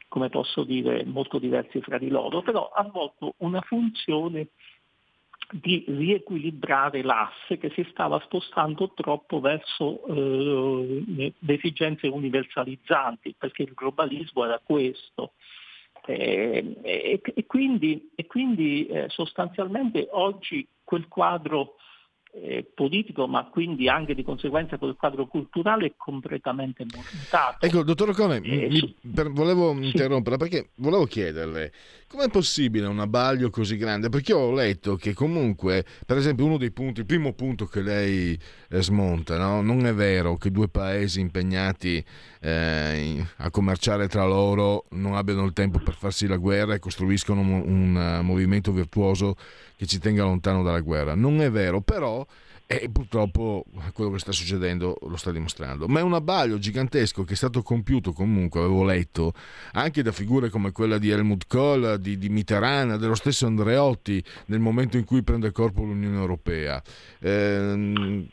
come 0.09 0.29
posso 0.29 0.63
dire, 0.63 1.05
molto 1.05 1.39
diversi 1.39 1.81
fra 1.81 1.97
di 1.97 2.09
loro, 2.09 2.41
però 2.41 2.69
ha 2.69 2.85
svolto 2.87 3.35
una 3.37 3.61
funzione 3.61 4.49
di 5.51 5.83
riequilibrare 5.87 7.01
l'asse 7.01 7.57
che 7.57 7.71
si 7.71 7.85
stava 7.91 8.21
spostando 8.25 8.91
troppo 8.93 9.39
verso 9.39 10.05
eh, 10.07 11.03
le 11.07 11.53
esigenze 11.53 12.07
universalizzanti, 12.07 13.35
perché 13.37 13.63
il 13.63 13.73
globalismo 13.73 14.45
era 14.45 14.61
questo. 14.63 15.33
Eh, 16.05 16.75
e, 16.81 17.21
e, 17.23 17.45
quindi, 17.45 18.11
e 18.15 18.25
quindi 18.25 18.87
eh, 18.87 19.05
sostanzialmente 19.09 20.07
oggi 20.11 20.67
quel 20.83 21.07
quadro 21.07 21.75
eh, 22.31 22.63
politico, 22.75 23.27
ma 23.27 23.45
quindi 23.45 23.89
anche 23.89 24.13
di 24.13 24.23
conseguenza 24.23 24.77
quel 24.77 24.95
quadro 24.95 25.27
culturale 25.27 25.87
è 25.87 25.93
completamente 25.97 26.85
mutato. 26.85 27.65
Ecco, 27.65 27.83
dottor 27.83 28.09
Ocone, 28.09 28.37
eh, 28.37 28.67
mi, 28.69 28.95
per, 29.13 29.31
volevo 29.31 29.73
sì. 29.75 29.85
interrompere 29.85 30.37
perché 30.37 30.69
volevo 30.75 31.05
chiederle 31.05 31.71
com'è 32.09 32.27
possibile 32.27 32.87
un 32.87 32.99
abbaglio 32.99 33.51
così 33.51 33.77
grande? 33.77 34.09
Perché 34.09 34.33
ho 34.33 34.51
letto 34.51 34.95
che 34.95 35.13
comunque, 35.13 35.85
per 36.05 36.17
esempio, 36.17 36.43
uno 36.45 36.57
dei 36.57 36.71
punti, 36.71 37.01
il 37.01 37.05
primo 37.05 37.33
punto 37.33 37.67
che 37.67 37.81
lei 37.81 38.37
eh, 38.69 38.81
smonta, 38.81 39.37
no? 39.37 39.61
non 39.61 39.85
è 39.85 39.93
vero 39.93 40.35
che 40.35 40.49
due 40.49 40.69
paesi 40.69 41.19
impegnati 41.19 42.03
eh, 42.41 43.25
a 43.37 43.51
commerciare 43.51 44.07
tra 44.07 44.25
loro 44.25 44.85
non 44.91 45.15
abbiano 45.15 45.45
il 45.45 45.53
tempo 45.53 45.77
per 45.79 45.93
farsi 45.93 46.25
la 46.25 46.37
guerra 46.37 46.73
e 46.73 46.79
costruiscono 46.79 47.41
un, 47.41 47.51
un 47.51 48.17
uh, 48.19 48.23
movimento 48.23 48.71
virtuoso 48.71 49.35
che 49.75 49.85
ci 49.85 49.99
tenga 49.99 50.23
lontano 50.23 50.63
dalla 50.63 50.81
guerra. 50.81 51.13
Non 51.13 51.39
è 51.41 51.51
vero, 51.51 51.79
però 51.81 52.25
e 52.71 52.87
purtroppo 52.87 53.65
quello 53.93 54.11
che 54.11 54.19
sta 54.19 54.31
succedendo 54.31 54.95
lo 55.07 55.15
sta 55.15 55.31
dimostrando. 55.31 55.87
Ma 55.87 56.01
è 56.01 56.03
un 56.03 56.13
abbaglio 56.13 56.59
gigantesco 56.59 57.23
che 57.23 57.33
è 57.33 57.35
stato 57.35 57.63
compiuto 57.63 58.11
comunque, 58.11 58.59
avevo 58.59 58.83
letto, 58.83 59.33
anche 59.71 60.03
da 60.03 60.11
figure 60.11 60.49
come 60.49 60.71
quella 60.71 60.99
di 60.99 61.09
Helmut 61.09 61.47
Kohl, 61.47 61.97
di, 61.97 62.19
di 62.19 62.29
Mitterrand, 62.29 62.97
dello 62.97 63.15
stesso 63.15 63.47
Andreotti, 63.47 64.23
nel 64.45 64.59
momento 64.59 64.97
in 64.97 65.05
cui 65.05 65.23
prende 65.23 65.51
corpo 65.51 65.81
l'Unione 65.81 66.19
Europea. 66.19 66.79
Eh, 67.17 68.27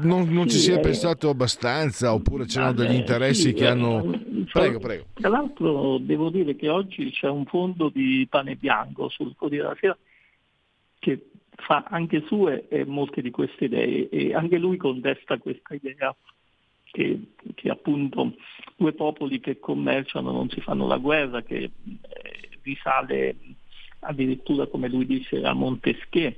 non, 0.00 0.28
non 0.28 0.48
sì, 0.48 0.56
ci 0.56 0.62
si 0.62 0.70
è 0.70 0.76
eh, 0.76 0.80
pensato 0.80 1.28
abbastanza 1.28 2.14
oppure 2.14 2.44
c'erano 2.44 2.74
degli 2.74 2.94
interessi 2.94 3.48
sì, 3.48 3.52
che 3.52 3.66
hanno... 3.66 4.12
Eh, 4.14 4.44
prego, 4.52 4.78
prego. 4.78 5.04
Tra 5.14 5.28
l'altro 5.28 5.98
devo 5.98 6.30
dire 6.30 6.54
che 6.54 6.68
oggi 6.68 7.10
c'è 7.10 7.28
un 7.28 7.44
fondo 7.46 7.88
di 7.88 8.24
pane 8.30 8.54
bianco 8.54 9.08
sul 9.08 9.34
Corriere 9.34 9.64
della 9.64 9.76
Sera 9.80 9.98
che 11.00 11.30
fa 11.60 11.84
anche 11.88 12.22
sue 12.26 12.66
e 12.68 12.84
molte 12.84 13.22
di 13.22 13.30
queste 13.30 13.66
idee 13.66 14.08
e 14.08 14.34
anche 14.34 14.58
lui 14.58 14.76
contesta 14.76 15.38
questa 15.38 15.74
idea 15.74 16.14
che, 16.90 17.20
che 17.54 17.70
appunto 17.70 18.34
due 18.76 18.92
popoli 18.92 19.40
che 19.40 19.58
commerciano 19.58 20.32
non 20.32 20.48
si 20.50 20.60
fanno 20.60 20.86
la 20.86 20.98
guerra, 20.98 21.42
che 21.42 21.56
eh, 21.56 21.70
risale 22.62 23.36
addirittura 24.00 24.66
come 24.66 24.88
lui 24.88 25.06
dice 25.06 25.42
a 25.42 25.52
Montesquieu 25.52 26.34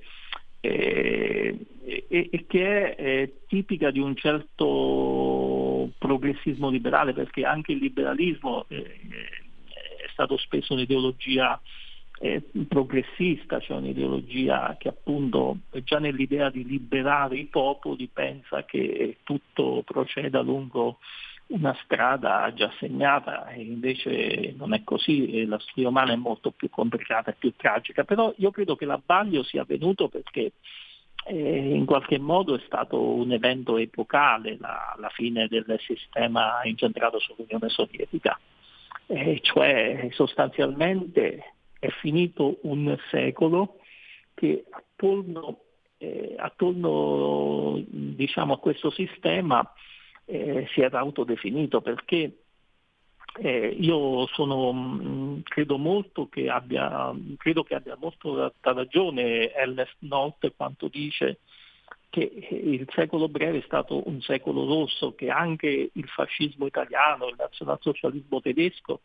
eh, 0.60 1.58
e, 1.84 2.28
e, 2.30 2.44
che 2.46 2.94
è 2.94 3.02
eh, 3.02 3.34
tipica 3.48 3.90
di 3.90 3.98
un 3.98 4.14
certo 4.14 5.90
progressismo 5.98 6.68
liberale 6.68 7.12
perché 7.12 7.44
anche 7.44 7.72
il 7.72 7.78
liberalismo 7.78 8.66
eh, 8.68 8.84
è 8.84 10.08
stato 10.12 10.36
spesso 10.36 10.74
un'ideologia 10.74 11.60
eh, 12.22 12.40
progressista, 12.68 13.58
cioè 13.58 13.78
un'ideologia 13.78 14.76
che 14.78 14.86
appunto 14.86 15.58
già 15.82 15.98
nell'idea 15.98 16.50
di 16.50 16.64
liberare 16.64 17.36
i 17.36 17.46
popoli 17.46 18.08
pensa 18.12 18.64
che 18.64 19.16
tutto 19.24 19.82
proceda 19.84 20.40
lungo 20.40 20.98
una 21.48 21.76
strada 21.82 22.52
già 22.54 22.72
segnata 22.78 23.48
e 23.48 23.62
invece 23.62 24.54
non 24.56 24.72
è 24.72 24.84
così 24.84 25.44
la 25.46 25.58
storia 25.58 25.88
umana 25.88 26.12
è 26.12 26.16
molto 26.16 26.52
più 26.52 26.70
complicata 26.70 27.32
e 27.32 27.36
più 27.36 27.54
tragica, 27.56 28.04
però 28.04 28.32
io 28.36 28.52
credo 28.52 28.76
che 28.76 28.84
l'abbaglio 28.84 29.42
sia 29.42 29.62
avvenuto 29.62 30.08
perché 30.08 30.52
eh, 31.26 31.74
in 31.74 31.84
qualche 31.84 32.20
modo 32.20 32.54
è 32.54 32.62
stato 32.66 33.00
un 33.00 33.32
evento 33.32 33.78
epocale 33.78 34.56
la, 34.60 34.94
la 34.96 35.08
fine 35.08 35.48
del 35.48 35.76
sistema 35.80 36.60
incentrato 36.62 37.18
sull'Unione 37.18 37.68
Sovietica, 37.68 38.38
eh, 39.08 39.40
cioè 39.42 40.06
sostanzialmente 40.12 41.54
è 41.82 41.88
finito 41.88 42.58
un 42.62 42.96
secolo 43.10 43.80
che 44.34 44.66
attorno, 44.70 45.62
eh, 45.98 46.36
attorno 46.38 47.82
diciamo, 47.84 48.52
a 48.52 48.58
questo 48.58 48.92
sistema 48.92 49.68
eh, 50.24 50.68
si 50.70 50.80
era 50.80 51.00
autodefinito 51.00 51.80
perché 51.80 52.36
eh, 53.40 53.66
io 53.66 54.28
sono, 54.28 54.72
mm, 54.72 55.40
credo 55.42 55.76
molto 55.76 56.28
che 56.28 56.48
abbia, 56.48 57.12
credo 57.36 57.64
che 57.64 57.74
abbia 57.74 57.96
molto 57.98 58.54
ragione 58.60 59.52
Ernest 59.52 59.96
Nolte 60.00 60.52
quando 60.54 60.86
dice 60.86 61.40
che 62.10 62.20
il 62.48 62.86
secolo 62.94 63.28
breve 63.28 63.58
è 63.58 63.62
stato 63.62 64.06
un 64.08 64.20
secolo 64.20 64.66
rosso, 64.66 65.16
che 65.16 65.30
anche 65.30 65.90
il 65.92 66.06
fascismo 66.06 66.66
italiano, 66.66 67.26
il 67.26 67.34
nazionalsocialismo 67.36 68.40
tedesco 68.40 69.00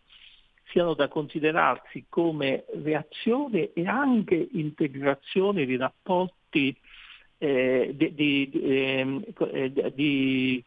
siano 0.70 0.94
da 0.94 1.08
considerarsi 1.08 2.06
come 2.10 2.66
reazione 2.84 3.72
e 3.74 3.88
anche 3.88 4.50
integrazione 4.52 5.66
di 5.66 5.78
rapporti 5.78 6.76
eh, 7.38 7.92
di, 7.94 8.14
di, 8.14 8.52
ehm, 8.54 9.24
eh, 9.52 9.92
di, 9.94 10.64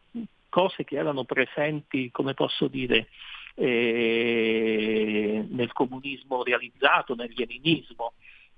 cose 0.49 0.83
che 0.83 0.97
erano 0.97 1.23
presenti, 1.23 2.11
come 2.11 2.33
posso 2.33 2.67
dire, 2.67 3.07
eh, 3.55 5.45
nel 5.49 5.71
comunismo 5.71 6.43
realizzato, 6.43 7.15
nel 7.15 7.31
leninismo. 7.35 8.11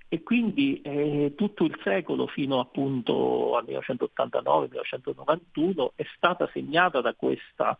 E 0.08 0.22
quindi 0.22 0.80
eh, 0.82 1.32
tutto 1.36 1.64
il 1.64 1.76
secolo 1.82 2.26
fino 2.28 2.60
appunto 2.60 3.56
al 3.56 3.64
1989-1991 3.66 5.88
è 5.96 6.04
stata 6.14 6.48
segnata 6.52 7.00
da 7.00 7.14
questa 7.14 7.76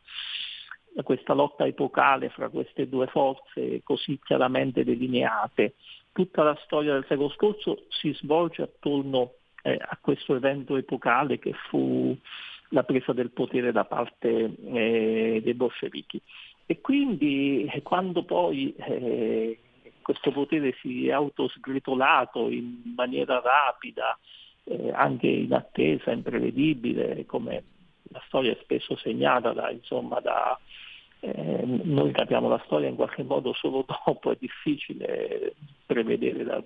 questa 1.02 1.32
lotta 1.32 1.66
epocale 1.66 2.28
fra 2.28 2.48
queste 2.48 2.88
due 2.88 3.06
forze 3.06 3.82
così 3.82 4.18
chiaramente 4.22 4.84
delineate. 4.84 5.74
Tutta 6.12 6.42
la 6.42 6.56
storia 6.64 6.92
del 6.92 7.04
secolo 7.08 7.30
scorso 7.30 7.84
si 7.88 8.12
svolge 8.14 8.62
attorno 8.62 9.32
eh, 9.62 9.76
a 9.80 9.98
questo 10.00 10.36
evento 10.36 10.76
epocale 10.76 11.38
che 11.38 11.52
fu 11.68 12.16
la 12.68 12.84
presa 12.84 13.12
del 13.12 13.30
potere 13.30 13.72
da 13.72 13.84
parte 13.84 14.54
eh, 14.64 15.40
dei 15.42 15.54
bolscevichi. 15.54 16.20
E 16.66 16.80
quindi 16.80 17.64
eh, 17.64 17.82
quando 17.82 18.24
poi 18.24 18.74
eh, 18.76 19.58
questo 20.02 20.30
potere 20.30 20.74
si 20.80 21.08
è 21.08 21.12
autosgretolato 21.12 22.48
in 22.50 22.94
maniera 22.94 23.40
rapida, 23.40 24.16
eh, 24.64 24.90
anche 24.92 25.26
inattesa, 25.26 26.12
imprevedibile, 26.12 27.24
come 27.26 27.62
la 28.10 28.22
storia 28.26 28.52
è 28.52 28.58
spesso 28.62 28.96
segnata 28.96 29.52
da, 29.52 29.70
insomma, 29.70 30.20
da 30.20 30.58
eh, 31.20 31.62
noi 31.64 32.12
capiamo 32.12 32.48
la 32.48 32.60
storia 32.66 32.88
in 32.88 32.96
qualche 32.96 33.22
modo 33.22 33.54
solo 33.54 33.84
dopo, 34.04 34.30
è 34.30 34.36
difficile 34.38 35.54
prevedere, 35.86 36.44
la, 36.44 36.62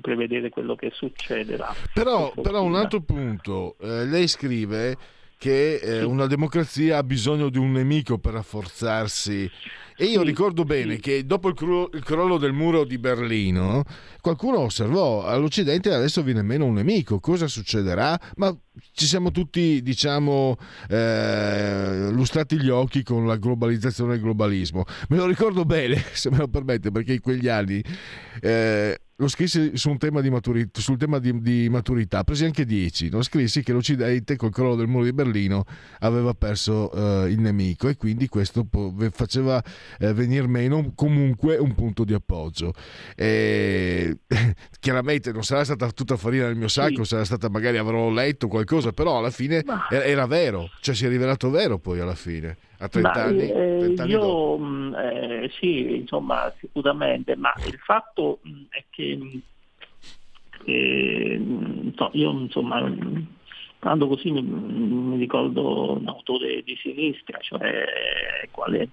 prevedere 0.00 0.50
quello 0.50 0.76
che 0.76 0.90
succederà. 0.92 1.74
Però, 1.92 2.32
però 2.40 2.62
un 2.62 2.76
altro 2.76 3.00
punto, 3.00 3.76
eh, 3.80 4.04
lei 4.04 4.28
scrive 4.28 4.96
che 5.42 5.74
eh, 5.78 6.04
una 6.04 6.26
democrazia 6.26 6.98
ha 6.98 7.02
bisogno 7.02 7.48
di 7.48 7.58
un 7.58 7.72
nemico 7.72 8.16
per 8.16 8.34
rafforzarsi. 8.34 9.50
E 9.96 10.04
io 10.04 10.20
sì, 10.20 10.24
ricordo 10.24 10.62
bene 10.62 10.94
sì. 10.94 11.00
che 11.00 11.26
dopo 11.26 11.48
il, 11.48 11.54
cru- 11.54 11.92
il, 11.94 12.04
crollo 12.04 12.38
del 12.38 12.52
muro 12.52 12.84
di 12.84 12.96
Berlino, 12.96 13.82
qualcuno 14.20 14.60
osservò 14.60 15.26
all'Occidente 15.26 15.92
adesso 15.92 16.22
viene 16.22 16.42
meno 16.42 16.66
un 16.66 16.74
nemico, 16.74 17.18
cosa 17.18 17.48
succederà? 17.48 18.16
Ma 18.36 18.56
ci 18.92 19.04
siamo 19.04 19.32
tutti, 19.32 19.82
diciamo, 19.82 20.56
eh, 20.88 22.06
lustrati 22.12 22.60
gli 22.60 22.68
occhi 22.70 23.02
con 23.02 23.26
la 23.26 23.34
globalizzazione 23.34 24.12
e 24.12 24.16
il 24.16 24.22
globalismo. 24.22 24.84
Me 25.08 25.16
lo 25.16 25.26
ricordo 25.26 25.64
bene, 25.64 26.00
se 26.14 26.30
me 26.30 26.36
lo 26.36 26.46
permette, 26.46 26.92
perché 26.92 27.14
in 27.14 27.20
quegli 27.20 27.48
anni 27.48 27.82
eh, 28.40 28.96
lo 29.22 29.28
scrissi 29.28 29.76
su 29.76 29.94
tema 29.98 30.20
di 30.20 30.30
maturità, 30.30 30.80
sul 30.80 30.98
tema 30.98 31.20
di, 31.20 31.40
di 31.40 31.68
maturità, 31.68 32.24
presi 32.24 32.44
anche 32.44 32.64
10. 32.64 33.08
Lo 33.10 33.22
scrissi 33.22 33.62
che 33.62 33.72
l'Occidente 33.72 34.34
col 34.34 34.50
crollo 34.50 34.74
del 34.74 34.88
muro 34.88 35.04
di 35.04 35.12
Berlino 35.12 35.64
aveva 36.00 36.34
perso 36.34 36.90
eh, 36.90 37.30
il 37.30 37.38
nemico 37.38 37.86
e 37.88 37.96
quindi 37.96 38.26
questo 38.26 38.66
faceva 39.12 39.62
eh, 40.00 40.12
venire 40.12 40.48
meno 40.48 40.90
comunque 40.96 41.56
un 41.56 41.72
punto 41.74 42.02
di 42.02 42.14
appoggio. 42.14 42.72
E, 43.14 44.18
chiaramente 44.80 45.30
non 45.30 45.44
sarà 45.44 45.62
stata 45.62 45.88
tutta 45.92 46.16
farina 46.16 46.46
nel 46.46 46.56
mio 46.56 46.68
sacco, 46.68 47.04
sì. 47.04 47.10
sarà 47.10 47.24
stata 47.24 47.48
magari 47.48 47.76
avrò 47.76 48.10
letto 48.10 48.48
qualcosa, 48.48 48.90
però 48.90 49.18
alla 49.18 49.30
fine 49.30 49.62
Ma... 49.64 49.86
era 49.88 50.26
vero, 50.26 50.68
cioè 50.80 50.96
si 50.96 51.06
è 51.06 51.08
rivelato 51.08 51.48
vero 51.48 51.78
poi 51.78 52.00
alla 52.00 52.16
fine 52.16 52.56
a 52.82 52.88
30 52.88 53.08
ma, 53.08 53.22
anni, 53.22 53.46
30 53.48 54.02
eh, 54.02 54.06
io 54.08 54.58
mm, 54.58 54.94
eh, 54.94 55.50
sì, 55.60 55.96
insomma, 55.96 56.52
sicuramente, 56.58 57.36
ma 57.36 57.52
il 57.64 57.78
fatto 57.78 58.40
mm, 58.46 58.62
è 58.70 58.84
che, 58.90 59.40
che 60.64 61.40
no, 61.40 62.10
io 62.12 62.30
insomma 62.32 62.80
quando 63.78 64.06
così 64.06 64.30
mi, 64.30 64.42
mi, 64.42 65.16
ricordo 65.16 65.92
un 65.98 66.08
autore 66.08 66.62
di 66.62 66.76
sinistra, 66.76 67.38
cioè 67.38 67.84
quale, 68.50 68.90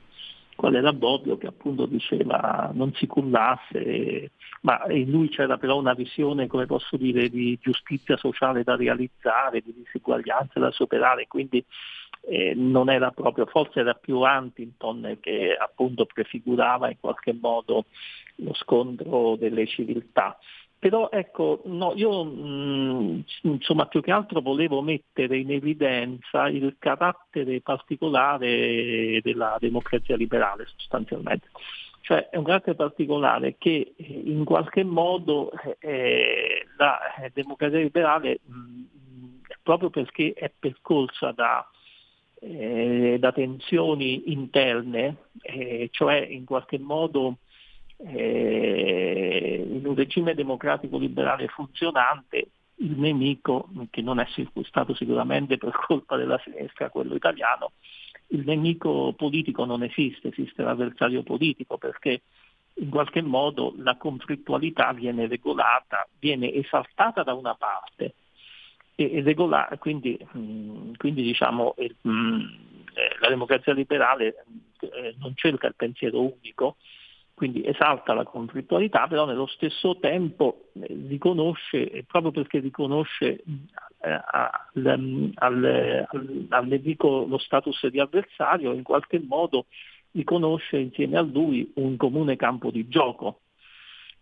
qual 0.55 0.75
era 0.75 0.93
Bobbio 0.93 1.37
che 1.37 1.47
appunto 1.47 1.85
diceva 1.85 2.71
non 2.73 2.91
si 2.93 3.07
cullasse, 3.07 4.31
ma 4.61 4.83
in 4.89 5.09
lui 5.09 5.29
c'era 5.29 5.57
però 5.57 5.77
una 5.77 5.93
visione, 5.93 6.47
come 6.47 6.65
posso 6.65 6.97
dire, 6.97 7.29
di 7.29 7.57
giustizia 7.61 8.17
sociale 8.17 8.63
da 8.63 8.75
realizzare, 8.75 9.61
di 9.61 9.73
diseguaglianza 9.75 10.59
da 10.59 10.71
superare, 10.71 11.27
quindi 11.27 11.63
eh, 12.29 12.53
non 12.55 12.89
era 12.89 13.11
proprio, 13.11 13.45
forse 13.47 13.79
era 13.79 13.93
più 13.93 14.19
Huntington 14.19 15.17
che 15.19 15.55
appunto 15.59 16.05
prefigurava 16.05 16.89
in 16.89 16.97
qualche 16.99 17.33
modo 17.33 17.85
lo 18.35 18.53
scontro 18.53 19.35
delle 19.35 19.65
civiltà. 19.65 20.37
Però 20.77 21.09
ecco, 21.11 21.61
no, 21.65 21.91
io 21.95 22.23
mh, 22.23 22.47
mm, 22.47 23.19
insomma 23.41 23.87
più 23.87 24.01
che 24.01 24.11
altro 24.11 24.39
volevo 24.39 24.81
mettere 24.81 25.37
in 25.37 25.51
evidenza 25.51 26.47
il 26.47 26.77
carattere 26.79 27.59
particolare 27.59 29.19
della 29.21 29.57
democrazia 29.59 30.15
liberale 30.15 30.65
sostanzialmente. 30.77 31.49
Cioè 32.01 32.29
è 32.29 32.37
un 32.37 32.45
carattere 32.45 32.77
particolare 32.77 33.55
che 33.57 33.93
eh, 33.95 34.03
in 34.03 34.45
qualche 34.45 34.85
modo 34.85 35.51
eh, 35.51 35.77
eh 35.79 36.67
la 36.77 36.97
democrazia 37.33 37.79
liberale 37.79 38.39
mh, 38.45 38.83
proprio 39.61 39.89
perché 39.89 40.31
è 40.33 40.49
percorsa 40.57 41.33
da 41.33 41.67
eh, 42.41 43.17
da 43.19 43.31
tensioni 43.31 44.31
interne, 44.31 45.17
eh, 45.41 45.89
cioè 45.91 46.15
in 46.17 46.45
qualche 46.45 46.79
modo 46.79 47.37
eh, 47.97 49.65
in 49.69 49.85
un 49.85 49.95
regime 49.95 50.33
democratico 50.33 50.97
liberale 50.97 51.47
funzionante 51.47 52.47
il 52.81 52.97
nemico, 52.97 53.69
che 53.89 54.01
non 54.01 54.19
è 54.19 54.27
stato 54.63 54.95
sicuramente 54.95 55.57
per 55.57 55.71
colpa 55.87 56.15
della 56.15 56.39
sinistra 56.43 56.89
quello 56.89 57.15
italiano, 57.15 57.71
il 58.27 58.43
nemico 58.45 59.13
politico 59.17 59.65
non 59.65 59.83
esiste, 59.83 60.29
esiste 60.29 60.63
l'avversario 60.63 61.23
politico 61.23 61.77
perché 61.77 62.21
in 62.75 62.89
qualche 62.89 63.21
modo 63.21 63.73
la 63.77 63.97
conflittualità 63.97 64.93
viene 64.93 65.27
regolata, 65.27 66.07
viene 66.19 66.53
esaltata 66.53 67.23
da 67.23 67.33
una 67.33 67.55
parte 67.55 68.13
e, 69.07 69.21
regolare, 69.21 69.77
quindi, 69.77 70.19
mm, 70.37 70.93
quindi 70.97 71.21
diciamo, 71.23 71.75
eh, 71.75 71.93
la 72.03 73.29
democrazia 73.29 73.73
liberale 73.73 74.45
eh, 74.81 75.15
non 75.19 75.33
cerca 75.35 75.67
il 75.67 75.75
pensiero 75.75 76.21
unico, 76.21 76.75
quindi 77.33 77.65
esalta 77.65 78.13
la 78.13 78.25
conflittualità, 78.25 79.07
però 79.07 79.25
nello 79.25 79.47
stesso 79.47 79.97
tempo 79.99 80.71
eh, 80.73 80.87
riconosce, 81.07 82.03
proprio 82.05 82.31
perché 82.31 82.59
riconosce 82.59 83.41
al, 84.01 85.33
al, 85.35 86.05
al, 86.49 86.67
nemico 86.67 87.25
lo 87.25 87.37
status 87.37 87.87
di 87.87 87.99
avversario, 88.01 88.73
in 88.73 88.83
qualche 88.83 89.21
modo 89.25 89.67
riconosce 90.11 90.77
insieme 90.77 91.17
a 91.17 91.21
lui 91.21 91.71
un 91.75 91.95
comune 91.95 92.35
campo 92.35 92.71
di 92.71 92.87
gioco. 92.89 93.39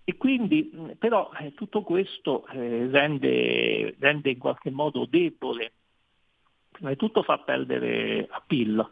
E 0.10 0.16
quindi 0.16 0.72
però 0.98 1.30
eh, 1.38 1.54
tutto 1.54 1.82
questo 1.82 2.48
eh, 2.54 2.88
rende, 2.90 3.94
rende, 4.00 4.30
in 4.30 4.38
qualche 4.38 4.72
modo 4.72 5.06
debole, 5.06 5.74
prima 6.72 6.92
di 6.92 6.96
tutto 6.96 7.24
fa 7.24 7.40
perdere 7.40 8.26
appeal 8.30 8.90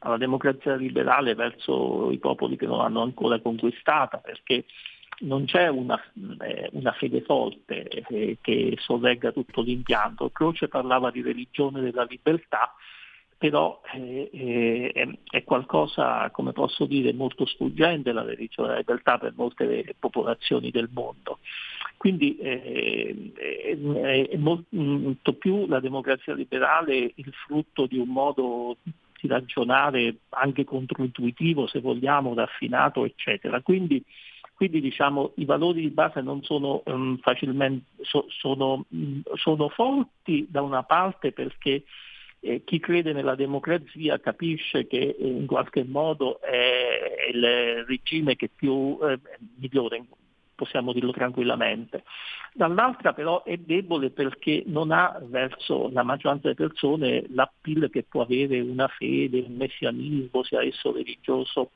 alla 0.00 0.18
democrazia 0.18 0.74
liberale 0.74 1.34
verso 1.34 2.10
i 2.10 2.18
popoli 2.18 2.58
che 2.58 2.66
non 2.66 2.76
l'hanno 2.76 3.00
ancora 3.00 3.40
conquistata, 3.40 4.18
perché 4.18 4.66
non 5.20 5.46
c'è 5.46 5.68
una, 5.68 5.98
eh, 6.40 6.68
una 6.72 6.92
fede 6.92 7.22
forte 7.22 7.88
eh, 7.88 8.36
che 8.38 8.76
sorregga 8.78 9.32
tutto 9.32 9.62
l'impianto. 9.62 10.28
Croce 10.28 10.68
parlava 10.68 11.10
di 11.10 11.22
religione 11.22 11.80
della 11.80 12.04
libertà, 12.04 12.74
però 13.38 13.80
eh, 13.94 14.28
eh, 14.32 15.18
è 15.30 15.44
qualcosa, 15.44 16.28
come 16.30 16.52
posso 16.52 16.86
dire, 16.86 17.12
molto 17.12 17.46
sfuggente 17.46 18.10
la 18.10 18.24
religione 18.24 18.68
della 18.68 18.80
libertà 18.80 19.16
per 19.16 19.32
molte 19.36 19.94
popolazioni 19.96 20.70
del 20.72 20.90
mondo. 20.92 21.38
Quindi 21.96 22.36
eh, 22.36 23.32
è, 23.34 24.28
è 24.28 24.36
molto 24.36 25.32
più 25.34 25.66
la 25.66 25.78
democrazia 25.78 26.34
liberale 26.34 27.12
il 27.14 27.32
frutto 27.46 27.86
di 27.86 27.98
un 27.98 28.08
modo 28.08 28.76
di 29.20 29.28
ragionare 29.28 30.16
anche 30.30 30.64
controintuitivo, 30.64 31.68
se 31.68 31.80
vogliamo, 31.80 32.34
raffinato, 32.34 33.04
eccetera. 33.04 33.60
Quindi, 33.60 34.02
quindi 34.54 34.80
diciamo, 34.80 35.32
i 35.36 35.44
valori 35.44 35.80
di 35.80 35.90
base 35.90 36.20
non 36.20 36.42
sono 36.42 36.82
um, 36.86 37.18
facilmente, 37.18 37.86
so, 38.02 38.26
sono, 38.28 38.84
sono 39.34 39.68
forti 39.68 40.46
da 40.50 40.62
una 40.62 40.82
parte 40.82 41.30
perché 41.32 41.84
eh, 42.40 42.62
chi 42.64 42.78
crede 42.78 43.12
nella 43.12 43.34
democrazia 43.34 44.20
capisce 44.20 44.86
che 44.86 45.16
eh, 45.18 45.26
in 45.26 45.46
qualche 45.46 45.84
modo 45.84 46.40
è 46.40 47.28
il 47.32 47.84
regime 47.86 48.36
che 48.36 48.48
più 48.54 48.98
eh, 49.02 49.18
migliore, 49.56 50.04
possiamo 50.54 50.92
dirlo 50.92 51.12
tranquillamente. 51.12 52.04
Dall'altra 52.52 53.12
però 53.12 53.44
è 53.44 53.56
debole 53.56 54.10
perché 54.10 54.64
non 54.66 54.90
ha 54.90 55.20
verso 55.22 55.88
la 55.92 56.02
maggioranza 56.02 56.48
delle 56.52 56.68
persone 56.68 57.24
l'appeal 57.28 57.88
che 57.90 58.02
può 58.02 58.22
avere 58.22 58.60
una 58.60 58.88
fede, 58.88 59.44
un 59.46 59.54
messianismo, 59.54 60.42
sia 60.42 60.62
esso 60.62 60.92
religioso 60.92 61.70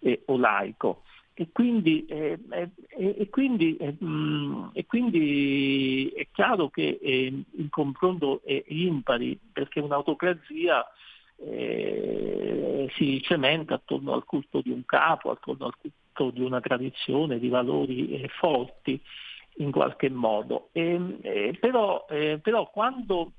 eh, 0.00 0.22
o 0.26 0.36
laico. 0.36 1.02
E 1.38 1.50
quindi, 1.52 2.06
eh, 2.06 2.38
eh, 2.48 2.70
e, 2.96 3.28
quindi, 3.28 3.76
eh, 3.76 3.92
mh, 3.92 4.70
e 4.72 4.86
quindi, 4.86 6.08
è 6.16 6.28
chiaro 6.32 6.70
che 6.70 6.98
eh, 6.98 7.26
il 7.26 7.68
confronto 7.68 8.40
è 8.42 8.64
impari 8.68 9.38
perché 9.52 9.80
un'autocrazia 9.80 10.82
eh, 11.36 12.90
si 12.94 13.20
cementa 13.20 13.74
attorno 13.74 14.14
al 14.14 14.24
culto 14.24 14.62
di 14.62 14.70
un 14.70 14.86
capo, 14.86 15.30
attorno 15.30 15.66
al 15.66 15.74
culto 15.76 16.30
di 16.30 16.42
una 16.42 16.62
tradizione, 16.62 17.38
di 17.38 17.50
valori 17.50 18.12
eh, 18.12 18.28
forti 18.28 18.98
in 19.56 19.70
qualche 19.70 20.08
modo. 20.08 20.70
E, 20.72 21.54
però, 21.60 22.06
però 22.06 22.70
quando, 22.70 23.32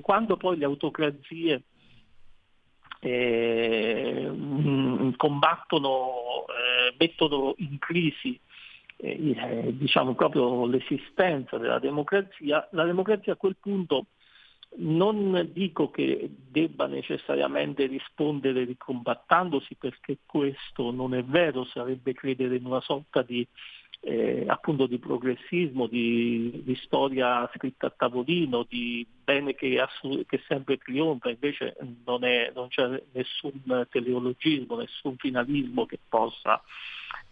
quando 0.00 0.36
poi 0.38 0.56
le 0.56 0.64
autocrazie 0.64 1.62
eh, 3.00 4.30
combattono, 5.16 6.44
eh, 6.46 6.94
mettono 6.98 7.54
in 7.58 7.78
crisi 7.78 8.38
eh, 9.02 9.34
eh, 9.34 9.76
diciamo 9.76 10.14
proprio 10.14 10.66
l'esistenza 10.66 11.56
della 11.56 11.78
democrazia, 11.78 12.68
la 12.72 12.84
democrazia 12.84 13.32
a 13.32 13.36
quel 13.36 13.56
punto 13.58 14.06
non 14.76 15.50
dico 15.52 15.90
che 15.90 16.30
debba 16.30 16.86
necessariamente 16.86 17.86
rispondere 17.86 18.64
ricombattandosi 18.64 19.74
perché 19.76 20.18
questo 20.26 20.90
non 20.92 21.14
è 21.14 21.24
vero, 21.24 21.64
sarebbe 21.64 22.12
credere 22.12 22.56
in 22.56 22.66
una 22.66 22.80
sorta 22.80 23.22
di 23.22 23.46
eh, 24.02 24.44
appunto 24.46 24.86
di 24.86 24.98
progressismo, 24.98 25.86
di, 25.86 26.62
di, 26.64 26.74
storia 26.76 27.48
scritta 27.54 27.88
a 27.88 27.94
tavolino, 27.94 28.64
di 28.68 29.06
bene 29.24 29.54
che, 29.54 29.78
assu- 29.78 30.24
che 30.26 30.40
sempre 30.48 30.78
trionfa, 30.78 31.28
invece 31.28 31.76
non, 32.04 32.24
è, 32.24 32.50
non, 32.54 32.68
c'è 32.68 33.02
nessun 33.12 33.86
teleologismo, 33.90 34.76
nessun 34.76 35.16
finalismo 35.16 35.84
che 35.84 35.98
possa 36.08 36.62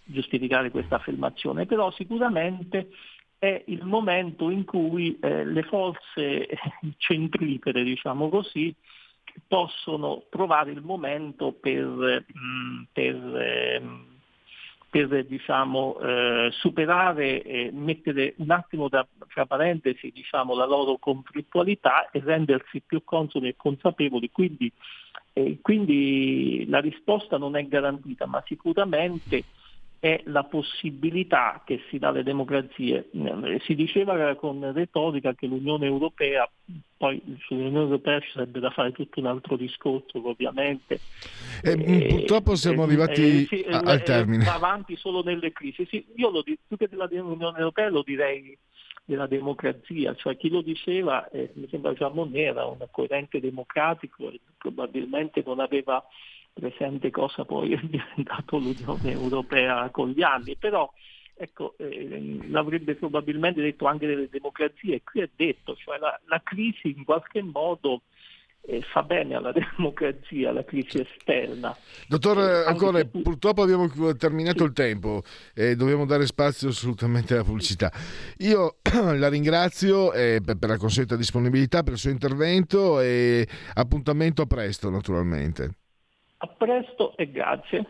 giustificare 0.04 0.70
questa 0.70 0.96
affermazione, 0.96 1.64
però 1.64 1.90
sicuramente 1.92 2.90
è 3.38 3.62
il 3.66 3.84
momento 3.84 4.50
in 4.50 4.64
cui 4.64 5.18
eh, 5.20 5.44
le 5.44 5.62
forze 5.62 6.48
centripete, 6.98 7.82
diciamo 7.82 8.28
così, 8.28 8.74
possono 9.46 10.24
trovare 10.28 10.72
il 10.72 10.82
momento 10.82 11.52
per, 11.52 11.86
mm, 11.86 12.82
per 12.92 13.14
eh, 13.14 13.82
per 14.90 15.24
diciamo, 15.26 15.98
eh, 16.00 16.48
superare 16.52 17.42
e 17.42 17.70
mettere 17.72 18.34
un 18.38 18.50
attimo 18.50 18.88
da, 18.88 19.06
tra 19.28 19.44
parentesi 19.44 20.10
diciamo, 20.10 20.54
la 20.54 20.66
loro 20.66 20.96
conflittualità 20.96 22.10
e 22.10 22.22
rendersi 22.24 22.82
più 22.84 23.04
consoni 23.04 23.48
e 23.48 23.56
consapevoli. 23.56 24.30
Quindi, 24.30 24.72
eh, 25.34 25.58
quindi 25.60 26.64
la 26.68 26.80
risposta 26.80 27.36
non 27.36 27.56
è 27.56 27.66
garantita, 27.66 28.26
ma 28.26 28.42
sicuramente 28.46 29.44
è 30.00 30.20
la 30.26 30.44
possibilità 30.44 31.62
che 31.64 31.82
si 31.88 31.98
dà 31.98 32.08
alle 32.08 32.22
democrazie. 32.22 33.08
Si 33.64 33.74
diceva 33.74 34.34
con 34.36 34.72
retorica 34.72 35.34
che 35.34 35.46
l'Unione 35.46 35.86
Europea, 35.86 36.48
poi 36.96 37.20
sull'Unione 37.40 37.78
Europea 37.80 38.20
ci 38.20 38.30
sarebbe 38.32 38.60
da 38.60 38.70
fare 38.70 38.92
tutto 38.92 39.18
un 39.18 39.26
altro 39.26 39.56
discorso 39.56 40.20
ovviamente. 40.28 41.00
E, 41.62 41.72
e 41.72 42.06
purtroppo 42.08 42.54
siamo 42.54 42.84
arrivati 42.84 43.46
sì, 43.46 43.64
al 43.68 44.02
termine. 44.02 44.44
Va 44.44 44.54
avanti 44.54 44.96
solo 44.96 45.22
nelle 45.22 45.52
crisi. 45.52 45.84
Sì, 45.86 46.04
io 46.14 46.30
lo, 46.30 46.42
più 46.42 46.76
che 46.76 46.88
dell'Unione 46.88 47.58
Europea 47.58 47.88
lo 47.88 48.02
direi 48.02 48.56
della 49.04 49.26
democrazia, 49.26 50.14
cioè 50.14 50.36
chi 50.36 50.50
lo 50.50 50.60
diceva, 50.60 51.28
eh, 51.30 51.50
mi 51.54 51.66
sembra 51.70 51.94
Jean 51.94 52.12
Monnet, 52.12 52.48
era 52.48 52.66
un 52.66 52.76
coerente 52.90 53.40
democratico 53.40 54.28
e 54.28 54.38
probabilmente 54.58 55.42
non 55.46 55.60
aveva 55.60 56.04
presente 56.58 57.10
cosa 57.10 57.44
poi 57.44 57.72
è 57.74 57.80
diventato 57.80 58.58
l'Unione 58.58 59.12
Europea 59.12 59.88
con 59.90 60.10
gli 60.10 60.22
anni, 60.22 60.56
però 60.56 60.90
ecco, 61.34 61.74
eh, 61.78 62.38
l'avrebbe 62.48 62.96
probabilmente 62.96 63.62
detto 63.62 63.86
anche 63.86 64.06
delle 64.06 64.28
democrazie, 64.28 65.02
qui 65.02 65.20
è 65.20 65.30
detto, 65.34 65.76
cioè 65.76 65.98
la, 65.98 66.18
la 66.26 66.42
crisi 66.42 66.94
in 66.96 67.04
qualche 67.04 67.42
modo 67.42 68.02
eh, 68.62 68.82
fa 68.82 69.02
bene 69.02 69.34
alla 69.34 69.52
democrazia, 69.76 70.52
la 70.52 70.64
crisi 70.64 71.00
esterna. 71.00 71.74
Dottore 72.06 72.64
eh, 72.64 72.66
Ancora, 72.66 73.02
tu... 73.04 73.22
purtroppo 73.22 73.62
abbiamo 73.62 73.88
terminato 74.16 74.58
sì. 74.58 74.64
il 74.64 74.72
tempo 74.72 75.22
e 75.54 75.76
dobbiamo 75.76 76.04
dare 76.04 76.26
spazio 76.26 76.68
assolutamente 76.68 77.34
alla 77.34 77.44
pubblicità. 77.44 77.90
Io 78.38 78.78
la 78.92 79.28
ringrazio 79.28 80.12
eh, 80.12 80.40
per, 80.44 80.58
per 80.58 80.68
la 80.68 80.76
consueta 80.76 81.16
disponibilità, 81.16 81.82
per 81.82 81.94
il 81.94 81.98
suo 81.98 82.10
intervento 82.10 83.00
e 83.00 83.46
appuntamento 83.74 84.42
a 84.42 84.46
presto 84.46 84.90
naturalmente. 84.90 85.70
A 86.40 86.46
presto 86.46 87.16
e 87.16 87.30
grazie. 87.30 87.86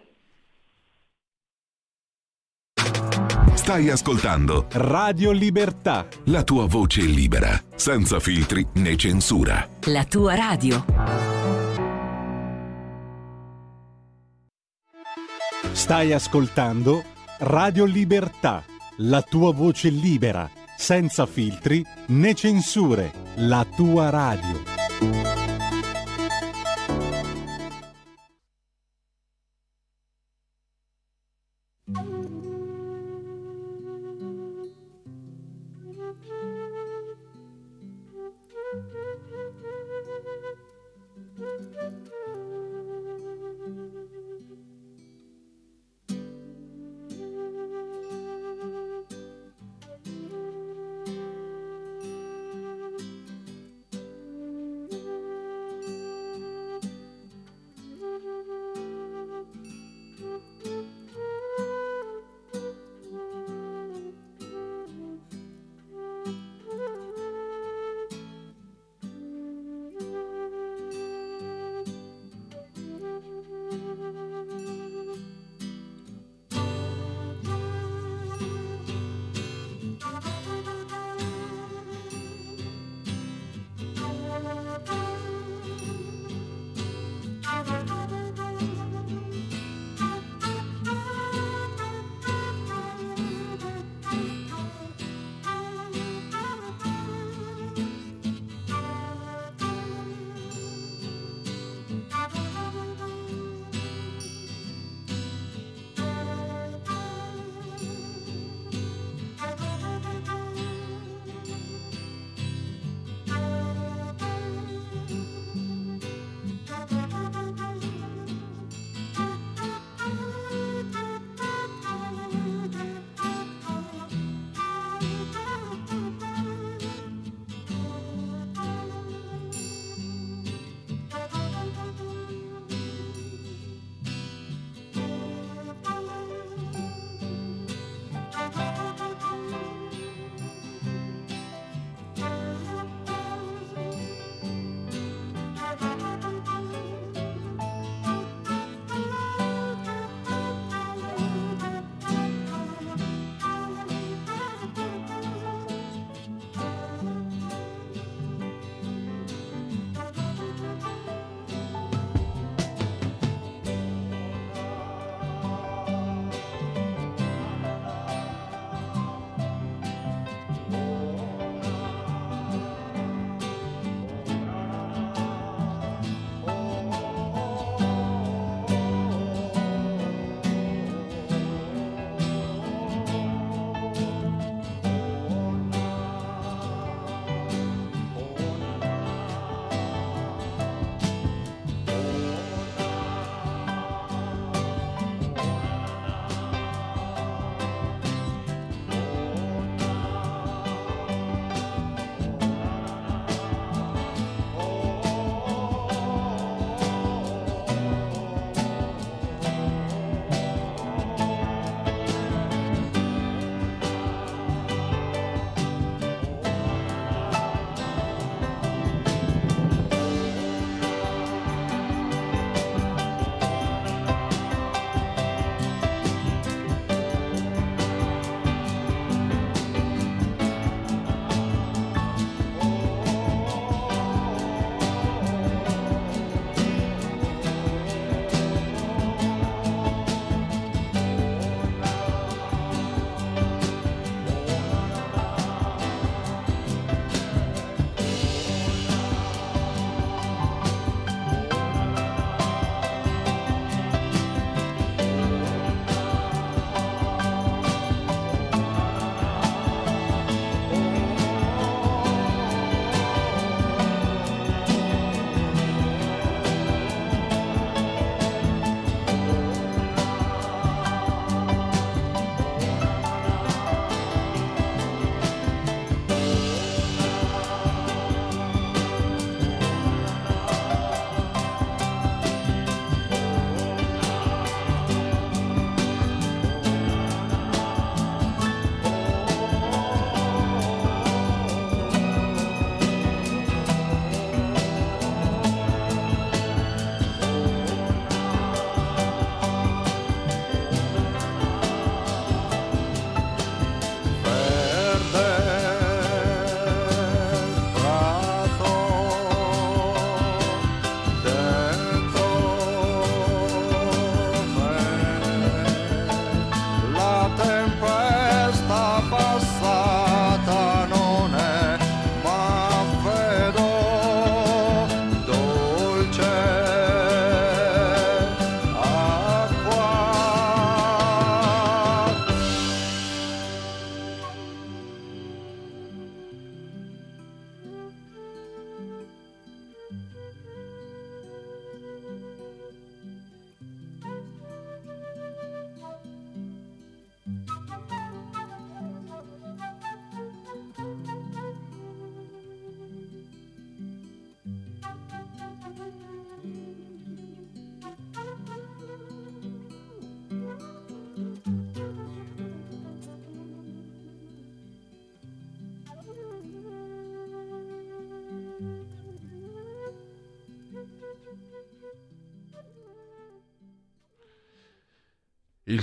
Stai 3.55 3.91
ascoltando 3.91 4.67
Radio 4.73 5.33
Libertà. 5.33 6.07
La 6.27 6.43
tua 6.43 6.67
voce 6.67 7.03
libera, 7.03 7.61
senza 7.75 8.19
filtri 8.19 8.67
né 8.77 8.97
censura. 8.97 9.69
La 9.85 10.05
tua 10.05 10.35
radio. 10.35 10.83
Stai 15.73 16.15
ascoltando 16.15 17.05
Radio 17.41 17.85
Libertà. 17.85 18.65
La 19.01 19.21
tua 19.21 19.53
voce 19.53 19.91
libera, 19.91 20.51
senza 20.75 21.27
filtri 21.27 21.85
né 22.07 22.33
censure. 22.33 23.13
La 23.37 23.67
tua 23.77 24.09
radio. 24.09 25.48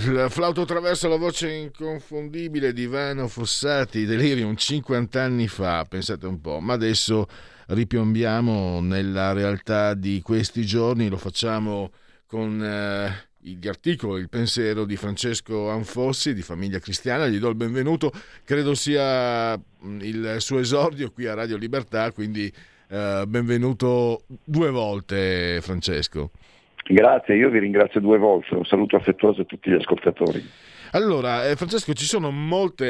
Il 0.07 0.27
flauto 0.29 0.61
attraverso 0.61 1.07
la 1.07 1.15
voce 1.15 1.51
inconfondibile 1.51 2.73
di 2.73 2.83
Ivano 2.83 3.27
Fossati, 3.27 4.05
Delirium 4.05 4.55
50 4.55 5.19
anni 5.19 5.47
fa, 5.47 5.83
pensate 5.85 6.27
un 6.27 6.39
po', 6.39 6.59
ma 6.59 6.73
adesso 6.73 7.27
ripiombiamo 7.69 8.81
nella 8.81 9.33
realtà 9.33 9.95
di 9.95 10.21
questi 10.21 10.63
giorni, 10.63 11.09
lo 11.09 11.17
facciamo 11.17 11.91
con 12.27 12.63
eh, 12.63 13.29
gli 13.39 13.67
articoli, 13.67 14.21
il 14.21 14.29
pensiero 14.29 14.85
di 14.85 14.95
Francesco 14.95 15.71
Anfossi 15.71 16.35
di 16.35 16.43
Famiglia 16.43 16.77
Cristiana, 16.77 17.27
gli 17.27 17.39
do 17.39 17.49
il 17.49 17.55
benvenuto, 17.55 18.11
credo 18.43 18.75
sia 18.75 19.57
mm, 19.57 20.01
il 20.01 20.35
suo 20.37 20.59
esordio 20.59 21.09
qui 21.09 21.25
a 21.25 21.33
Radio 21.33 21.57
Libertà, 21.57 22.11
quindi 22.11 22.53
eh, 22.89 23.23
benvenuto 23.27 24.21
due 24.43 24.69
volte 24.69 25.59
Francesco. 25.63 26.29
Grazie, 26.87 27.35
io 27.35 27.49
vi 27.49 27.59
ringrazio 27.59 27.99
due 27.99 28.19
volte, 28.19 28.53
un 28.53 28.65
saluto 28.65 28.95
affettuoso 28.95 29.41
a 29.41 29.45
tutti 29.45 29.71
gli 29.71 29.75
ascoltatori. 29.75 30.43
Allora, 30.91 31.49
eh, 31.49 31.55
Francesco, 31.55 31.93
ci 31.93 32.05
sono 32.05 32.29
molte 32.29 32.85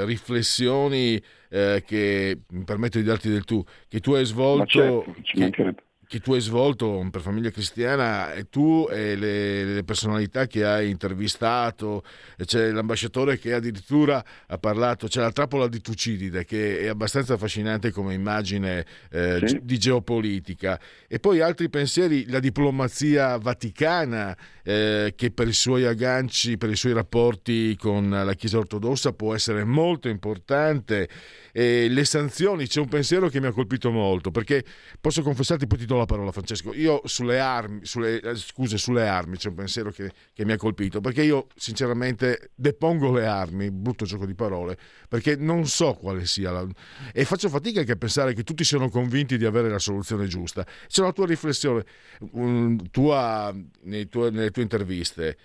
eh, 0.00 0.04
riflessioni 0.06 1.20
eh, 1.50 1.84
che 1.86 2.40
mi 2.50 2.64
permetto 2.64 2.98
di 2.98 3.04
darti 3.04 3.28
del 3.28 3.44
tu, 3.44 3.62
che 3.86 4.00
tu 4.00 4.12
hai 4.14 4.24
svolto. 4.24 4.66
Certo, 4.66 5.14
che 5.22 5.74
tu 6.18 6.32
hai 6.32 6.40
svolto 6.40 7.06
per 7.08 7.20
Famiglia 7.20 7.50
Cristiana 7.50 8.32
e 8.32 8.48
tu 8.48 8.88
e 8.90 9.14
le, 9.14 9.64
le, 9.64 9.84
personalità 9.84 10.48
che 10.48 10.64
hai 10.64 10.90
intervistato, 10.90 12.02
c'è 12.44 12.72
l'ambasciatore 12.72 13.38
che 13.38 13.54
addirittura 13.54 14.24
ha 14.48 14.58
parlato, 14.58 15.06
c'è 15.06 15.20
la 15.20 15.30
trappola 15.30 15.68
di 15.68 15.80
Tucidide 15.80 16.44
che 16.44 16.80
è 16.80 16.88
abbastanza 16.88 17.34
affascinante 17.34 17.92
come 17.92 18.14
immagine 18.14 18.84
eh, 19.10 19.40
sì. 19.44 19.60
di 19.62 19.78
geopolitica 19.78 20.80
e 21.06 21.20
poi 21.20 21.40
altri 21.40 21.70
pensieri, 21.70 22.28
la 22.28 22.40
diplomazia 22.40 23.36
vaticana 23.36 24.36
eh, 24.64 25.12
che 25.16 25.30
per 25.30 25.46
i 25.46 25.52
suoi 25.52 25.84
agganci, 25.84 26.58
per 26.58 26.70
i 26.70 26.76
suoi 26.76 26.92
rapporti 26.92 27.76
con 27.76 28.10
la 28.10 28.34
Chiesa 28.34 28.58
ortodossa 28.58 29.12
può 29.12 29.34
essere 29.34 29.62
molto 29.64 30.08
importante 30.08 31.08
e 31.52 31.88
le 31.88 32.04
sanzioni, 32.04 32.66
c'è 32.66 32.80
un 32.80 32.88
pensiero 32.88 33.28
che 33.28 33.40
mi 33.40 33.46
ha 33.46 33.52
colpito 33.52 33.90
molto 33.90 34.30
perché 34.30 34.64
posso 35.00 35.22
confessarti, 35.22 35.66
poi 35.66 35.78
ti 35.78 35.86
do 35.86 35.96
la 35.96 36.06
parola 36.06 36.32
Francesco, 36.32 36.74
io 36.74 37.02
sulle 37.04 37.38
armi, 37.38 37.84
sulle, 37.84 38.20
eh, 38.20 38.34
scuse, 38.36 38.78
sulle 38.78 39.08
armi 39.08 39.36
c'è 39.36 39.48
un 39.48 39.54
pensiero 39.54 39.90
che, 39.90 40.10
che, 40.32 40.44
mi 40.44 40.52
ha 40.52 40.56
colpito, 40.56 41.00
perché 41.00 41.22
io 41.22 41.46
sinceramente 41.56 42.50
depongo 42.54 43.12
le 43.12 43.26
armi, 43.26 43.70
brutto 43.70 44.04
gioco 44.04 44.26
di 44.26 44.34
parole, 44.34 44.76
perché 45.08 45.36
non 45.36 45.66
so 45.66 45.94
quale 45.94 46.26
sia 46.26 46.50
la... 46.50 46.66
e 47.12 47.24
faccio 47.24 47.48
fatica 47.48 47.80
anche 47.80 47.92
a 47.92 47.96
pensare 47.96 48.34
che 48.34 48.42
tutti 48.42 48.64
siano 48.64 48.88
convinti 48.88 49.36
di 49.36 49.44
avere 49.44 49.68
la 49.68 49.78
soluzione 49.78 50.26
giusta. 50.26 50.66
C'è 50.86 51.02
una 51.02 51.12
tua 51.12 51.26
riflessione, 51.26 51.84
um, 52.32 52.90
tua, 52.90 53.54
nei 53.82 54.08
tuoi, 54.08 54.30
nelle 54.30 54.50
tue 54.50 54.62
interviste, 54.62 55.36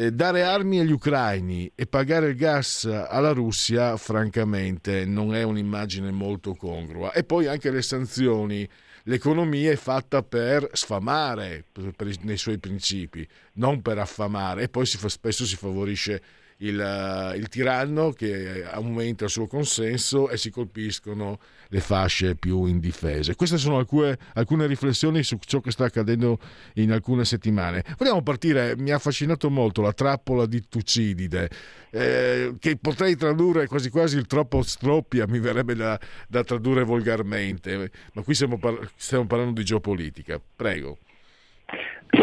eh, 0.00 0.12
dare 0.12 0.42
armi 0.42 0.80
agli 0.80 0.92
ucraini 0.92 1.70
e 1.74 1.86
pagare 1.86 2.28
il 2.28 2.34
gas 2.34 2.86
alla 2.86 3.32
Russia, 3.32 3.98
francamente, 3.98 5.04
non 5.04 5.34
è 5.34 5.42
un'immagine 5.42 6.10
molto 6.10 6.54
congrua. 6.54 7.12
E 7.12 7.22
poi 7.22 7.46
anche 7.46 7.70
le 7.70 7.82
sanzioni 7.82 8.66
l'economia 9.04 9.70
è 9.70 9.76
fatta 9.76 10.22
per 10.22 10.70
sfamare 10.72 11.66
per, 11.70 11.92
nei 12.22 12.38
suoi 12.38 12.58
principi, 12.58 13.28
non 13.54 13.82
per 13.82 13.98
affamare 13.98 14.62
e 14.62 14.68
poi 14.70 14.86
si 14.86 14.96
fa, 14.96 15.10
spesso 15.10 15.44
si 15.44 15.56
favorisce 15.56 16.22
il, 16.58 17.34
il, 17.36 17.48
tiranno 17.48 18.12
che 18.12 18.64
aumenta 18.64 19.24
il 19.24 19.30
suo 19.30 19.46
consenso 19.46 20.30
e 20.30 20.38
si 20.38 20.50
colpiscono 20.50 21.40
le 21.70 21.80
fasce 21.80 22.36
più 22.36 22.66
indifese. 22.66 23.34
Queste 23.34 23.56
sono 23.56 23.78
alcune, 23.78 24.18
alcune, 24.34 24.66
riflessioni 24.66 25.22
su 25.22 25.38
ciò 25.40 25.60
che 25.60 25.70
sta 25.70 25.84
accadendo 25.84 26.38
in 26.74 26.92
alcune 26.92 27.24
settimane. 27.24 27.84
Vogliamo 27.96 28.22
partire, 28.22 28.74
mi 28.76 28.90
ha 28.90 28.96
affascinato 28.96 29.50
molto 29.50 29.80
la 29.80 29.92
trappola 29.92 30.46
di 30.46 30.68
Tucidide, 30.68 31.48
eh, 31.90 32.54
che 32.58 32.76
potrei 32.76 33.16
tradurre 33.16 33.66
quasi 33.66 33.90
quasi 33.90 34.16
il 34.16 34.26
troppo 34.26 34.62
stroppia, 34.62 35.26
mi 35.26 35.38
verrebbe 35.38 35.74
da, 35.74 35.98
da 36.28 36.42
tradurre 36.42 36.84
volgarmente, 36.84 37.90
ma 38.12 38.22
qui 38.22 38.34
stiamo, 38.34 38.58
par- 38.58 38.90
stiamo 38.96 39.26
parlando 39.26 39.54
di 39.54 39.64
geopolitica. 39.64 40.40
Prego. 40.56 40.98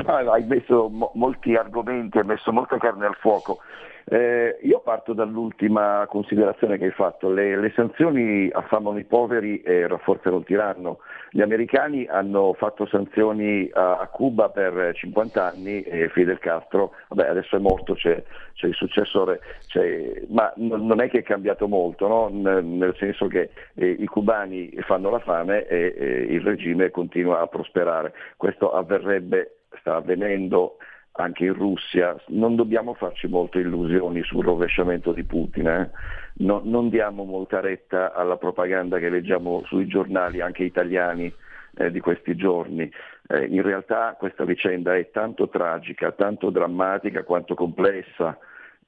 Hai 0.06 0.44
messo 0.44 0.90
mo- 0.90 1.12
molti 1.16 1.56
argomenti, 1.56 2.18
hai 2.18 2.26
messo 2.26 2.52
molta 2.52 2.78
carne 2.78 3.06
al 3.06 3.16
fuoco. 3.16 3.60
Eh, 4.10 4.60
io 4.62 4.80
parto 4.80 5.12
dall'ultima 5.12 6.06
considerazione 6.08 6.78
che 6.78 6.86
hai 6.86 6.92
fatto, 6.92 7.30
le, 7.30 7.60
le, 7.60 7.74
sanzioni 7.76 8.50
affamano 8.50 8.98
i 9.00 9.04
poveri 9.04 9.60
e 9.64 9.86
rafforzano 9.86 10.38
il 10.38 10.46
tiranno. 10.46 11.00
Gli 11.30 11.42
americani 11.42 12.08
hanno 12.08 12.54
fatto 12.54 12.86
sanzioni 12.86 13.70
a, 13.74 13.98
a 13.98 14.08
Cuba 14.08 14.48
per 14.48 14.94
50 14.96 15.46
anni 15.46 15.82
e 15.82 16.08
Fidel 16.08 16.40
Castro, 16.40 16.94
vabbè 17.10 17.28
adesso 17.28 17.58
è 17.58 17.60
morto, 17.60 17.96
c'è, 17.96 18.24
c'è 18.54 18.68
il 18.68 18.76
successore, 18.76 19.42
c'è, 19.68 20.22
ma 20.30 20.54
n- 20.56 20.86
non 20.86 21.02
è 21.02 21.10
che 21.10 21.20
è 21.20 21.24
cambiato 21.24 21.68
molto, 21.68 22.08
no? 22.08 22.30
N- 22.30 22.78
nel 22.78 22.96
senso 22.98 23.28
che 23.28 23.50
eh, 23.74 23.90
i 23.90 24.06
cubani 24.06 24.72
fanno 24.86 25.10
la 25.10 25.20
fame 25.20 25.68
e, 25.68 25.94
e 25.98 26.06
il 26.30 26.42
regime 26.44 26.92
continua 26.92 27.42
a 27.42 27.48
prosperare. 27.48 28.14
Questo 28.38 28.72
avverrebbe, 28.72 29.58
sta 29.82 29.96
avvenendo 29.96 30.78
anche 31.18 31.46
in 31.46 31.54
Russia, 31.54 32.16
non 32.28 32.56
dobbiamo 32.56 32.94
farci 32.94 33.28
molte 33.28 33.60
illusioni 33.60 34.24
sul 34.24 34.44
rovesciamento 34.44 35.12
di 35.12 35.24
Putin, 35.24 35.68
eh? 35.68 35.90
no, 36.44 36.62
non 36.64 36.90
diamo 36.90 37.24
molta 37.24 37.60
retta 37.60 38.14
alla 38.14 38.38
propaganda 38.38 39.00
che 39.00 39.10
leggiamo 39.10 39.64
sui 39.66 39.88
giornali, 39.88 40.42
anche 40.42 40.64
italiani, 40.64 41.34
eh, 41.76 41.92
di 41.92 42.00
questi 42.00 42.36
giorni. 42.36 42.90
Eh, 43.28 43.46
in 43.46 43.62
realtà 43.62 44.16
questa 44.18 44.46
vicenda 44.46 44.96
è 44.96 45.10
tanto 45.12 45.50
tragica, 45.50 46.12
tanto 46.12 46.50
drammatica 46.50 47.24
quanto 47.24 47.56
complessa 47.56 48.38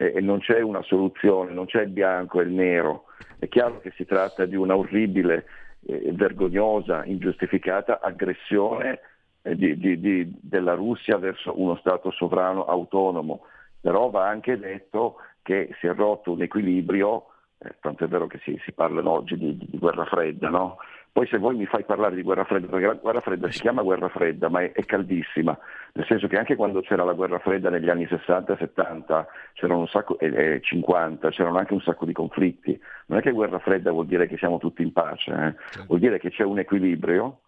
e 0.02 0.22
non 0.22 0.40
c'è 0.40 0.62
una 0.62 0.82
soluzione, 0.82 1.52
non 1.52 1.66
c'è 1.66 1.82
il 1.82 1.90
bianco 1.90 2.40
e 2.40 2.44
il 2.46 2.52
nero. 2.52 3.06
È 3.38 3.50
chiaro 3.50 3.82
che 3.82 3.92
si 3.98 4.06
tratta 4.06 4.46
di 4.46 4.56
una 4.56 4.78
orribile, 4.78 5.46
eh, 5.86 6.12
vergognosa, 6.14 7.04
ingiustificata 7.04 8.00
aggressione 8.02 9.00
di, 9.42 9.78
di, 9.78 10.00
di, 10.00 10.38
della 10.42 10.74
Russia 10.74 11.18
verso 11.18 11.60
uno 11.60 11.76
Stato 11.78 12.12
sovrano 12.12 12.66
autonomo, 12.66 13.46
però 13.80 14.10
va 14.10 14.28
anche 14.28 14.58
detto 14.58 15.18
che 15.42 15.70
si 15.80 15.88
è 15.88 15.94
rotto 15.94 16.32
un 16.32 16.42
equilibrio, 16.42 17.28
eh, 17.58 17.76
tanto 17.80 18.04
è 18.04 18.08
vero 18.08 18.28
che 18.28 18.40
si, 18.44 18.60
si 18.64 18.72
parla 18.72 19.08
oggi 19.10 19.38
di, 19.38 19.58
guerra 19.78 20.06
fredda, 20.06 20.50
no? 20.50 20.78
Poi 21.12 21.26
se 21.28 21.40
vuoi 21.40 21.56
mi 21.56 21.66
fai 21.66 21.84
parlare 21.86 22.16
di 22.16 22.22
guerra 22.22 22.44
fredda, 22.44 22.68
perché 22.68 22.86
la 22.86 22.94
guerra 22.94 23.22
fredda 23.22 23.52
si 23.52 23.62
chiama 23.62 23.82
guerra 23.82 24.10
fredda, 24.10 24.48
ma 24.48 24.62
è, 24.62 24.72
è 24.74 24.86
caldissima, 24.86 25.58
nel 25.94 26.06
senso 26.06 26.28
che 26.28 26.38
anche 26.38 26.56
quando 26.56 26.82
c'era 26.82 27.04
la 27.04 27.14
guerra 27.14 27.40
fredda 27.40 27.70
negli 27.70 27.90
anni 27.90 28.06
60 28.08 28.54
e 28.54 28.58
70, 28.58 29.28
c'erano 29.54 29.80
un 29.80 29.88
sacco, 29.88 30.20
eh, 30.20 30.60
50, 30.62 31.30
c'erano 31.32 31.58
anche 31.58 31.74
un 31.74 31.82
sacco 31.82 32.06
di 32.06 32.14
conflitti. 32.14 32.80
Non 33.08 33.18
è 33.18 33.22
che 33.22 33.32
guerra 33.32 33.58
fredda 33.60 33.92
vuol 33.92 34.06
dire 34.06 34.28
che 34.28 34.38
siamo 34.38 34.60
tutti 34.60 34.84
in 34.84 34.94
pace, 34.94 35.32
eh? 35.32 35.84
Vuol 35.88 36.00
dire 36.00 36.20
che 36.20 36.30
c'è 36.30 36.44
un 36.44 36.60
equilibrio, 36.60 37.40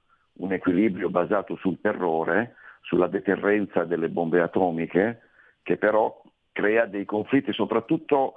un 0.41 0.53
equilibrio 0.53 1.09
basato 1.09 1.55
sul 1.55 1.79
terrore, 1.79 2.55
sulla 2.81 3.07
deterrenza 3.07 3.83
delle 3.83 4.09
bombe 4.09 4.41
atomiche, 4.41 5.21
che 5.61 5.77
però 5.77 6.21
crea 6.51 6.85
dei 6.85 7.05
conflitti 7.05 7.53
soprattutto 7.53 8.35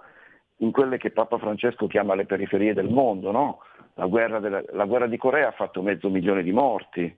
in 0.59 0.71
quelle 0.71 0.99
che 0.99 1.11
Papa 1.11 1.39
Francesco 1.39 1.87
chiama 1.87 2.15
le 2.15 2.27
periferie 2.27 2.75
del 2.75 2.89
mondo. 2.89 3.31
No? 3.31 3.61
La, 3.95 4.07
guerra 4.07 4.39
della, 4.39 4.63
la, 4.73 4.85
guerra 4.85 5.07
di 5.07 5.17
Corea 5.17 5.49
ha 5.49 5.53
fatto 5.53 5.83
mezzo 5.83 6.09
milione 6.11 6.43
di 6.43 6.53
morti, 6.53 7.17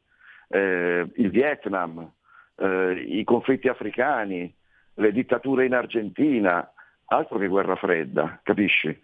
eh, 0.48 1.06
il 1.14 1.30
Vietnam, 1.30 2.08
eh, 2.56 3.04
i 3.08 3.24
conflitti 3.24 3.68
africani, 3.68 4.54
le 4.94 5.12
dittature 5.12 5.66
in 5.66 5.74
Argentina, 5.74 6.70
altro 7.06 7.38
che 7.38 7.48
guerra 7.48 7.76
fredda, 7.76 8.40
capisci? 8.42 9.02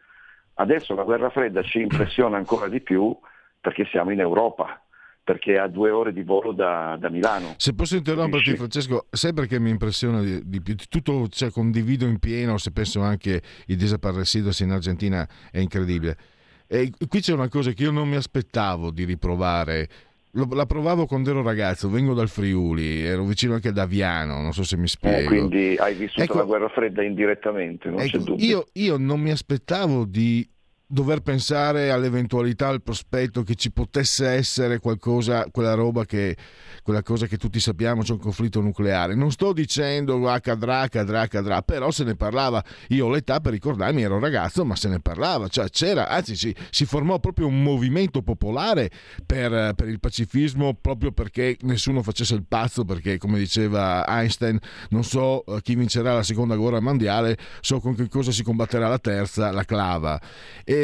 Adesso 0.55 0.95
la 0.95 1.03
guerra 1.03 1.31
fredda 1.31 1.63
ci 1.63 1.81
impressiona 1.81 2.37
ancora 2.37 2.69
di 2.69 2.81
più 2.81 3.17
perché 3.61 3.85
siamo 3.87 4.11
in 4.11 4.21
Europa 4.21 4.82
perché 5.25 5.55
è 5.55 5.59
a 5.59 5.69
due 5.69 5.91
ore 5.91 6.13
di 6.13 6.23
volo 6.23 6.53
da, 6.53 6.97
da 6.99 7.09
Milano. 7.09 7.55
Se 7.57 7.75
posso 7.75 7.97
interromperti? 7.97 8.57
Francesco, 8.57 9.07
sai 9.11 9.33
perché 9.33 9.61
mi 9.61 9.71
impressiona 9.71 10.21
di, 10.21 10.41
di 10.45 10.61
più? 10.61 10.75
Tutto 10.89 11.29
cioè, 11.29 11.51
condivido 11.51 12.07
in 12.07 12.19
pieno, 12.19 12.59
se 12.59 12.73
penso 12.73 13.01
anche 13.03 13.41
i 13.67 13.77
desaparecidos 13.77 14.61
in 14.61 14.71
Argentina 14.71 15.29
è 15.51 15.59
incredibile. 15.59 16.17
E 16.67 16.91
qui 17.07 17.21
c'è 17.21 17.35
una 17.35 17.49
cosa 17.49 17.73
che 17.73 17.83
io 17.83 17.91
non 17.91 18.09
mi 18.09 18.17
aspettavo 18.17 18.91
di 18.91 19.05
riprovare. 19.05 19.89
La 20.55 20.65
provavo 20.65 21.05
quando 21.05 21.29
ero 21.29 21.43
ragazzo, 21.43 21.91
vengo 21.91 22.15
dal 22.15 22.31
Friuli, 22.31 23.05
ero 23.05 23.23
vicino 23.25 23.53
anche 23.53 23.69
ad 23.69 23.77
Aviano, 23.77 24.41
non 24.41 24.55
so 24.55 24.63
se 24.63 24.79
mi 24.79 24.89
spiego. 24.89 25.19
Eh, 25.19 25.25
quindi 25.25 25.77
hai 25.77 25.95
vissuto 25.95 26.23
ecco, 26.23 26.39
la 26.39 26.45
guerra 26.45 26.71
fredda 26.71 27.03
indirettamente, 27.03 27.91
non 27.91 28.01
ecco, 28.01 28.17
c'è 28.17 28.25
dubbio. 28.25 28.47
Io, 28.47 28.67
io 28.73 28.97
non 28.97 29.21
mi 29.21 29.31
aspettavo 29.31 30.07
di 30.07 30.49
dover 30.93 31.21
pensare 31.21 31.91
all'eventualità, 31.91 32.69
al 32.69 32.83
prospetto 32.83 33.43
che 33.43 33.55
ci 33.55 33.73
potesse 33.73 34.29
essere 34.29 34.79
qualcosa, 34.79 35.47
quella 35.51 35.73
roba 35.73 36.05
che, 36.05 36.37
quella 36.83 37.03
cosa 37.03 37.27
che 37.27 37.39
tutti 37.39 37.59
sappiamo, 37.61 38.03
c'è 38.03 38.13
un 38.13 38.19
conflitto 38.19 38.61
nucleare. 38.61 39.15
Non 39.15 39.31
sto 39.31 39.55
dicendo 39.55 40.29
accadrà, 40.29 40.81
accadrà, 40.81 41.23
accadrà, 41.23 41.63
però 41.63 41.91
se 41.91 42.05
ne 42.05 42.15
parlava. 42.15 42.63
Io 42.89 43.07
ho 43.07 43.11
l'età 43.11 43.41
per 43.41 43.53
ricordarmi, 43.53 44.03
ero 44.03 44.19
ragazzo, 44.19 44.67
ma 44.67 44.77
se 44.77 44.89
ne 44.89 45.01
parlava. 45.01 45.49
Cioè, 45.49 45.71
c'era, 45.71 46.09
anzi, 46.09 46.37
si, 46.37 46.55
si 46.69 46.85
formò 46.85 47.19
proprio 47.19 47.47
un 47.47 47.63
movimento 47.63 48.21
popolare 48.21 48.91
per, 49.25 49.73
per 49.75 49.89
il 49.89 49.99
pacifismo, 49.99 50.77
proprio 50.79 51.11
perché 51.11 51.57
nessuno 51.63 52.03
facesse 52.03 52.35
il 52.35 52.45
pazzo, 52.47 52.85
perché 52.85 53.17
come 53.17 53.39
diceva 53.39 54.05
Einstein, 54.07 54.59
non 54.91 55.05
so 55.05 55.43
eh, 55.47 55.63
chi 55.63 55.75
vincerà 55.75 56.13
la 56.13 56.23
seconda 56.23 56.55
guerra 56.55 56.81
mondiale, 56.81 57.39
so 57.63 57.81
con 57.81 57.95
che 57.95 58.09
cosa 58.09 58.31
si 58.31 58.43
combatterà 58.43 58.89
la 58.89 58.99
terza, 58.99 59.51
la 59.51 59.65
clava. 59.65 60.21
E 60.65 60.82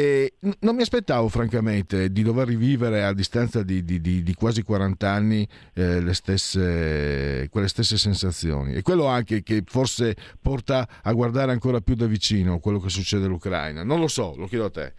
non 0.59 0.75
mi 0.75 0.81
aspettavo 0.81 1.29
francamente 1.29 2.11
di 2.11 2.21
dover 2.21 2.47
rivivere 2.47 3.03
a 3.03 3.13
distanza 3.13 3.63
di, 3.63 3.83
di, 3.83 4.01
di, 4.01 4.23
di 4.23 4.33
quasi 4.33 4.61
40 4.61 5.09
anni 5.09 5.47
eh, 5.73 6.01
le 6.01 6.13
stesse, 6.13 7.47
quelle 7.49 7.67
stesse 7.67 7.97
sensazioni. 7.97 8.73
E 8.73 8.81
quello 8.81 9.05
anche 9.05 9.43
che 9.43 9.63
forse 9.65 10.15
porta 10.41 10.87
a 11.01 11.11
guardare 11.13 11.51
ancora 11.51 11.81
più 11.81 11.95
da 11.95 12.05
vicino 12.05 12.59
quello 12.59 12.79
che 12.79 12.89
succede 12.89 13.25
all'Ucraina. 13.25 13.83
Non 13.83 13.99
lo 13.99 14.07
so, 14.07 14.35
lo 14.37 14.47
chiedo 14.47 14.65
a 14.65 14.69
te. 14.69 14.93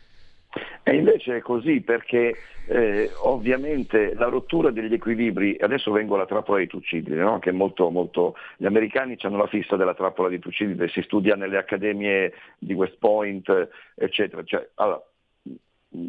E 0.82 0.94
invece 0.94 1.36
è 1.36 1.40
così 1.40 1.80
perché 1.80 2.36
eh, 2.66 3.10
ovviamente 3.22 4.14
la 4.14 4.26
rottura 4.26 4.70
degli 4.70 4.92
equilibri, 4.92 5.56
adesso 5.60 5.90
vengo 5.92 6.14
alla 6.14 6.26
trappola 6.26 6.58
di 6.58 6.66
Tucidide, 6.66 7.16
no? 7.16 7.38
che 7.38 7.52
molto, 7.52 7.90
molto, 7.90 8.36
gli 8.56 8.66
americani 8.66 9.16
hanno 9.20 9.36
la 9.36 9.46
fissa 9.46 9.76
della 9.76 9.94
trappola 9.94 10.28
di 10.28 10.38
Tucidide, 10.38 10.88
si 10.88 11.02
studia 11.02 11.36
nelle 11.36 11.58
accademie 11.58 12.32
di 12.58 12.72
West 12.74 12.96
Point, 12.98 13.68
eccetera. 13.94 14.42
Cioè, 14.44 14.68
allora, 14.74 15.02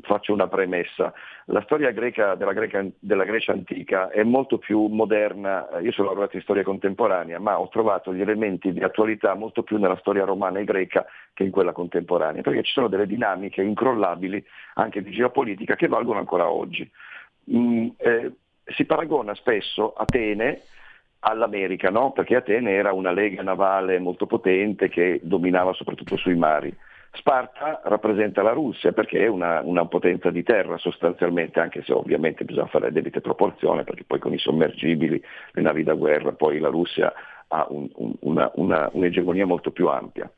faccio 0.01 0.33
una 0.33 0.47
premessa. 0.47 1.13
La 1.45 1.61
storia 1.63 1.91
greca 1.91 2.35
della, 2.35 2.53
Greca, 2.53 2.85
della, 2.99 3.23
Grecia 3.23 3.51
antica 3.51 4.09
è 4.09 4.23
molto 4.23 4.57
più 4.57 4.85
moderna, 4.85 5.67
io 5.81 5.91
sono 5.91 6.09
lavorato 6.09 6.35
in 6.35 6.43
storia 6.43 6.63
contemporanea, 6.63 7.39
ma 7.39 7.59
ho 7.59 7.67
trovato 7.69 8.13
gli 8.13 8.21
elementi 8.21 8.71
di 8.71 8.81
attualità 8.81 9.33
molto 9.33 9.63
più 9.63 9.77
nella 9.77 9.97
storia 9.97 10.23
romana 10.23 10.59
e 10.59 10.65
greca 10.65 11.05
che 11.33 11.43
in 11.43 11.51
quella 11.51 11.71
contemporanea, 11.71 12.41
perché 12.41 12.63
ci 12.63 12.71
sono 12.71 12.87
delle 12.87 13.07
dinamiche 13.07 13.61
incrollabili 13.61 14.43
anche 14.75 15.01
di 15.01 15.11
geopolitica 15.11 15.75
che 15.75 15.87
valgono 15.87 16.19
ancora 16.19 16.49
oggi. 16.49 16.89
Mm, 17.51 17.89
eh, 17.97 18.31
si 18.65 18.85
paragona 18.85 19.33
spesso 19.33 19.93
Atene 19.93 20.61
all'America, 21.21 21.89
no? 21.89 22.11
perché 22.11 22.35
Atene 22.35 22.71
era 22.71 22.93
una 22.93 23.11
lega 23.11 23.41
navale 23.41 23.99
molto 23.99 24.27
potente 24.27 24.89
che 24.89 25.19
dominava 25.23 25.73
soprattutto 25.73 26.17
sui 26.17 26.35
mari. 26.35 26.75
Sparta 27.13 27.81
rappresenta 27.83 28.41
la 28.41 28.53
Russia 28.53 28.93
perché 28.93 29.19
è 29.19 29.27
una, 29.27 29.61
una, 29.61 29.85
potenza 29.85 30.31
di 30.31 30.43
terra 30.43 30.77
sostanzialmente, 30.77 31.59
anche 31.59 31.83
se 31.83 31.91
ovviamente 31.91 32.45
bisogna 32.45 32.67
fare 32.67 32.85
le 32.85 32.93
debite 32.93 33.19
proporzioni, 33.19 33.83
perché 33.83 34.05
poi 34.05 34.19
con 34.19 34.33
i 34.33 34.37
sommergibili, 34.37 35.21
le 35.51 35.61
navi 35.61 35.83
da 35.83 35.93
guerra, 35.93 36.31
poi 36.31 36.59
la 36.59 36.69
Russia 36.69 37.13
ha 37.47 37.67
un, 37.69 37.89
un, 37.95 38.13
una, 38.21 38.49
una, 38.55 38.89
un'egemonia 38.93 39.45
molto 39.45 39.71
più 39.71 39.87
ampia. 39.87 40.31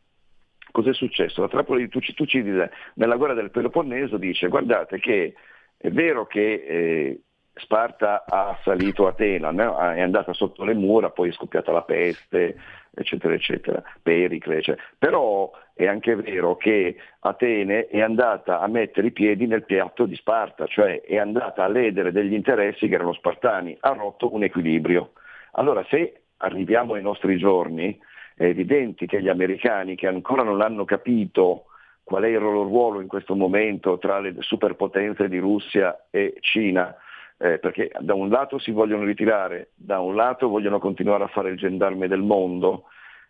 Cos'è 0.72 0.94
successo? 0.94 1.42
La 1.42 1.48
trappola 1.48 1.80
di 1.80 1.88
Tucidide 1.88 2.72
nella 2.96 3.18
guerra 3.18 3.36
del 3.36 3.52
Peloponneso 3.52 4.18
dice 4.18 4.48
guardate 4.48 5.00
che 5.00 5.36
è 5.78 5.92
vero 5.92 6.26
che 6.26 6.54
eh, 6.68 7.22
Sparta 7.54 8.26
ha 8.28 8.50
assalito 8.50 9.06
Atena, 9.06 9.52
no? 9.52 9.78
è 9.78 10.02
andata 10.02 10.34
sotto 10.34 10.64
le 10.64 10.74
mura, 10.74 11.12
poi 11.12 11.30
è 11.30 11.34
scoppiata 11.34 11.72
la 11.72 11.84
peste, 11.84 12.56
eccetera, 12.96 13.34
eccetera, 13.34 13.84
Pericle, 14.02 14.58
eccetera. 14.58 14.84
però 14.98 15.52
è 15.74 15.88
anche 15.88 16.16
vero 16.16 16.56
che 16.56 16.96
Atene 17.20 17.88
è 17.88 18.02
andata 18.02 18.60
a 18.60 18.68
mettere 18.68 19.08
i 19.08 19.12
piedi 19.12 19.48
nel 19.48 19.66
piatto 19.66 20.06
di 20.06 20.16
Sparta, 20.16 20.68
cioè 20.68 21.02
è 21.02 21.18
andata 21.18 21.64
a 21.64 21.68
ledere 21.68 22.12
degli 22.12 22.34
interessi 22.34 22.88
che 22.88 22.96
erano 22.96 23.14
spartani, 23.14 23.76
ha 23.80 23.94
rotto 23.94 24.34
un 24.34 24.44
equilibrio. 24.44 25.14
Allora 25.54 25.84
se 25.90 26.22
arriviamo 26.38 26.94
ai 26.94 27.02
nostri 27.02 27.38
giorni, 27.38 28.00
è 28.36 28.46
evidente 28.46 29.06
che 29.06 29.22
gli 29.22 29.30
americani 29.30 29.96
che 29.96 30.08
ancora 30.08 30.44
non 30.44 30.62
hanno 30.62 30.86
capito 30.86 31.66
qual 32.04 32.24
è 32.24 32.28
il 32.28 32.40
loro 32.40 32.64
ruolo 32.64 33.00
in 33.00 33.08
questo 33.08 33.36
momento 33.36 33.98
tra 33.98 34.20
le 34.20 34.36
superpotenze 34.40 35.30
di 35.30 35.38
Russia 35.38 36.06
e 36.10 36.36
Cina, 36.42 36.96
eh, 37.38 37.60
perché 37.60 37.92
da 38.00 38.14
un 38.14 38.30
lato 38.30 38.58
si 38.60 38.72
vogliono 38.72 39.04
ritirare, 39.04 39.72
da 39.76 40.00
un 40.00 40.16
lato 40.16 40.48
vogliono 40.48 40.80
continuare 40.80 41.24
a 41.24 41.28
fare 41.28 41.50
il 41.50 41.58
gendarme 41.58 42.08
del 42.08 42.22
mondo, 42.22 42.86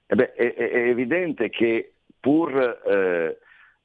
eh 0.05 0.15
beh, 0.15 0.33
è, 0.33 0.53
è, 0.53 0.87
evidente 0.89 1.49
che 1.49 1.93
pur 2.19 2.81
eh, 2.85 3.37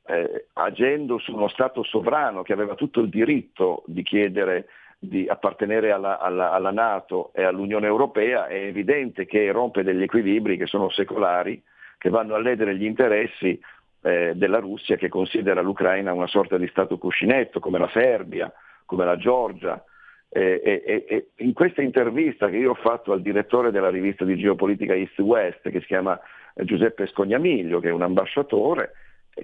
eh, 0.06 0.46
agendo 0.54 1.18
su 1.18 1.34
uno 1.34 1.48
Stato 1.48 1.82
sovrano 1.82 2.42
che 2.42 2.52
aveva 2.52 2.74
tutto 2.74 3.00
il 3.00 3.08
diritto 3.08 3.82
di 3.86 4.02
chiedere 4.02 4.66
di 4.98 5.28
appartenere 5.28 5.92
alla, 5.92 6.18
alla, 6.18 6.50
alla, 6.50 6.72
Nato 6.72 7.30
e 7.32 7.44
all'Unione 7.44 7.86
Europea, 7.86 8.48
è 8.48 8.56
evidente 8.56 9.26
che 9.26 9.50
rompe 9.52 9.84
degli 9.84 10.02
equilibri 10.02 10.56
che 10.56 10.66
sono 10.66 10.90
secolari, 10.90 11.62
che 11.98 12.10
vanno 12.10 12.34
a 12.34 12.40
ledere 12.40 12.76
gli 12.76 12.84
interessi 12.84 13.60
eh, 14.02 14.32
della 14.34 14.58
Russia 14.58 14.96
che 14.96 15.08
considera 15.08 15.60
l'Ucraina 15.60 16.12
una 16.12 16.26
sorta 16.26 16.56
di 16.56 16.66
Stato 16.68 16.98
cuscinetto, 16.98 17.60
come 17.60 17.78
la 17.78 17.88
Serbia, 17.92 18.52
come 18.84 19.04
la 19.04 19.16
Georgia. 19.16 19.82
Eh, 20.30 20.60
eh, 20.62 21.04
eh, 21.08 21.28
in 21.36 21.54
questa 21.54 21.80
intervista 21.80 22.50
che 22.50 22.58
io 22.58 22.70
ho 22.70 22.74
fatto 22.74 23.12
al 23.12 23.22
direttore 23.22 23.70
della 23.70 23.88
rivista 23.88 24.24
di 24.24 24.36
geopolitica 24.36 24.94
East 24.94 25.18
West, 25.20 25.68
che 25.70 25.80
si 25.80 25.86
chiama 25.86 26.18
Giuseppe 26.54 27.06
Scognamiglio, 27.06 27.80
che 27.80 27.88
è 27.88 27.92
un 27.92 28.02
ambasciatore, 28.02 28.92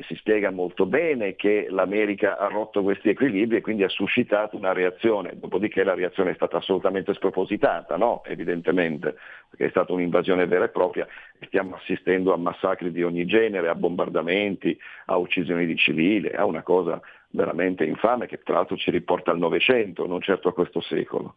si 0.09 0.15
spiega 0.17 0.51
molto 0.51 0.87
bene 0.87 1.37
che 1.37 1.69
l'America 1.71 2.37
ha 2.39 2.49
rotto 2.49 2.83
questi 2.83 3.11
equilibri 3.11 3.59
e 3.59 3.61
quindi 3.61 3.85
ha 3.85 3.89
suscitato 3.89 4.57
una 4.57 4.73
reazione, 4.73 5.33
dopodiché 5.35 5.85
la 5.85 5.95
reazione 5.95 6.31
è 6.31 6.35
stata 6.35 6.57
assolutamente 6.57 7.15
spropositata, 7.15 7.97
no? 7.97 8.23
evidentemente, 8.25 9.17
perché 9.49 9.67
è 9.67 9.71
stata 9.71 9.93
un'invasione 9.93 10.47
vera 10.47 10.65
e 10.65 10.69
propria 10.69 11.07
stiamo 11.47 11.77
assistendo 11.77 12.33
a 12.33 12.37
massacri 12.37 12.91
di 12.91 13.03
ogni 13.03 13.27
genere, 13.27 13.69
a 13.69 13.75
bombardamenti, 13.75 14.77
a 15.07 15.17
uccisioni 15.17 15.67
di 15.67 15.77
civili, 15.77 16.29
a 16.29 16.45
una 16.45 16.63
cosa 16.63 17.01
veramente 17.35 17.85
infame 17.85 18.27
che 18.27 18.41
tra 18.43 18.55
l'altro 18.55 18.77
ci 18.77 18.91
riporta 18.91 19.31
al 19.31 19.39
Novecento, 19.39 20.07
non 20.07 20.21
certo 20.21 20.49
a 20.49 20.53
questo 20.55 20.81
secolo. 20.81 21.37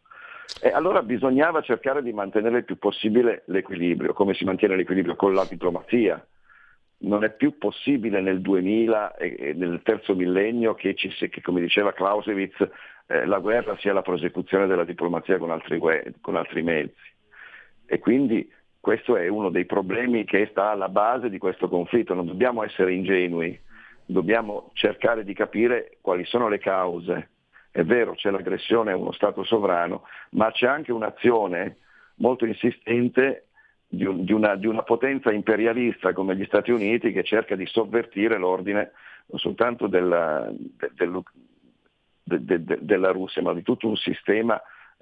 E 0.62 0.70
allora 0.70 1.02
bisognava 1.02 1.62
cercare 1.62 2.02
di 2.02 2.14
mantenere 2.14 2.60
il 2.60 2.64
più 2.64 2.78
possibile 2.78 3.44
l'equilibrio, 3.48 4.14
come 4.14 4.34
si 4.34 4.46
mantiene 4.46 4.76
l'equilibrio 4.76 5.16
con 5.16 5.34
la 5.34 5.46
diplomazia, 5.50 6.26
non 7.00 7.24
è 7.24 7.32
più 7.32 7.58
possibile 7.58 8.22
nel 8.22 8.42
2000 8.42 9.16
e 9.18 9.54
nel 9.56 9.82
terzo 9.84 10.16
millennio 10.16 10.74
che, 10.74 10.96
ci, 10.96 11.10
che 11.10 11.42
come 11.42 11.62
diceva 11.62 11.94
Clausewitz, 11.94 12.68
eh, 13.08 13.26
la 13.26 13.40
guerra 13.40 13.76
sia 13.78 13.94
la 13.94 14.02
prosecuzione 14.02 14.68
della 14.68 14.86
diplomazia 14.86 15.38
con 15.38 15.52
altri, 15.52 15.80
con 16.22 16.36
altri 16.36 16.62
mezzi. 16.64 17.16
E 17.86 18.00
quindi 18.00 18.50
questo 18.80 19.18
è 19.18 19.28
uno 19.28 19.50
dei 19.50 19.66
problemi 19.66 20.24
che 20.24 20.48
sta 20.50 20.72
alla 20.72 20.90
base 20.90 21.30
di 21.30 21.38
questo 21.38 21.68
conflitto. 21.68 22.14
Non 22.14 22.26
dobbiamo 22.26 22.64
essere 22.64 22.94
ingenui, 22.94 23.60
dobbiamo 24.08 24.72
cercare 24.74 25.24
di 25.24 25.34
capire 25.34 25.98
quali 26.02 26.26
sono 26.26 26.48
le 26.48 26.58
cause. 26.58 27.30
È 27.70 27.84
vero, 27.84 28.16
c'è 28.16 28.32
l'aggressione 28.32 28.94
a 28.94 28.98
uno 28.98 29.12
Stato 29.12 29.44
sovrano, 29.44 30.04
ma 30.32 30.50
c'è 30.52 30.66
anche 30.66 30.92
un'azione 30.92 31.78
molto 32.16 32.46
insistente 32.46 33.48
di, 33.88 34.06
un, 34.06 34.24
di, 34.24 34.34
una, 34.34 34.56
di, 34.56 34.66
una, 34.66 34.82
potenza 34.82 35.32
imperialista 35.32 36.14
come 36.14 36.36
gli 36.36 36.46
Stati 36.46 36.72
Uniti 36.72 37.12
che 37.12 37.24
cerca 37.24 37.56
di 37.56 37.66
sovvertire 37.68 38.38
l'ordine 38.38 38.92
non 39.28 39.40
soltanto 39.40 39.88
della, 39.88 40.50
de, 40.50 42.46
de, 42.46 42.64
de, 42.64 42.78
della 42.82 43.12
Russia, 43.12 43.42
ma 43.42 43.54
di 43.54 43.62
tutto 43.62 43.88
un 43.88 43.98
sistema 43.98 44.60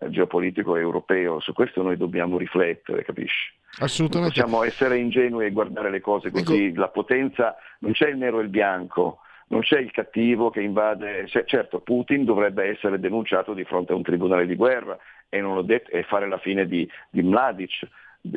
geopolitico 0.10 0.76
europeo. 0.76 1.40
Su 1.40 1.54
questo 1.54 1.82
noi 1.82 1.98
dobbiamo 1.98 2.38
riflettere, 2.38 3.04
capisci? 3.04 3.54
Assolutamente. 3.80 4.40
Non 4.40 4.50
possiamo 4.50 4.64
essere 4.64 4.98
ingenui 4.98 5.46
e 5.46 5.52
guardare 5.52 5.90
le 5.90 6.02
cose 6.02 6.32
così. 6.32 6.68
Ecco. 6.68 6.80
La 6.80 6.90
potenza, 6.90 7.56
non 7.80 7.92
c'è 7.92 8.10
il 8.10 8.18
nero 8.18 8.40
e 8.40 8.44
il 8.44 8.50
bianco, 8.50 9.20
non 9.48 9.62
c'è 9.62 9.80
il 9.80 9.92
cattivo 9.92 10.50
che 10.50 10.62
invade. 10.62 11.28
Certo, 11.28 11.80
Putin 11.80 12.26
dovrebbe 12.26 12.66
essere 12.66 13.00
denunciato 13.00 13.54
di 13.54 13.64
fronte 13.64 13.94
a 13.94 13.96
un 13.96 14.04
tribunale 14.04 14.46
di 14.46 14.56
guerra 14.56 14.98
e, 15.30 15.42
detto, 15.64 15.92
e 15.92 16.04
fare 16.04 16.28
la 16.28 16.38
fine 16.38 16.66
di, 16.66 16.90
di 17.10 17.22
Mladic 17.22 17.88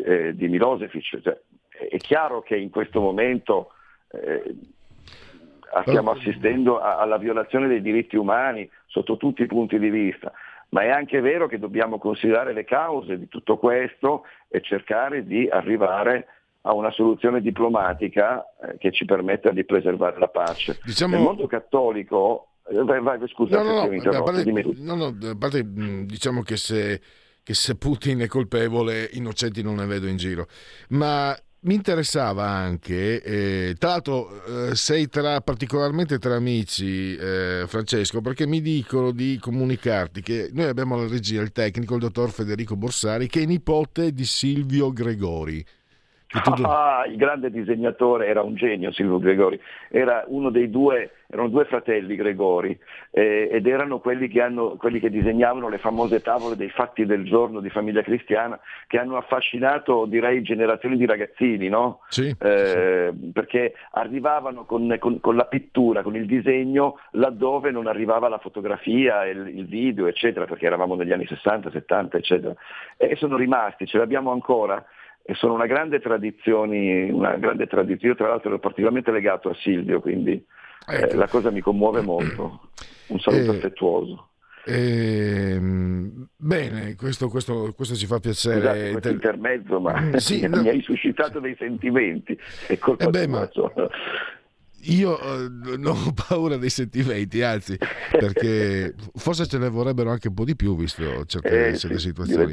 eh, 0.05 0.35
di 0.35 0.49
Milosevic. 0.49 1.21
Cioè, 1.21 1.41
è 1.91 1.97
chiaro 1.99 2.43
che 2.43 2.57
in 2.57 2.71
questo 2.71 3.01
momento 3.01 3.73
eh, 4.11 4.55
stiamo 5.83 6.11
assistendo 6.11 6.81
a, 6.81 6.99
alla 6.99 7.19
violazione 7.19 7.69
dei 7.69 7.81
diritti 7.81 8.17
umani 8.17 8.69
sotto 8.87 9.17
tutti 9.17 9.43
i 9.43 9.47
punti 9.47 9.79
di 9.79 9.91
vista, 9.91 10.33
ma 10.71 10.83
è 10.83 10.91
anche 10.91 11.21
vero 11.21 11.47
che 11.47 11.59
dobbiamo 11.59 11.99
considerare 11.99 12.53
le 12.53 12.65
cause 12.65 13.19
di 13.19 13.29
tutto 13.29 13.57
questo 13.59 14.25
e 14.49 14.61
cercare 14.61 15.25
di 15.25 15.49
arrivare 15.49 16.27
a 16.63 16.75
una 16.75 16.91
soluzione 16.91 17.41
diplomatica 17.41 18.45
eh, 18.61 18.77
che 18.79 18.93
ci 18.93 19.05
permetta 19.05 19.51
di 19.51 19.65
preservare 19.65 20.19
la 20.19 20.29
pace. 20.29 20.79
Diciamo... 20.85 21.15
Nel 21.15 21.25
mondo 21.25 21.47
cattolico, 21.47 22.49
eh, 22.69 22.83
vai, 22.83 23.01
vai, 23.01 23.19
scusa, 23.29 23.63
no, 23.63 23.87
no, 23.87 23.87
no, 23.87 24.23
parte, 24.23 24.53
no, 24.79 24.95
no, 24.95 25.37
parte, 25.39 25.63
diciamo 25.65 26.43
che 26.43 26.57
se 26.57 27.01
che 27.49 27.55
se 27.55 27.77
Putin 27.77 28.19
è 28.19 28.27
colpevole 28.27 29.09
innocenti 29.13 29.63
non 29.63 29.77
ne 29.77 29.87
vedo 29.87 30.07
in 30.07 30.19
giro. 30.19 30.49
Ma 30.89 31.35
mi 31.61 31.75
interessava 31.75 32.47
anche, 32.47 33.23
eh, 33.23 33.75
tra 33.79 33.91
l'altro 33.91 34.71
eh, 34.71 34.77
sei 34.77 35.09
tra, 35.09 35.41
particolarmente 35.41 36.19
tra 36.19 36.37
amici 36.37 37.17
eh, 37.17 37.65
Francesco, 37.67 38.21
perché 38.21 38.47
mi 38.47 38.61
dicono 38.61 39.11
di 39.11 39.39
comunicarti 39.41 40.23
che 40.23 40.51
noi 40.53 40.67
abbiamo 40.67 40.95
alla 40.95 41.09
regia 41.09 41.41
il 41.41 41.51
tecnico, 41.51 41.95
il 41.95 42.01
dottor 42.01 42.31
Federico 42.31 42.77
Borsari, 42.77 43.27
che 43.27 43.43
è 43.43 43.45
nipote 43.45 44.13
di 44.13 44.25
Silvio 44.25 44.93
Gregori. 44.93 45.65
Ah, 46.31 47.07
il 47.09 47.17
grande 47.17 47.51
disegnatore 47.51 48.27
era 48.27 48.43
un 48.43 48.55
genio 48.55 48.93
Silvio 48.93 49.19
Gregori, 49.19 49.59
era 49.89 50.25
uno 50.27 50.51
dei 50.51 50.69
due, 50.69 51.13
erano 51.27 51.49
due 51.49 51.65
fratelli 51.65 52.17
Gregori 52.17 52.79
eh, 53.13 53.49
ed 53.51 53.67
erano 53.67 53.99
quelli 53.99 54.29
che, 54.29 54.43
hanno, 54.43 54.77
quelli 54.77 55.01
che, 55.01 55.09
disegnavano 55.09 55.71
le 55.71 55.79
famose 55.79 56.21
tavole 56.21 56.55
dei 56.55 56.69
fatti 56.69 57.07
del 57.07 57.25
giorno 57.25 57.61
di 57.61 57.71
famiglia 57.71 58.03
cristiana 58.03 58.61
che 58.87 58.99
hanno 58.99 59.17
affascinato 59.17 60.05
direi 60.05 60.43
generazioni 60.43 60.99
di 60.99 61.07
ragazzini, 61.07 61.71
no? 61.71 62.01
sì, 62.09 62.35
eh, 62.39 63.11
sì. 63.11 63.31
perché 63.33 63.73
arrivavano 63.93 64.67
con, 64.67 64.97
con, 64.99 65.21
con, 65.21 65.35
la 65.35 65.47
pittura, 65.47 66.03
con 66.03 66.15
il 66.15 66.27
disegno 66.27 66.99
laddove 67.13 67.71
non 67.71 67.87
arrivava 67.87 68.29
la 68.29 68.39
fotografia, 68.39 69.25
il, 69.25 69.49
il 69.49 69.67
video 69.67 70.07
eccetera, 70.07 70.45
perché 70.45 70.67
eravamo 70.67 70.95
negli 70.95 71.13
anni 71.13 71.27
60, 71.27 71.71
70 71.71 72.17
eccetera 72.19 72.55
e 72.99 73.17
sono 73.17 73.37
rimasti, 73.37 73.87
ce 73.87 73.97
l'abbiamo 73.97 74.31
ancora 74.31 74.85
e 75.31 75.35
sono 75.35 75.53
una 75.53 75.67
grande 75.67 76.01
tradizione, 76.01 77.11
una 77.11 77.37
grande 77.37 77.67
tradizione. 77.67 78.15
Io 78.15 78.19
tra 78.19 78.29
l'altro 78.29 78.49
ero 78.49 78.59
particolarmente 78.59 79.11
legato 79.11 79.51
a 79.51 79.55
Silvio, 79.57 80.01
quindi 80.01 80.33
eh, 80.33 81.03
ecco. 81.03 81.17
la 81.17 81.29
cosa 81.29 81.51
mi 81.51 81.61
commuove 81.61 82.01
molto. 82.01 82.71
Un 83.09 83.21
saluto 83.21 83.53
eh, 83.53 83.57
affettuoso. 83.57 84.29
Eh, 84.65 85.59
bene, 86.35 86.95
questo, 86.95 87.29
questo, 87.29 87.75
questo, 87.77 87.95
ci 87.95 88.07
fa 88.07 88.21
piacere. 88.21 88.57
Scusate, 88.57 88.91
questo 88.93 89.09
intermezzo, 89.11 89.81
ma 89.81 90.19
sì, 90.19 90.41
mi, 90.49 90.49
no. 90.49 90.61
hai 90.61 90.81
suscitato 90.81 91.41
dei 91.41 91.57
sentimenti. 91.59 92.39
È 92.67 92.79
colpa 92.79 93.05
eh 93.05 93.11
beh, 93.11 93.27
ma... 93.27 93.51
Io 94.85 95.21
eh, 95.21 95.49
non 95.77 95.95
ho 95.95 96.15
paura 96.27 96.57
dei 96.57 96.71
sentimenti, 96.71 97.43
anzi, 97.43 97.77
perché 98.13 98.95
forse 99.15 99.47
ce 99.47 99.59
ne 99.59 99.69
vorrebbero 99.69 100.09
anche 100.09 100.29
un 100.29 100.35
po' 100.35 100.45
di 100.45 100.57
più, 100.57 100.75
visto 100.75 101.27
certe, 101.27 101.69
eh, 101.69 101.77
certe 101.77 101.99
sì, 101.99 102.09
situazioni. 102.09 102.51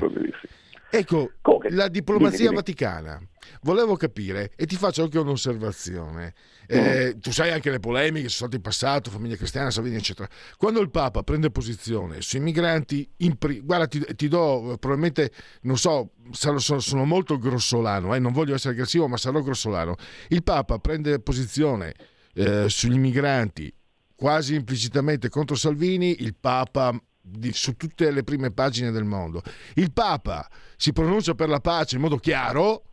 Ecco, 0.89 1.31
Comunque, 1.41 1.71
la 1.71 1.87
diplomazia 1.87 2.37
dimmi, 2.37 2.49
dimmi. 2.49 2.55
vaticana. 2.55 3.21
Volevo 3.61 3.95
capire, 3.95 4.51
e 4.55 4.65
ti 4.65 4.75
faccio 4.75 5.03
anche 5.03 5.19
un'osservazione. 5.19 6.33
Eh, 6.67 7.13
mm. 7.15 7.19
Tu 7.19 7.31
sai 7.31 7.51
anche 7.51 7.69
le 7.69 7.79
polemiche, 7.79 8.29
sono 8.29 8.49
state 8.49 8.55
in 8.55 8.61
passato, 8.61 9.09
famiglia 9.09 9.35
cristiana, 9.35 9.71
Salvini, 9.71 9.95
eccetera. 9.95 10.27
Quando 10.57 10.79
il 10.79 10.89
Papa 10.89 11.23
prende 11.23 11.51
posizione 11.51 12.21
sui 12.21 12.39
migranti, 12.39 13.09
pri- 13.37 13.61
guarda, 13.61 13.87
ti, 13.87 14.03
ti, 14.15 14.27
do 14.27 14.77
probabilmente, 14.79 15.31
non 15.61 15.77
so, 15.77 16.11
sono, 16.31 16.59
sono 16.59 17.05
molto 17.05 17.37
grossolano, 17.37 18.15
eh, 18.15 18.19
non 18.19 18.31
voglio 18.31 18.55
essere 18.55 18.73
aggressivo, 18.73 19.07
ma 19.07 19.17
sarò 19.17 19.41
grossolano. 19.41 19.95
Il 20.29 20.43
Papa 20.43 20.79
prende 20.79 21.19
posizione 21.19 21.93
eh, 22.33 22.67
sugli 22.69 22.97
migranti 22.97 23.73
quasi 24.15 24.55
implicitamente 24.55 25.29
contro 25.29 25.55
Salvini, 25.55 26.23
il 26.23 26.35
Papa 26.35 26.97
di, 27.27 27.51
su 27.53 27.75
tutte 27.75 28.11
le 28.11 28.23
prime 28.23 28.51
pagine 28.51 28.91
del 28.91 29.03
mondo. 29.03 29.41
Il 29.73 29.91
Papa 29.91 30.47
si 30.77 30.93
pronuncia 30.93 31.33
per 31.33 31.49
la 31.49 31.59
pace 31.59 31.95
in 31.95 32.01
modo 32.01 32.17
chiaro 32.17 32.83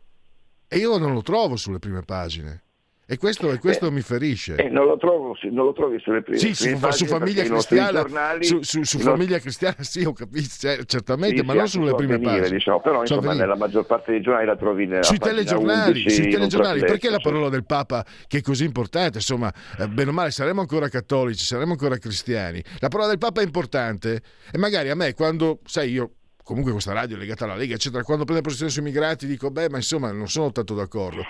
e 0.67 0.77
io 0.77 0.97
non 0.97 1.13
lo 1.13 1.21
trovo 1.21 1.55
sulle 1.55 1.79
prime 1.79 2.01
pagine. 2.01 2.63
E 3.05 3.17
questo, 3.17 3.51
e 3.51 3.59
questo 3.59 3.87
eh, 3.87 3.91
mi 3.91 3.99
ferisce. 3.99 4.55
Eh, 4.55 4.69
non, 4.69 4.85
lo 4.85 4.95
trovo, 4.95 5.35
non, 5.51 5.65
lo 5.65 5.73
trovi 5.73 5.99
sulle 5.99 6.21
prime, 6.21 6.37
sì, 6.37 6.53
prime 6.53 6.91
su, 6.93 7.03
su 7.03 7.05
famiglia 7.05 7.43
cristiana. 7.43 7.99
Giornali, 7.99 8.45
su, 8.45 8.61
su, 8.61 8.83
su 8.83 8.99
famiglia 8.99 9.39
cristiana 9.39 9.75
sì, 9.79 10.05
ho 10.05 10.13
capito, 10.13 10.47
certamente, 10.85 11.39
sì, 11.39 11.43
ma 11.43 11.53
non 11.53 11.67
sulle 11.67 11.95
prime 11.95 12.13
avvenire, 12.13 12.39
pagine. 12.39 12.57
Diciamo, 12.57 12.79
però 12.79 13.01
insomma, 13.01 13.33
nella 13.33 13.57
maggior 13.57 13.85
parte 13.85 14.11
dei 14.11 14.21
giornali 14.21 14.45
la 14.45 14.55
trovi 14.55 14.85
nella 14.85 15.03
sui 15.03 15.17
telegiornali, 15.17 15.99
11, 15.99 16.09
sui 16.09 16.29
telegiornali 16.29 16.79
perché 16.79 17.09
la 17.09 17.19
parola 17.19 17.49
del 17.49 17.65
Papa 17.65 18.05
che 18.25 18.37
è 18.37 18.41
così 18.41 18.63
importante? 18.63 19.17
Insomma, 19.17 19.53
eh, 19.79 19.87
bene 19.89 20.11
o 20.11 20.13
male, 20.13 20.31
saremo 20.31 20.61
ancora 20.61 20.87
cattolici, 20.87 21.43
saremo 21.43 21.73
ancora 21.73 21.97
cristiani. 21.97 22.63
La 22.79 22.87
parola 22.87 23.09
del 23.09 23.17
Papa 23.17 23.41
è 23.41 23.43
importante 23.43 24.21
e 24.49 24.57
magari 24.57 24.89
a 24.89 24.95
me 24.95 25.13
quando, 25.13 25.59
sai, 25.65 25.91
io 25.91 26.11
comunque 26.43 26.71
questa 26.71 26.93
radio 26.93 27.15
è 27.15 27.19
legata 27.19 27.45
alla 27.45 27.55
Lega, 27.55 27.75
eccetera, 27.75 28.03
quando 28.03 28.25
prende 28.25 28.43
posizione 28.43 28.71
sui 28.71 28.81
migranti 28.81 29.25
dico, 29.25 29.49
beh, 29.49 29.69
ma 29.69 29.77
insomma 29.77 30.11
non 30.11 30.29
sono 30.29 30.51
tanto 30.51 30.75
d'accordo. 30.75 31.23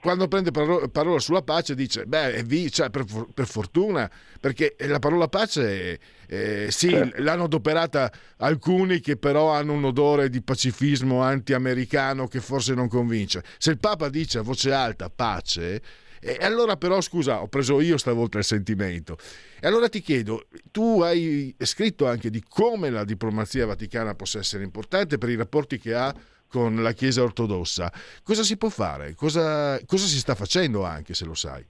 Quando 0.00 0.28
prende 0.28 0.50
parola, 0.50 0.86
parola 0.88 1.18
sulla 1.18 1.42
pace 1.42 1.74
dice, 1.74 2.06
beh, 2.06 2.34
è 2.34 2.44
vi, 2.44 2.70
cioè, 2.70 2.90
per, 2.90 3.04
per, 3.32 3.46
fortuna, 3.46 4.10
perché 4.38 4.76
la 4.80 4.98
parola 4.98 5.28
pace, 5.28 5.98
eh, 6.26 6.68
sì, 6.70 6.90
certo. 6.90 7.22
l'hanno 7.22 7.44
adoperata 7.44 8.12
alcuni 8.36 9.00
che 9.00 9.16
però 9.16 9.50
hanno 9.52 9.72
un 9.72 9.84
odore 9.84 10.28
di 10.28 10.42
pacifismo 10.42 11.22
anti-americano 11.22 12.28
che 12.28 12.40
forse 12.40 12.74
non 12.74 12.88
convince. 12.88 13.42
Se 13.56 13.70
il 13.70 13.78
Papa 13.78 14.08
dice 14.08 14.38
a 14.38 14.42
voce 14.42 14.72
alta 14.72 15.10
pace, 15.10 15.82
e 16.20 16.38
allora 16.40 16.76
però, 16.76 17.00
scusa, 17.00 17.42
ho 17.42 17.48
preso 17.48 17.80
io 17.80 17.96
stavolta 17.96 18.38
il 18.38 18.44
sentimento. 18.44 19.16
E 19.60 19.66
allora 19.66 19.88
ti 19.88 20.00
chiedo, 20.00 20.46
tu 20.70 21.00
hai 21.02 21.54
scritto 21.58 22.06
anche 22.06 22.30
di 22.30 22.42
come 22.48 22.90
la 22.90 23.04
diplomazia 23.04 23.66
vaticana 23.66 24.14
possa 24.14 24.38
essere 24.38 24.64
importante 24.64 25.18
per 25.18 25.28
i 25.28 25.36
rapporti 25.36 25.78
che 25.78 25.94
ha 25.94 26.14
con 26.48 26.82
la 26.82 26.92
Chiesa 26.92 27.22
ortodossa. 27.22 27.92
Cosa 28.22 28.42
si 28.42 28.56
può 28.56 28.68
fare? 28.68 29.14
Cosa, 29.14 29.78
cosa 29.86 30.06
si 30.06 30.18
sta 30.18 30.34
facendo 30.34 30.84
anche, 30.84 31.14
se 31.14 31.24
lo 31.24 31.34
sai? 31.34 31.64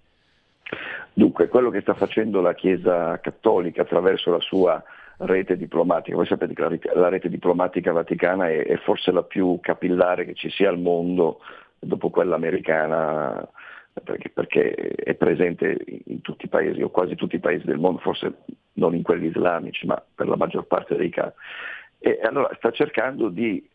Dunque, 1.12 1.49
quello 1.49 1.70
che 1.70 1.81
sta 1.81 1.95
facendo 1.95 2.41
la 2.41 2.55
Chiesa 2.55 3.19
cattolica 3.20 3.83
attraverso 3.83 4.31
la 4.31 4.41
sua 4.41 4.83
rete 5.19 5.57
diplomatica, 5.57 6.15
voi 6.15 6.27
sapete 6.27 6.55
che 6.55 6.81
la 6.95 7.09
rete 7.09 7.29
diplomatica 7.29 7.91
vaticana 7.91 8.49
è, 8.49 8.65
è 8.65 8.77
forse 8.77 9.11
la 9.11 9.25
più 9.25 9.59
capillare 9.61 10.25
che 10.25 10.35
ci 10.35 10.49
sia 10.49 10.69
al 10.69 10.79
mondo 10.79 11.41
dopo 11.81 12.11
quella 12.11 12.37
americana 12.37 13.49
perché, 14.01 14.31
perché, 14.31 14.75
è 14.75 15.15
presente 15.15 15.79
in 16.07 16.20
tutti 16.20 16.47
i 16.47 16.49
paesi 16.49 16.83
o 16.83 16.91
quasi 16.91 17.15
tutti 17.15 17.37
i 17.37 17.41
paesi 17.41 17.65
del 17.65 17.79
mondo, 17.79 18.01
forse 18.01 18.43
non 18.75 18.95
in 18.95 19.03
quelli 19.03 19.27
islamici, 19.27 19.87
ma 19.87 20.03
per 20.15 20.29
la 20.29 20.37
maggior 20.37 20.66
parte 20.66 20.97
dei 20.97 21.11
casi. 21.11 21.35
E 21.99 22.20
allora 22.23 22.51
sta 22.57 22.70
cercando 22.70 23.29
di 23.29 23.66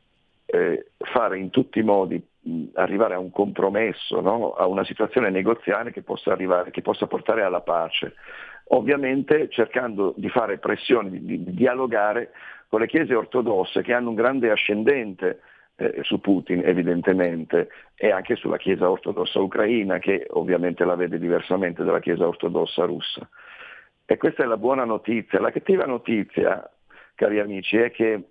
eh, 0.45 0.87
fare 0.97 1.37
in 1.37 1.49
tutti 1.49 1.79
i 1.79 1.83
modi 1.83 2.21
arrivare 2.73 3.13
a 3.15 3.19
un 3.19 3.31
compromesso, 3.31 4.19
no? 4.21 4.53
a 4.53 4.67
una 4.67 4.83
situazione 4.83 5.29
negoziale 5.29 5.91
che 5.91 6.01
possa, 6.01 6.31
arrivare, 6.31 6.71
che 6.71 6.81
possa 6.81 7.07
portare 7.07 7.43
alla 7.43 7.61
pace. 7.61 8.15
Ovviamente 8.67 9.49
cercando 9.49 10.13
di 10.17 10.29
fare 10.29 10.57
pressioni, 10.57 11.09
di, 11.09 11.43
di 11.43 11.53
dialogare 11.53 12.31
con 12.67 12.79
le 12.79 12.87
chiese 12.87 13.13
ortodosse 13.13 13.81
che 13.81 13.93
hanno 13.93 14.09
un 14.09 14.15
grande 14.15 14.51
ascendente 14.51 15.41
eh, 15.75 15.99
su 16.03 16.19
Putin 16.19 16.61
evidentemente 16.65 17.69
e 17.95 18.11
anche 18.11 18.35
sulla 18.35 18.57
Chiesa 18.57 18.89
ortodossa 18.89 19.39
ucraina 19.39 19.99
che 19.99 20.27
ovviamente 20.31 20.85
la 20.85 20.95
vede 20.95 21.19
diversamente 21.19 21.83
dalla 21.83 21.99
Chiesa 21.99 22.27
ortodossa 22.27 22.85
russa. 22.85 23.27
E 24.05 24.17
questa 24.17 24.43
è 24.43 24.45
la 24.45 24.57
buona 24.57 24.83
notizia. 24.83 25.39
La 25.39 25.51
cattiva 25.51 25.85
notizia, 25.85 26.69
cari 27.15 27.39
amici, 27.39 27.77
è 27.77 27.91
che 27.91 28.21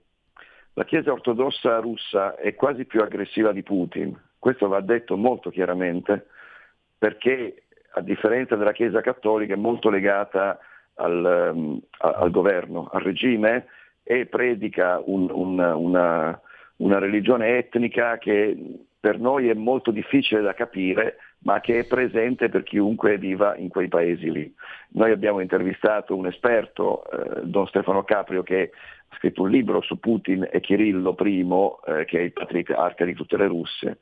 la 0.75 0.85
Chiesa 0.85 1.13
ortodossa 1.13 1.79
russa 1.79 2.37
è 2.37 2.55
quasi 2.55 2.85
più 2.85 3.01
aggressiva 3.01 3.53
di 3.53 3.63
Putin. 3.63 4.19
Questo 4.39 4.69
va 4.69 4.81
detto 4.81 5.17
molto 5.17 5.51
chiaramente 5.51 6.27
perché 6.99 7.65
a 7.95 8.01
differenza 8.01 8.57
della 8.57 8.73
Chiesa 8.73 9.01
cattolica 9.01 9.55
è 9.55 9.57
molto 9.57 9.91
legata 9.91 10.59
al, 10.95 11.53
um, 11.55 11.81
al 11.99 12.31
governo, 12.31 12.89
al 12.93 13.03
regime 13.03 13.67
e 14.03 14.27
predica 14.27 15.01
un, 15.05 15.29
un, 15.31 15.59
una, 15.59 16.41
una 16.83 16.99
religione 16.99 17.59
etnica 17.59 18.19
che 18.19 18.57
per 18.99 19.19
noi 19.19 19.49
è 19.49 19.55
molto 19.55 19.91
difficile 19.91 20.43
da 20.43 20.55
capire, 20.55 21.17
ma 21.39 21.61
che 21.61 21.81
è 21.81 21.87
presente 21.87 22.49
per 22.49 22.63
chiunque 22.63 23.19
viva 23.19 23.57
in 23.57 23.69
quei 23.69 23.89
paesi 23.89 24.31
lì. 24.31 24.55
Noi 24.91 25.11
abbiamo 25.11 25.41
intervistato 25.41 26.15
un 26.15 26.27
esperto, 26.27 27.05
eh, 27.11 27.41
Don 27.43 27.67
Stefano 27.67 28.05
Caprio, 28.05 28.43
che 28.43 28.71
ha 29.09 29.17
scritto 29.17 29.43
un 29.43 29.51
libro 29.51 29.81
su 29.83 29.99
Putin 29.99 30.49
e 30.51 30.61
Kirillo 30.61 31.17
I, 31.19 31.41
eh, 31.41 32.05
che 32.05 32.19
è 32.19 32.23
il 32.23 32.33
patriarca 32.33 33.05
di 33.05 33.15
tutte 33.15 33.37
le 33.37 33.47
Russie, 33.47 33.99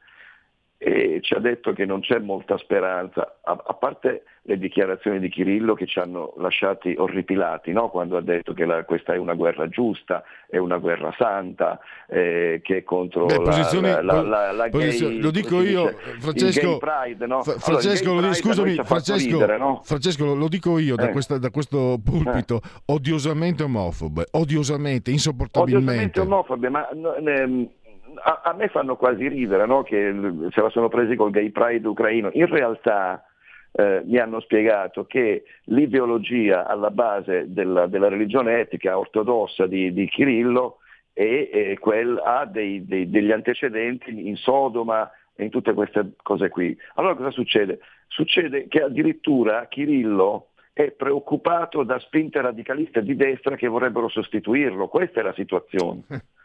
e 0.82 1.19
ci 1.20 1.35
ha 1.35 1.39
detto 1.39 1.74
che 1.74 1.85
non 1.85 2.01
c'è 2.01 2.19
molta 2.19 2.57
speranza, 2.57 3.36
a, 3.43 3.52
a 3.66 3.74
parte 3.74 4.23
le 4.44 4.57
dichiarazioni 4.57 5.20
di 5.20 5.28
Kirillo 5.28 5.74
che 5.74 5.85
ci 5.85 5.98
hanno 5.98 6.32
lasciati 6.39 6.94
orripilati, 6.97 7.70
no? 7.70 7.90
quando 7.90 8.16
ha 8.16 8.23
detto 8.23 8.55
che 8.55 8.65
la, 8.65 8.82
questa 8.85 9.12
è 9.12 9.19
una 9.19 9.35
guerra 9.35 9.69
giusta, 9.69 10.24
è 10.48 10.57
una 10.57 10.78
guerra 10.78 11.15
santa, 11.19 11.78
eh, 12.09 12.62
che 12.65 12.78
è 12.78 12.82
contro 12.82 13.27
Beh, 13.27 13.43
la, 13.43 14.01
la, 14.01 14.23
la, 14.23 14.52
la 14.52 14.69
gay, 14.69 15.20
Lo 15.20 15.31
dico 15.31 15.61
io, 15.61 15.89
Francesco, 16.19 16.78
pride, 16.78 17.27
no? 17.27 17.43
Francesco 17.43 18.12
allora, 18.12 18.32
scusami, 18.32 18.77
Francesco, 18.82 19.32
ridere, 19.32 19.59
no? 19.59 19.82
Francesco, 19.85 20.35
lo 20.35 20.48
dico 20.48 20.78
io 20.78 20.97
da, 20.97 21.11
eh. 21.11 21.12
questa, 21.12 21.36
da 21.36 21.51
questo 21.51 22.01
pulpito, 22.02 22.57
eh. 22.65 22.69
odiosamente 22.86 23.65
omofobe, 23.65 24.28
odiosamente, 24.31 25.11
insopportabilmente. 25.11 26.19
Odiosamente 26.19 26.20
omofobe, 26.20 26.69
ma... 26.70 26.89
Ne, 27.20 27.69
a, 28.15 28.43
a, 28.45 28.55
me 28.55 28.69
fanno 28.69 28.97
quasi 28.97 29.28
ridere 29.28 29.66
no? 29.66 29.82
che 29.82 30.15
se 30.51 30.61
la 30.61 30.70
sono 30.70 30.89
presi 30.89 31.16
col 31.16 31.31
gay 31.31 31.51
pride 31.51 31.87
ucraino. 31.87 32.31
In 32.32 32.47
realtà 32.47 33.24
eh, 33.73 34.03
mi 34.05 34.19
hanno 34.19 34.41
spiegato 34.41 35.05
che 35.07 35.45
l'ideologia 35.65 36.66
alla 36.66 36.91
base 36.91 37.53
della, 37.53 37.87
della 37.87 38.09
religione 38.09 38.61
etica 38.61 38.99
ortodossa 38.99 39.66
di, 39.66 39.93
di 39.93 40.07
Kirillo 40.09 40.78
è, 41.12 41.49
è 41.51 41.78
quel, 41.78 42.20
ha 42.24 42.47
dei, 42.47 42.85
dei, 42.87 43.09
degli 43.11 43.31
antecedenti 43.31 44.28
in 44.28 44.37
Sodoma 44.37 45.11
e 45.35 45.45
in 45.45 45.51
tutte 45.51 45.73
queste 45.73 46.12
cose 46.23 46.49
qui. 46.49 46.77
Allora 46.95 47.15
cosa 47.15 47.31
succede? 47.31 47.81
Succede 48.09 48.66
che 48.69 48.82
addirittura 48.82 49.66
Kirillo 49.66 50.49
è 50.73 50.91
preoccupato 50.91 51.82
da 51.82 51.99
spinte 51.99 52.41
radicaliste 52.41 53.03
di 53.03 53.15
destra 53.15 53.57
che 53.57 53.69
vorrebbero 53.69 54.09
sostituirlo. 54.09 54.89
Questa 54.89 55.20
è 55.20 55.23
la 55.23 55.35
situazione. 55.35 56.03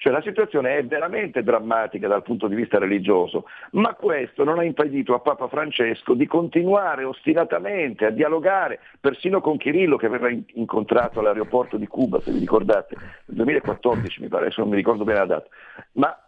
Cioè 0.00 0.12
la 0.12 0.22
situazione 0.22 0.78
è 0.78 0.84
veramente 0.86 1.42
drammatica 1.42 2.08
dal 2.08 2.22
punto 2.22 2.48
di 2.48 2.54
vista 2.54 2.78
religioso, 2.78 3.44
ma 3.72 3.92
questo 3.92 4.44
non 4.44 4.58
ha 4.58 4.64
impedito 4.64 5.12
a 5.12 5.20
Papa 5.20 5.46
Francesco 5.46 6.14
di 6.14 6.26
continuare 6.26 7.04
ostinatamente 7.04 8.06
a 8.06 8.10
dialogare, 8.10 8.80
persino 8.98 9.42
con 9.42 9.58
Kirillo 9.58 9.98
che 9.98 10.06
aveva 10.06 10.30
incontrato 10.54 11.20
all'aeroporto 11.20 11.76
di 11.76 11.86
Cuba, 11.86 12.18
se 12.22 12.32
vi 12.32 12.38
ricordate, 12.38 12.96
nel 13.26 13.36
2014 13.36 14.22
mi 14.22 14.28
pare, 14.28 14.44
adesso 14.46 14.62
non 14.62 14.70
mi 14.70 14.76
ricordo 14.76 15.04
bene 15.04 15.18
la 15.18 15.26
data. 15.26 15.48
Ma 15.92 16.24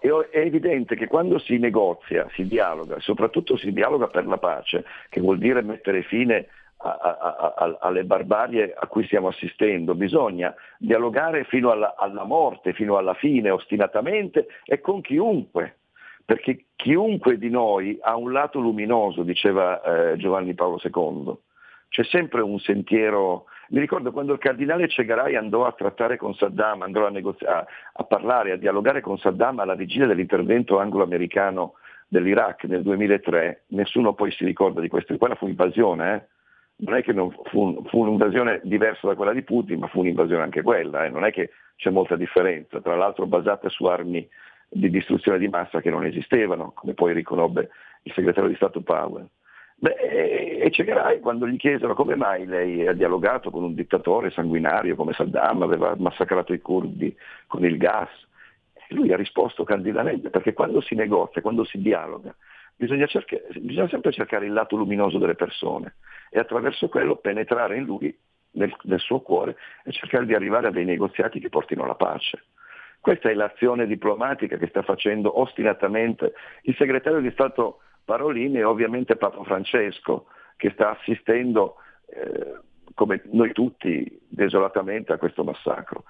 è 0.00 0.38
evidente 0.38 0.96
che 0.96 1.06
quando 1.06 1.38
si 1.38 1.58
negozia, 1.58 2.26
si 2.32 2.46
dialoga, 2.46 2.98
soprattutto 3.00 3.58
si 3.58 3.72
dialoga 3.72 4.06
per 4.06 4.26
la 4.26 4.38
pace, 4.38 4.86
che 5.10 5.20
vuol 5.20 5.36
dire 5.36 5.60
mettere 5.60 6.00
fine 6.02 6.46
a, 6.78 7.54
a, 7.56 7.76
alle 7.80 8.04
barbarie 8.04 8.74
a 8.76 8.86
cui 8.86 9.04
stiamo 9.04 9.28
assistendo, 9.28 9.94
bisogna 9.94 10.54
dialogare 10.78 11.44
fino 11.44 11.70
alla, 11.70 11.94
alla 11.96 12.24
morte, 12.24 12.72
fino 12.72 12.96
alla 12.96 13.14
fine, 13.14 13.50
ostinatamente 13.50 14.46
e 14.64 14.80
con 14.80 15.00
chiunque, 15.00 15.78
perché 16.24 16.66
chiunque 16.76 17.38
di 17.38 17.48
noi 17.48 17.98
ha 18.00 18.16
un 18.16 18.32
lato 18.32 18.60
luminoso, 18.60 19.22
diceva 19.22 19.80
eh, 19.82 20.16
Giovanni 20.16 20.54
Paolo 20.54 20.80
II. 20.82 21.34
C'è 21.88 22.04
sempre 22.04 22.42
un 22.42 22.58
sentiero. 22.58 23.46
Mi 23.68 23.80
ricordo 23.80 24.12
quando 24.12 24.32
il 24.32 24.38
cardinale 24.38 24.88
Cegaray 24.88 25.34
andò 25.34 25.64
a 25.64 25.72
trattare 25.72 26.16
con 26.16 26.34
Saddam, 26.34 26.82
andò 26.82 27.06
a, 27.06 27.10
negozia- 27.10 27.60
a, 27.60 27.66
a 27.94 28.04
parlare, 28.04 28.52
a 28.52 28.56
dialogare 28.56 29.00
con 29.00 29.18
Saddam 29.18 29.60
alla 29.60 29.74
vigilia 29.74 30.06
dell'intervento 30.06 30.78
anglo-americano 30.78 31.74
dell'Iraq 32.08 32.64
nel 32.64 32.82
2003, 32.82 33.64
nessuno 33.68 34.14
poi 34.14 34.30
si 34.30 34.44
ricorda 34.44 34.80
di 34.80 34.88
questo, 34.88 35.16
quella 35.16 35.34
fu 35.34 35.48
invasione, 35.48 36.14
eh? 36.14 36.34
Non 36.78 36.94
è 36.94 37.02
che 37.02 37.12
non 37.12 37.30
fu, 37.44 37.82
fu, 37.86 38.00
un'invasione 38.00 38.60
diversa 38.64 39.06
da 39.06 39.14
quella 39.14 39.32
di 39.32 39.42
Putin, 39.42 39.78
ma 39.78 39.88
fu 39.88 40.00
un'invasione 40.00 40.42
anche 40.42 40.62
quella, 40.62 41.04
eh? 41.04 41.10
non 41.10 41.24
è 41.24 41.32
che 41.32 41.50
c'è 41.76 41.90
molta 41.90 42.16
differenza, 42.16 42.80
tra 42.80 42.96
l'altro 42.96 43.26
basata 43.26 43.68
su 43.68 43.84
armi 43.86 44.26
di 44.68 44.90
distruzione 44.90 45.38
di 45.38 45.48
massa 45.48 45.80
che 45.80 45.90
non 45.90 46.04
esistevano, 46.04 46.72
come 46.74 46.94
poi 46.94 47.14
riconobbe 47.14 47.70
il 48.02 48.12
segretario 48.12 48.50
di 48.50 48.56
Stato 48.56 48.80
Powell. 48.80 49.26
Beh, 49.78 49.94
e 50.62 50.70
Cegaray 50.70 51.20
quando 51.20 51.46
gli 51.46 51.58
chiesero 51.58 51.94
come 51.94 52.16
mai 52.16 52.46
lei 52.46 52.86
ha 52.86 52.94
dialogato 52.94 53.50
con 53.50 53.62
un 53.62 53.74
dittatore 53.74 54.30
sanguinario 54.30 54.96
come 54.96 55.12
Saddam, 55.12 55.60
aveva 55.62 55.94
massacrato 55.98 56.54
i 56.54 56.60
curdi 56.60 57.14
con 57.46 57.62
il 57.62 57.76
gas, 57.76 58.08
lui 58.90 59.12
ha 59.12 59.16
risposto 59.16 59.64
candidamente 59.64 60.30
perché 60.30 60.54
quando 60.54 60.80
si 60.80 60.94
negozia, 60.94 61.42
quando 61.42 61.64
si 61.64 61.78
dialoga, 61.78 62.34
bisogna, 62.76 63.06
cercare, 63.06 63.44
bisogna 63.60 63.88
sempre 63.88 64.12
cercare 64.12 64.46
il 64.46 64.52
lato 64.52 64.76
luminoso 64.76 65.18
delle 65.18 65.34
persone 65.34 65.96
e 66.30 66.38
attraverso 66.38 66.88
quello 66.88 67.16
penetrare 67.16 67.76
in 67.76 67.84
lui, 67.84 68.16
nel, 68.52 68.74
nel 68.82 69.00
suo 69.00 69.20
cuore 69.20 69.56
e 69.84 69.92
cercare 69.92 70.26
di 70.26 70.34
arrivare 70.34 70.68
a 70.68 70.70
dei 70.70 70.84
negoziati 70.84 71.40
che 71.40 71.48
portino 71.48 71.84
alla 71.84 71.94
pace. 71.94 72.44
Questa 73.00 73.30
è 73.30 73.34
l'azione 73.34 73.86
diplomatica 73.86 74.56
che 74.56 74.66
sta 74.66 74.82
facendo 74.82 75.40
ostinatamente 75.40 76.34
il 76.62 76.74
segretario 76.76 77.20
di 77.20 77.30
Stato 77.30 77.80
Parolini 78.04 78.58
e 78.58 78.64
ovviamente 78.64 79.16
Papa 79.16 79.42
Francesco, 79.44 80.26
che 80.56 80.70
sta 80.70 80.90
assistendo, 80.90 81.76
eh, 82.06 82.58
come 82.94 83.22
noi 83.30 83.52
tutti, 83.52 84.20
desolatamente 84.26 85.12
a 85.12 85.18
questo 85.18 85.44
massacro. 85.44 86.04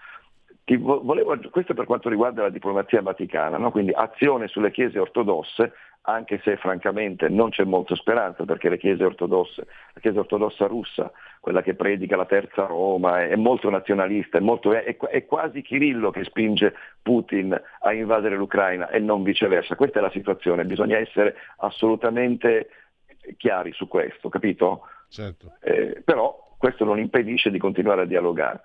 Volevo, 0.75 1.39
questo 1.51 1.75
per 1.75 1.85
quanto 1.85 2.09
riguarda 2.09 2.43
la 2.43 2.51
diplomazia 2.51 3.01
vaticana, 3.01 3.57
no? 3.57 3.71
quindi 3.71 3.93
azione 3.93 4.49
sulle 4.49 4.73
chiese 4.73 4.99
ortodosse, 4.99 5.73
anche 6.09 6.41
se 6.43 6.57
francamente 6.57 7.29
non 7.29 7.51
c'è 7.51 7.63
molta 7.63 7.95
speranza 7.95 8.45
perché 8.45 8.69
le 8.69 8.79
chiese 8.79 9.05
ortodosse, 9.05 9.67
la 9.93 10.01
chiesa 10.01 10.19
ortodossa 10.19 10.67
russa, 10.67 11.13
quella 11.39 11.63
che 11.63 11.75
predica 11.75 12.17
la 12.17 12.27
terza 12.27 12.67
Roma, 12.67 13.25
è, 13.25 13.37
molto 13.37 13.71
nazionalista, 13.71 14.39
è, 14.39 14.41
molto, 14.41 14.73
è, 14.73 14.97
è, 14.97 15.25
quasi 15.25 15.63
Kirillo 15.63 16.11
che 16.11 16.25
spinge 16.25 16.75
Putin 17.01 17.57
a 17.81 17.93
invadere 17.93 18.35
l'Ucraina 18.35 18.89
e 18.89 18.99
non 18.99 19.23
viceversa. 19.23 19.77
Questa 19.77 20.01
è 20.01 20.03
la 20.03 20.11
situazione, 20.11 20.65
bisogna 20.65 20.99
essere 20.99 21.37
assolutamente 21.59 22.71
chiari 23.37 23.73
su 23.73 23.87
questo, 23.87 24.29
capito? 24.29 24.83
Certo. 25.09 25.53
Eh, 25.61 26.03
però 26.05 26.55
questo 26.59 26.85
non 26.85 26.99
impedisce 26.99 27.51
di 27.51 27.59
continuare 27.59 28.03
a 28.03 28.07
dialogare. 28.07 28.63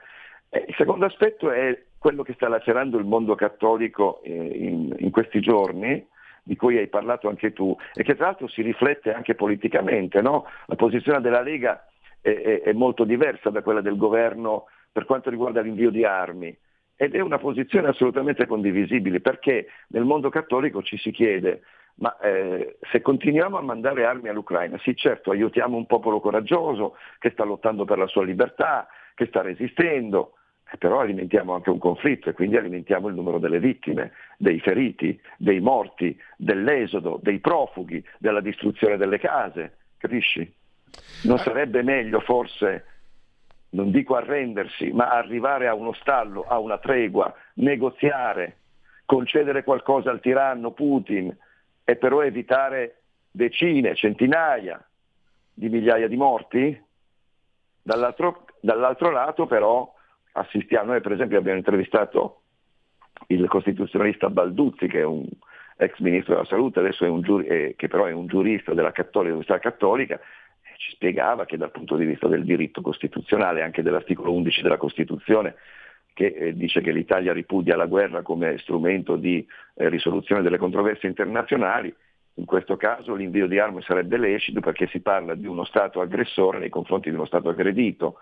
Eh, 0.50 0.66
il 0.68 0.76
secondo 0.76 1.06
aspetto 1.06 1.52
è 1.52 1.80
quello 2.02 2.24
che 2.24 2.34
sta 2.34 2.48
lacerando 2.48 2.98
il 2.98 3.06
mondo 3.06 3.36
cattolico 3.36 4.24
eh, 4.24 4.34
in, 4.34 4.92
in, 4.98 5.12
questi 5.12 5.40
giorni, 5.40 6.04
di 6.42 6.56
cui 6.56 6.76
hai 6.80 6.88
parlato 6.88 7.30
anche 7.30 7.54
tu, 7.54 7.78
e 7.94 8.02
che 8.02 8.16
tra 8.16 8.26
l'altro 8.26 8.48
si 8.48 8.64
riflette 8.64 9.14
anche 9.14 9.36
politicamente. 9.36 10.20
No? 10.20 10.46
La 10.66 10.74
posizione 10.74 11.22
della 11.22 11.42
Lega 11.42 11.86
è, 12.20 12.32
è, 12.32 12.62
è 12.62 12.74
molto 12.74 13.04
diversa 13.04 13.52
da 13.52 13.62
quella 13.62 13.82
del 13.82 13.98
governo 13.98 14.66
per 14.92 15.06
quanto 15.06 15.30
riguarda 15.30 15.62
l'invio 15.62 15.92
di 15.92 16.04
armi 16.04 16.58
ed 16.96 17.14
è 17.14 17.20
una 17.20 17.38
posizione 17.38 17.90
assolutamente 17.90 18.48
condivisibile 18.48 19.22
perché 19.22 19.68
nel 19.90 20.04
mondo 20.04 20.30
cattolico 20.30 20.82
ci 20.82 20.98
si 20.98 21.12
chiede 21.12 21.62
ma 21.96 22.18
eh, 22.18 22.78
se 22.92 23.02
continuiamo 23.02 23.60
a 23.60 23.62
mandare 23.62 24.06
armi 24.06 24.30
all'Ucraina, 24.30 24.80
sì 24.80 24.96
certo 24.96 25.30
aiutiamo 25.30 25.78
un 25.78 25.86
popolo 25.86 26.20
coraggioso 26.20 26.96
che 27.20 27.30
sta 27.30 27.44
lottando 27.44 27.86
per 27.86 28.00
la 28.00 28.08
sua 28.08 28.24
libertà, 28.24 28.88
che 29.14 29.28
sta 29.28 29.42
resistendo, 29.42 30.34
però 30.78 31.00
alimentiamo 31.00 31.54
anche 31.54 31.70
un 31.70 31.80
conflitto 31.80 32.30
e 32.30 32.34
quindi 32.34 32.58
alimentiamo 32.58 33.08
il 33.08 33.16
numero 33.16 33.40
delle 33.40 33.60
vittime, 33.60 34.12
dei 34.38 34.60
feriti, 34.60 35.20
dei 35.38 35.60
morti, 35.60 36.18
dell'esodo, 36.38 37.20
dei 37.22 37.40
profughi, 37.40 38.04
della 38.18 38.42
distruzione 38.42 38.98
delle 38.98 39.20
case, 39.20 39.78
capisci? 39.98 40.52
Non 41.24 41.38
sarebbe 41.38 41.84
meglio 41.84 42.20
forse, 42.20 42.86
non 43.72 43.92
dico 43.92 44.16
arrendersi, 44.16 44.92
ma 44.92 45.10
arrivare 45.10 45.68
a 45.68 45.74
uno 45.74 45.94
stallo, 45.94 46.46
a 46.48 46.60
una 46.60 46.78
tregua, 46.78 47.34
negoziare, 47.56 48.58
concedere 49.06 49.64
qualcosa 49.64 50.10
al 50.10 50.22
tiranno 50.22 50.72
Putin 50.72 51.36
e 51.84 51.96
però 51.96 52.22
evitare 52.22 53.02
decine, 53.30 53.96
centinaia 53.96 54.82
di 55.54 55.70
migliaia 55.70 56.08
di 56.08 56.16
morti? 56.16 56.84
Dall'altro, 57.84 58.46
dall'altro 58.60 59.10
lato 59.10 59.48
però 59.48 59.92
assistiamo, 60.34 60.92
noi 60.92 61.02
per 61.02 61.14
esempio 61.14 61.38
abbiamo 61.38 61.58
intervistato 61.58 62.42
il 63.28 63.48
costituzionalista 63.48 64.30
Balduzzi 64.30 64.88
che 64.88 65.00
è 65.00 65.06
un 65.06 65.28
ex 65.78 65.98
ministro 66.00 66.36
della 66.36 66.46
salute, 66.46 66.80
adesso 66.80 67.06
è 67.06 67.10
un 67.10 67.22
giuri, 67.22 67.48
eh, 67.48 67.74
che 67.76 67.88
però 67.88 68.06
è 68.06 68.12
un 68.12 68.28
giurista 68.28 68.74
della 68.74 68.92
Cattolica, 68.92 69.34
Università 69.34 69.60
Cattolica, 69.60 70.16
e 70.16 70.78
ci 70.78 70.92
spiegava 70.92 71.46
che 71.46 71.58
dal 71.58 71.72
punto 71.72 71.96
di 71.96 72.06
vista 72.06 72.28
del 72.28 72.44
diritto 72.44 72.82
costituzionale, 72.82 73.64
anche 73.64 73.82
dell'articolo 73.82 74.32
11 74.34 74.62
della 74.62 74.78
Costituzione, 74.78 75.56
che 76.14 76.28
eh, 76.28 76.54
dice 76.54 76.82
che 76.82 76.92
l'Italia 76.92 77.34
ripudia 77.34 77.76
la 77.76 77.86
guerra 77.88 78.22
come 78.22 78.58
strumento 78.60 79.16
di 79.16 79.46
eh, 79.76 79.90
risoluzione 79.90 80.42
delle 80.44 80.58
controversie 80.58 81.10
internazionali, 81.10 81.94
in 82.36 82.46
questo 82.46 82.78
caso 82.78 83.14
l'invio 83.14 83.48
di 83.48 83.60
armi 83.60 83.82
sarebbe 83.82 84.18
lecito 84.18 84.62
perché 84.62 84.88
si 84.88 85.02
parla 85.02 85.36
di 85.36 85.48
uno 85.48 85.64
Stato 85.66 86.00
aggressore 86.00 86.60
nei 86.60 86.70
confronti 86.70 87.10
di 87.10 87.16
uno 87.16 87.26
Stato 87.26 87.50
aggredito. 87.50 88.18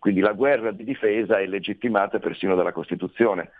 Quindi 0.00 0.20
la 0.20 0.32
guerra 0.32 0.72
di 0.72 0.82
difesa 0.82 1.38
è 1.38 1.46
legittimata 1.46 2.18
persino 2.18 2.56
dalla 2.56 2.72
Costituzione. 2.72 3.50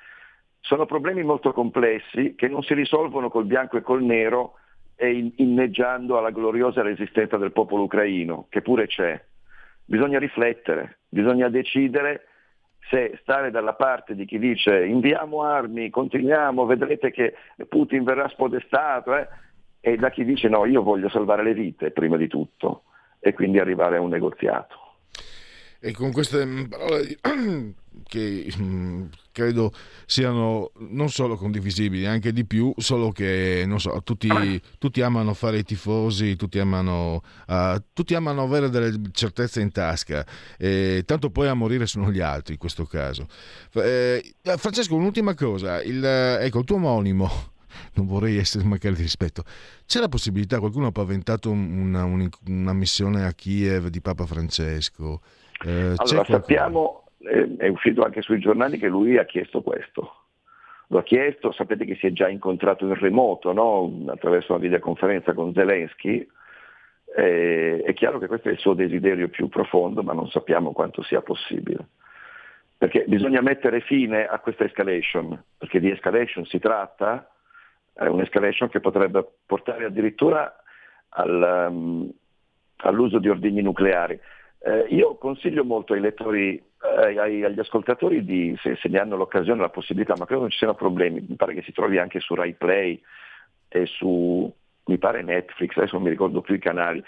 Sono 0.58 0.86
problemi 0.86 1.22
molto 1.22 1.52
complessi 1.52 2.34
che 2.34 2.48
non 2.48 2.62
si 2.62 2.72
risolvono 2.72 3.28
col 3.28 3.44
bianco 3.44 3.76
e 3.76 3.82
col 3.82 4.02
nero 4.02 4.54
e 4.96 5.32
inneggiando 5.36 6.16
alla 6.16 6.30
gloriosa 6.30 6.80
resistenza 6.80 7.36
del 7.36 7.52
popolo 7.52 7.82
ucraino, 7.82 8.46
che 8.48 8.62
pure 8.62 8.86
c'è. 8.86 9.22
Bisogna 9.84 10.18
riflettere, 10.18 11.00
bisogna 11.08 11.48
decidere 11.50 12.24
se 12.88 13.18
stare 13.20 13.50
dalla 13.50 13.74
parte 13.74 14.14
di 14.14 14.24
chi 14.24 14.38
dice 14.38 14.84
inviamo 14.86 15.42
armi, 15.42 15.90
continuiamo, 15.90 16.64
vedrete 16.64 17.10
che 17.10 17.34
Putin 17.68 18.02
verrà 18.02 18.28
spodestato, 18.28 19.14
eh? 19.14 19.28
e 19.80 19.96
da 19.96 20.08
chi 20.08 20.24
dice 20.24 20.48
no, 20.48 20.64
io 20.64 20.82
voglio 20.82 21.10
salvare 21.10 21.42
le 21.42 21.52
vite 21.52 21.90
prima 21.90 22.16
di 22.16 22.28
tutto 22.28 22.84
e 23.18 23.34
quindi 23.34 23.58
arrivare 23.58 23.98
a 23.98 24.00
un 24.00 24.08
negoziato. 24.08 24.89
E 25.82 25.92
con 25.92 26.12
queste 26.12 26.44
mm, 26.44 26.64
parole 26.64 27.18
che 28.06 28.52
mm, 28.60 29.04
credo 29.32 29.72
siano 30.04 30.72
non 30.90 31.08
solo 31.08 31.36
condivisibili, 31.36 32.04
anche 32.04 32.32
di 32.32 32.44
più, 32.44 32.72
solo 32.76 33.10
che 33.12 33.66
so, 33.78 34.02
tutti, 34.04 34.28
tutti, 34.78 35.00
amano 35.00 35.32
fare 35.32 35.58
i 35.58 35.64
tifosi, 35.64 36.36
tutti 36.36 36.58
amano, 36.58 37.22
uh, 37.46 37.82
tutti 37.94 38.14
amano, 38.14 38.42
avere 38.42 38.68
delle 38.68 39.00
certezze 39.12 39.62
in 39.62 39.72
tasca, 39.72 40.26
e 40.58 41.02
tanto 41.06 41.30
poi 41.30 41.48
a 41.48 41.54
morire 41.54 41.86
sono 41.86 42.10
gli 42.10 42.20
altri 42.20 42.54
in 42.54 42.58
questo 42.58 42.84
caso. 42.84 43.26
Eh, 43.72 44.34
Francesco, 44.56 44.94
un'ultima 44.96 45.34
cosa, 45.34 45.82
il, 45.82 46.04
ecco, 46.04 46.58
il 46.58 46.64
tuo 46.64 46.76
omonimo 46.76 47.30
non 47.94 48.06
vorrei 48.06 48.36
essere 48.36 48.64
mancare 48.64 48.94
di 48.94 49.02
rispetto. 49.02 49.44
C'è 49.86 50.00
la 50.00 50.08
possibilità, 50.08 50.58
qualcuno 50.58 50.88
ha 50.88 50.92
paventato 50.92 51.50
una, 51.50 52.04
una 52.04 52.72
missione 52.72 53.24
a 53.24 53.32
Kiev 53.32 53.86
di 53.86 54.00
Papa 54.00 54.26
Francesco? 54.26 55.20
Eh, 55.64 55.94
allora 55.96 56.24
sappiamo, 56.24 57.04
eh, 57.18 57.56
è 57.58 57.68
uscito 57.68 58.02
anche 58.02 58.22
sui 58.22 58.38
giornali 58.38 58.78
che 58.78 58.88
lui 58.88 59.18
ha 59.18 59.24
chiesto 59.24 59.62
questo. 59.62 60.14
lo 60.88 60.98
ha 60.98 61.02
chiesto, 61.02 61.52
sapete 61.52 61.84
che 61.84 61.94
si 61.96 62.08
è 62.08 62.12
già 62.12 62.28
incontrato 62.28 62.84
in 62.84 62.94
remoto 62.94 63.52
no? 63.52 64.06
attraverso 64.08 64.52
una 64.52 64.60
videoconferenza 64.60 65.32
con 65.34 65.52
Zelensky, 65.52 66.26
eh, 67.16 67.82
è 67.84 67.92
chiaro 67.92 68.18
che 68.18 68.26
questo 68.26 68.48
è 68.48 68.52
il 68.52 68.58
suo 68.58 68.74
desiderio 68.74 69.28
più 69.28 69.48
profondo, 69.48 70.02
ma 70.02 70.12
non 70.12 70.28
sappiamo 70.28 70.72
quanto 70.72 71.02
sia 71.02 71.22
possibile. 71.22 71.86
Perché 72.76 73.04
bisogna 73.06 73.40
mettere 73.40 73.80
fine 73.80 74.26
a 74.26 74.38
questa 74.38 74.64
escalation, 74.64 75.40
perché 75.58 75.80
di 75.80 75.90
escalation 75.90 76.46
si 76.46 76.58
tratta, 76.58 77.28
è 77.92 78.06
un'escalation 78.06 78.70
che 78.70 78.80
potrebbe 78.80 79.26
portare 79.44 79.84
addirittura 79.84 80.62
al, 81.10 81.66
um, 81.68 82.10
all'uso 82.76 83.18
di 83.18 83.28
ordigni 83.28 83.60
nucleari. 83.60 84.18
Eh, 84.62 84.86
io 84.90 85.16
consiglio 85.16 85.64
molto 85.64 85.94
ai 85.94 86.00
lettori, 86.00 86.54
eh, 86.54 87.18
ai, 87.18 87.42
agli 87.42 87.58
ascoltatori, 87.58 88.24
di, 88.24 88.54
se, 88.60 88.76
se, 88.76 88.88
ne 88.88 88.98
hanno 88.98 89.16
l'occasione, 89.16 89.60
la 89.60 89.70
possibilità, 89.70 90.14
ma 90.18 90.26
credo 90.26 90.42
non 90.42 90.50
ci 90.50 90.58
siano 90.58 90.74
problemi, 90.74 91.24
mi 91.26 91.36
pare 91.36 91.54
che 91.54 91.62
si 91.62 91.72
trovi 91.72 91.98
anche 91.98 92.20
su 92.20 92.34
Rai 92.34 92.52
Play 92.52 93.00
e 93.68 93.86
su, 93.86 94.52
mi 94.84 94.98
pare 94.98 95.22
Netflix, 95.22 95.76
adesso 95.76 95.94
non 95.94 96.04
mi 96.04 96.10
ricordo 96.10 96.42
più 96.42 96.54
i 96.54 96.58
canali, 96.58 97.02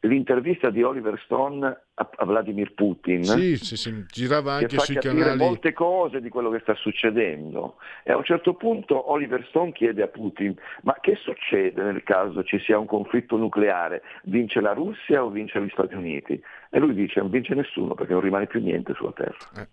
l'intervista 0.00 0.70
di 0.70 0.82
Oliver 0.82 1.20
Stone 1.24 1.66
a, 1.66 2.10
a 2.16 2.24
Vladimir 2.24 2.72
Putin. 2.72 3.24
Sì, 3.24 3.56
sì, 3.56 3.76
sì, 3.76 4.04
girava 4.10 4.54
anche 4.54 4.78
sui 4.78 4.96
canali. 4.96 5.36
molte 5.36 5.72
cose 5.72 6.20
di 6.20 6.28
quello 6.28 6.50
che 6.50 6.60
sta 6.60 6.74
succedendo. 6.74 7.76
E 8.02 8.12
a 8.12 8.16
un 8.16 8.24
certo 8.24 8.54
punto 8.54 9.10
Oliver 9.10 9.44
Stone 9.48 9.72
chiede 9.72 10.02
a 10.02 10.08
Putin: 10.08 10.54
ma 10.82 10.96
che 11.00 11.16
succede 11.16 11.82
nel 11.82 12.02
caso 12.02 12.42
ci 12.44 12.58
sia 12.60 12.78
un 12.78 12.86
conflitto 12.86 13.36
nucleare? 13.36 14.02
Vince 14.24 14.60
la 14.60 14.72
Russia 14.72 15.22
o 15.22 15.28
vince 15.28 15.60
gli 15.60 15.70
Stati 15.70 15.94
Uniti? 15.94 16.42
E 16.70 16.78
lui 16.78 16.94
dice: 16.94 17.20
non 17.20 17.30
vince 17.30 17.54
nessuno 17.54 17.94
perché 17.94 18.12
non 18.12 18.22
rimane 18.22 18.46
più 18.46 18.60
niente 18.60 18.94
sulla 18.94 19.12
Terra. 19.12 19.36
Eh. 19.56 19.68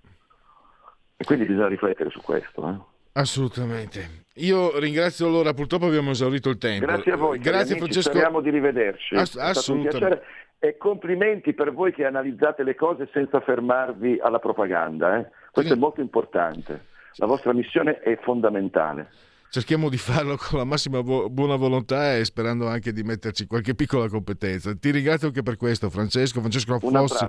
E 1.18 1.26
quindi 1.26 1.46
bisogna 1.46 1.68
riflettere 1.68 2.10
su 2.10 2.22
questo. 2.22 2.70
Eh? 2.70 2.96
Assolutamente. 3.14 4.26
Io 4.36 4.78
ringrazio 4.78 5.28
allora, 5.28 5.54
purtroppo 5.54 5.86
abbiamo 5.86 6.12
esaurito 6.12 6.50
il 6.50 6.58
tempo. 6.58 6.86
Grazie 6.86 7.12
a 7.12 7.16
voi. 7.16 7.40
Grazie 7.40 7.62
amici, 7.62 7.80
Francesco. 7.80 8.10
Speriamo 8.10 8.42
di 8.42 8.50
rivederci. 8.50 9.16
Ass- 9.16 9.38
assolutamente. 9.38 10.24
E 10.60 10.78
complimenti 10.78 11.54
per 11.54 11.72
voi 11.72 11.94
che 11.94 12.06
analizzate 12.06 12.64
le 12.64 12.76
cose 12.76 13.10
senza 13.14 13.40
fermarvi 13.40 14.20
alla 14.20 14.40
propaganda. 14.40 15.18
Eh? 15.18 15.30
Questo 15.52 15.74
sì. 15.74 15.78
è 15.78 15.82
molto 15.82 16.02
importante. 16.02 16.86
La 17.16 17.26
vostra 17.26 17.54
missione 17.54 18.00
è 18.00 18.18
fondamentale 18.22 19.10
cerchiamo 19.50 19.90
di 19.90 19.98
farlo 19.98 20.38
con 20.38 20.58
la 20.58 20.66
massima 20.66 21.00
vo- 21.02 21.30
buona 21.30 21.56
volontà 21.56 22.18
e 22.18 22.26
sperando 22.26 22.68
anche 22.68 22.92
di 22.92 23.04
metterci 23.04 23.46
qualche 23.46 23.76
piccola 23.76 24.08
competenza. 24.10 24.74
Ti 24.76 24.92
ringrazio 24.92 25.28
anche 25.28 25.44
per 25.44 25.58
questo, 25.58 25.90
Francesco, 25.90 26.40
Francesco 26.40 26.76
Affossi 26.76 27.26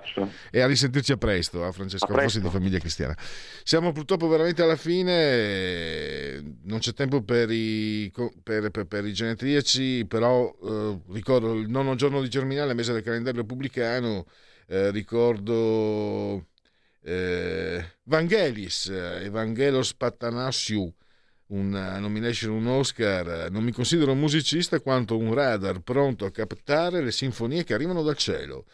e 0.51 0.61
a 0.61 0.67
risentirci 0.67 1.13
a 1.13 1.17
presto, 1.17 1.65
a 1.65 1.73
Francesco 1.73 2.13
a 2.13 2.17
Affossi 2.17 2.41
di 2.41 2.49
Famiglia 2.49 2.79
Cristiana. 2.79 3.17
Siamo 3.63 3.93
purtroppo 3.93 4.29
veramente 4.29 4.63
alla 4.63 4.77
fine, 4.77 6.41
non 6.65 6.79
c'è 6.79 6.93
tempo 6.93 7.23
per 7.23 7.51
i, 7.51 8.13
per, 8.43 8.71
per, 8.71 8.85
per 8.87 9.07
i 9.07 9.13
genetriaci, 9.13 10.07
però 10.07 10.55
eh, 10.63 10.99
ricordo 11.13 11.55
il 11.55 11.69
nono 11.69 11.95
giorno 11.95 12.21
di 12.21 12.29
Germinale, 12.29 12.75
mese 12.75 12.93
del 12.93 13.03
calendario 13.03 13.41
repubblicano, 13.41 14.27
eh, 14.67 14.91
ricordo 14.91 16.47
eh, 17.03 17.85
Vangelis, 18.05 18.89
Evangelos 18.89 19.95
Patanasiou, 19.95 20.93
una 21.49 21.99
nomination, 21.99 22.53
un 22.53 22.67
Oscar, 22.67 23.51
non 23.51 23.63
mi 23.63 23.73
considero 23.73 24.13
un 24.13 24.19
musicista 24.19 24.81
quanto 24.81 25.17
un 25.17 25.33
radar 25.33 25.81
pronto 25.81 26.25
a 26.25 26.31
captare 26.31 27.03
le 27.03 27.13
sinfonie 27.13 27.65
che 27.65 27.75
arrivano 27.75 28.03
dal 28.03 28.17
cielo. 28.17 28.67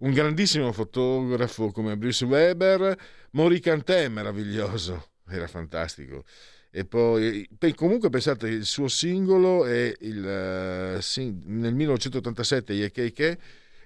Un 0.00 0.12
grandissimo 0.12 0.72
fotografo 0.72 1.70
come 1.70 1.96
Bruce 1.96 2.24
Weber, 2.24 2.96
Mori 3.32 3.60
Cantè 3.60 4.08
meraviglioso, 4.08 5.10
era 5.28 5.46
fantastico. 5.46 6.24
E 6.70 6.84
poi, 6.84 7.48
comunque 7.74 8.10
pensate, 8.10 8.48
il 8.48 8.64
suo 8.64 8.88
singolo 8.88 9.64
è 9.66 9.92
il, 10.00 10.18
uh, 10.18 11.20
nel 11.46 11.74
1987, 11.74 12.72
Yekeke, 12.72 13.38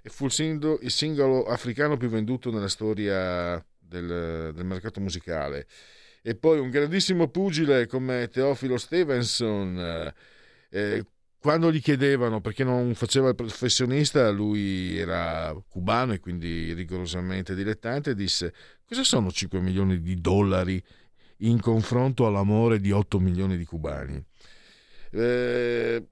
fu 0.05 0.27
il 0.27 0.90
singolo 0.90 1.44
africano 1.44 1.97
più 1.97 2.09
venduto 2.09 2.52
nella 2.52 2.69
storia 2.69 3.65
del, 3.78 4.52
del 4.55 4.65
mercato 4.66 5.01
musicale 5.01 5.66
e 6.27 6.35
poi 6.35 6.59
un 6.59 6.71
grandissimo 6.71 7.29
pugile 7.29 7.87
come 7.87 8.29
Teofilo 8.29 8.79
Stevenson. 8.79 9.79
Eh, 9.79 10.15
eh, 10.71 11.05
quando 11.39 11.71
gli 11.71 11.83
chiedevano 11.83 12.41
perché 12.41 12.65
non 12.65 12.95
faceva 12.95 13.29
il 13.29 13.35
professionista, 13.35 14.31
lui 14.31 14.97
era 14.97 15.55
cubano 15.69 16.15
e 16.15 16.21
quindi 16.21 16.73
rigorosamente 16.73 17.55
dilettante, 17.55 18.15
disse 18.15 18.55
cosa 18.87 19.05
sono 19.05 19.31
5 19.31 19.61
milioni 19.61 20.01
di 20.01 20.19
dollari 20.19 20.83
in 21.39 21.61
confronto 21.61 22.27
all'amore 22.27 22.81
di 22.81 22.91
8 22.91 23.21
milioni 23.21 23.59
di 23.59 23.67
cubani. 23.67 24.25
Eh, 25.11 26.07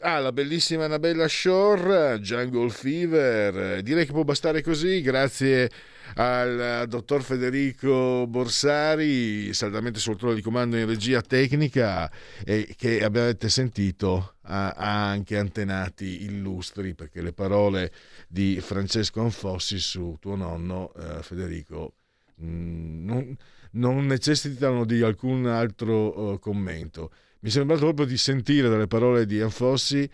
Ah, 0.00 0.20
la 0.20 0.32
bellissima 0.32 0.86
Annabella 0.86 1.28
Shore, 1.28 2.18
Jungle 2.20 2.70
Fever. 2.70 3.82
Direi 3.82 4.06
che 4.06 4.12
può 4.12 4.24
bastare 4.24 4.62
così, 4.62 5.02
grazie 5.02 5.70
al 6.14 6.86
dottor 6.88 7.22
Federico 7.22 8.26
Borsari, 8.26 9.52
saldamente 9.52 10.00
sul 10.00 10.16
trono 10.16 10.32
di 10.32 10.40
comando 10.40 10.78
in 10.78 10.86
regia 10.86 11.20
tecnica, 11.20 12.10
e 12.42 12.74
che 12.74 13.04
abbiate 13.04 13.50
sentito 13.50 14.36
ha, 14.44 14.70
anche 15.10 15.36
antenati 15.36 16.24
illustri, 16.24 16.94
perché 16.94 17.20
le 17.20 17.34
parole 17.34 17.92
di 18.28 18.58
Francesco 18.62 19.20
Anfossi 19.20 19.78
su 19.78 20.16
tuo 20.18 20.36
nonno 20.36 20.94
eh, 20.94 21.22
Federico 21.22 21.96
mh, 22.36 22.46
mm, 22.46 23.04
non, 23.04 23.36
non, 23.72 24.06
necessitano 24.06 24.86
di 24.86 25.02
alcun 25.02 25.44
altro 25.44 26.30
uh, 26.30 26.38
commento 26.38 27.10
mi 27.46 27.52
è 27.52 27.54
sembrato 27.54 27.82
proprio 27.82 28.06
di 28.06 28.16
sentire 28.16 28.68
dalle 28.68 28.88
parole 28.88 29.24
di 29.24 29.40
Anfossi 29.40 30.10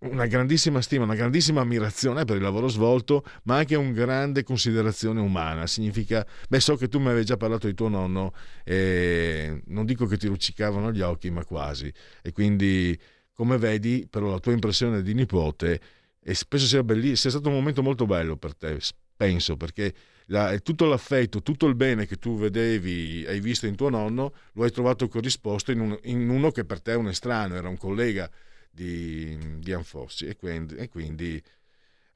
una 0.00 0.26
grandissima 0.26 0.82
stima, 0.82 1.04
una 1.04 1.14
grandissima 1.14 1.62
ammirazione 1.62 2.26
per 2.26 2.36
il 2.36 2.42
lavoro 2.42 2.68
svolto, 2.68 3.24
ma 3.44 3.56
anche 3.56 3.76
una 3.76 3.92
grande 3.92 4.42
considerazione 4.42 5.20
umana. 5.20 5.66
Significa, 5.66 6.26
beh, 6.50 6.60
so 6.60 6.76
che 6.76 6.88
tu 6.88 6.98
mi 6.98 7.06
avevi 7.06 7.24
già 7.24 7.38
parlato 7.38 7.66
di 7.66 7.72
tuo 7.72 7.88
nonno, 7.88 8.34
e 8.62 9.62
non 9.68 9.86
dico 9.86 10.04
che 10.04 10.18
ti 10.18 10.26
luccicavano 10.26 10.92
gli 10.92 11.00
occhi, 11.00 11.30
ma 11.30 11.46
quasi. 11.46 11.90
E 12.20 12.32
quindi, 12.32 12.96
come 13.32 13.56
vedi, 13.56 14.06
però 14.08 14.32
la 14.32 14.38
tua 14.38 14.52
impressione 14.52 15.00
di 15.00 15.14
nipote, 15.14 15.80
e 16.22 16.36
penso 16.46 16.66
sia, 16.66 16.82
belli- 16.84 17.16
sia 17.16 17.30
stato 17.30 17.48
un 17.48 17.54
momento 17.54 17.82
molto 17.82 18.04
bello 18.04 18.36
per 18.36 18.54
te, 18.54 18.78
penso, 19.16 19.56
perché 19.56 19.94
la, 20.26 20.58
tutto 20.58 20.86
l'affetto, 20.86 21.42
tutto 21.42 21.66
il 21.66 21.74
bene 21.74 22.06
che 22.06 22.16
tu 22.16 22.36
vedevi, 22.36 23.24
hai 23.26 23.40
visto 23.40 23.66
in 23.66 23.76
tuo 23.76 23.88
nonno, 23.88 24.32
lo 24.52 24.64
hai 24.64 24.70
trovato 24.70 25.08
corrisposto 25.08 25.72
in, 25.72 25.80
un, 25.80 25.98
in 26.04 26.28
uno 26.28 26.50
che 26.50 26.64
per 26.64 26.80
te 26.80 26.92
è 26.92 26.96
un 26.96 27.08
estraneo, 27.08 27.56
era 27.56 27.68
un 27.68 27.76
collega 27.76 28.30
di, 28.70 29.38
di 29.58 29.72
Anfossi 29.72 30.26
e 30.26 30.36
quindi, 30.36 30.74
e 30.76 30.88
quindi 30.88 31.42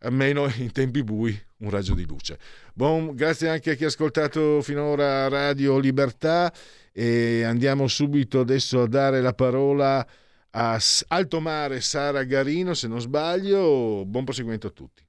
almeno 0.00 0.50
in 0.56 0.72
tempi 0.72 1.02
bui 1.02 1.38
un 1.58 1.70
raggio 1.70 1.94
di 1.94 2.06
luce. 2.06 2.38
Bon, 2.74 3.14
grazie 3.14 3.48
anche 3.48 3.72
a 3.72 3.74
chi 3.74 3.84
ha 3.84 3.88
ascoltato 3.88 4.62
finora 4.62 5.28
Radio 5.28 5.78
Libertà 5.78 6.52
e 6.92 7.44
andiamo 7.44 7.86
subito 7.86 8.40
adesso 8.40 8.82
a 8.82 8.88
dare 8.88 9.20
la 9.20 9.34
parola 9.34 10.06
a 10.52 10.80
Alto 11.08 11.40
Mare 11.40 11.80
Sara 11.80 12.24
Garino, 12.24 12.74
se 12.74 12.88
non 12.88 13.00
sbaglio. 13.00 14.04
Buon 14.04 14.24
proseguimento 14.24 14.66
a 14.66 14.70
tutti. 14.70 15.08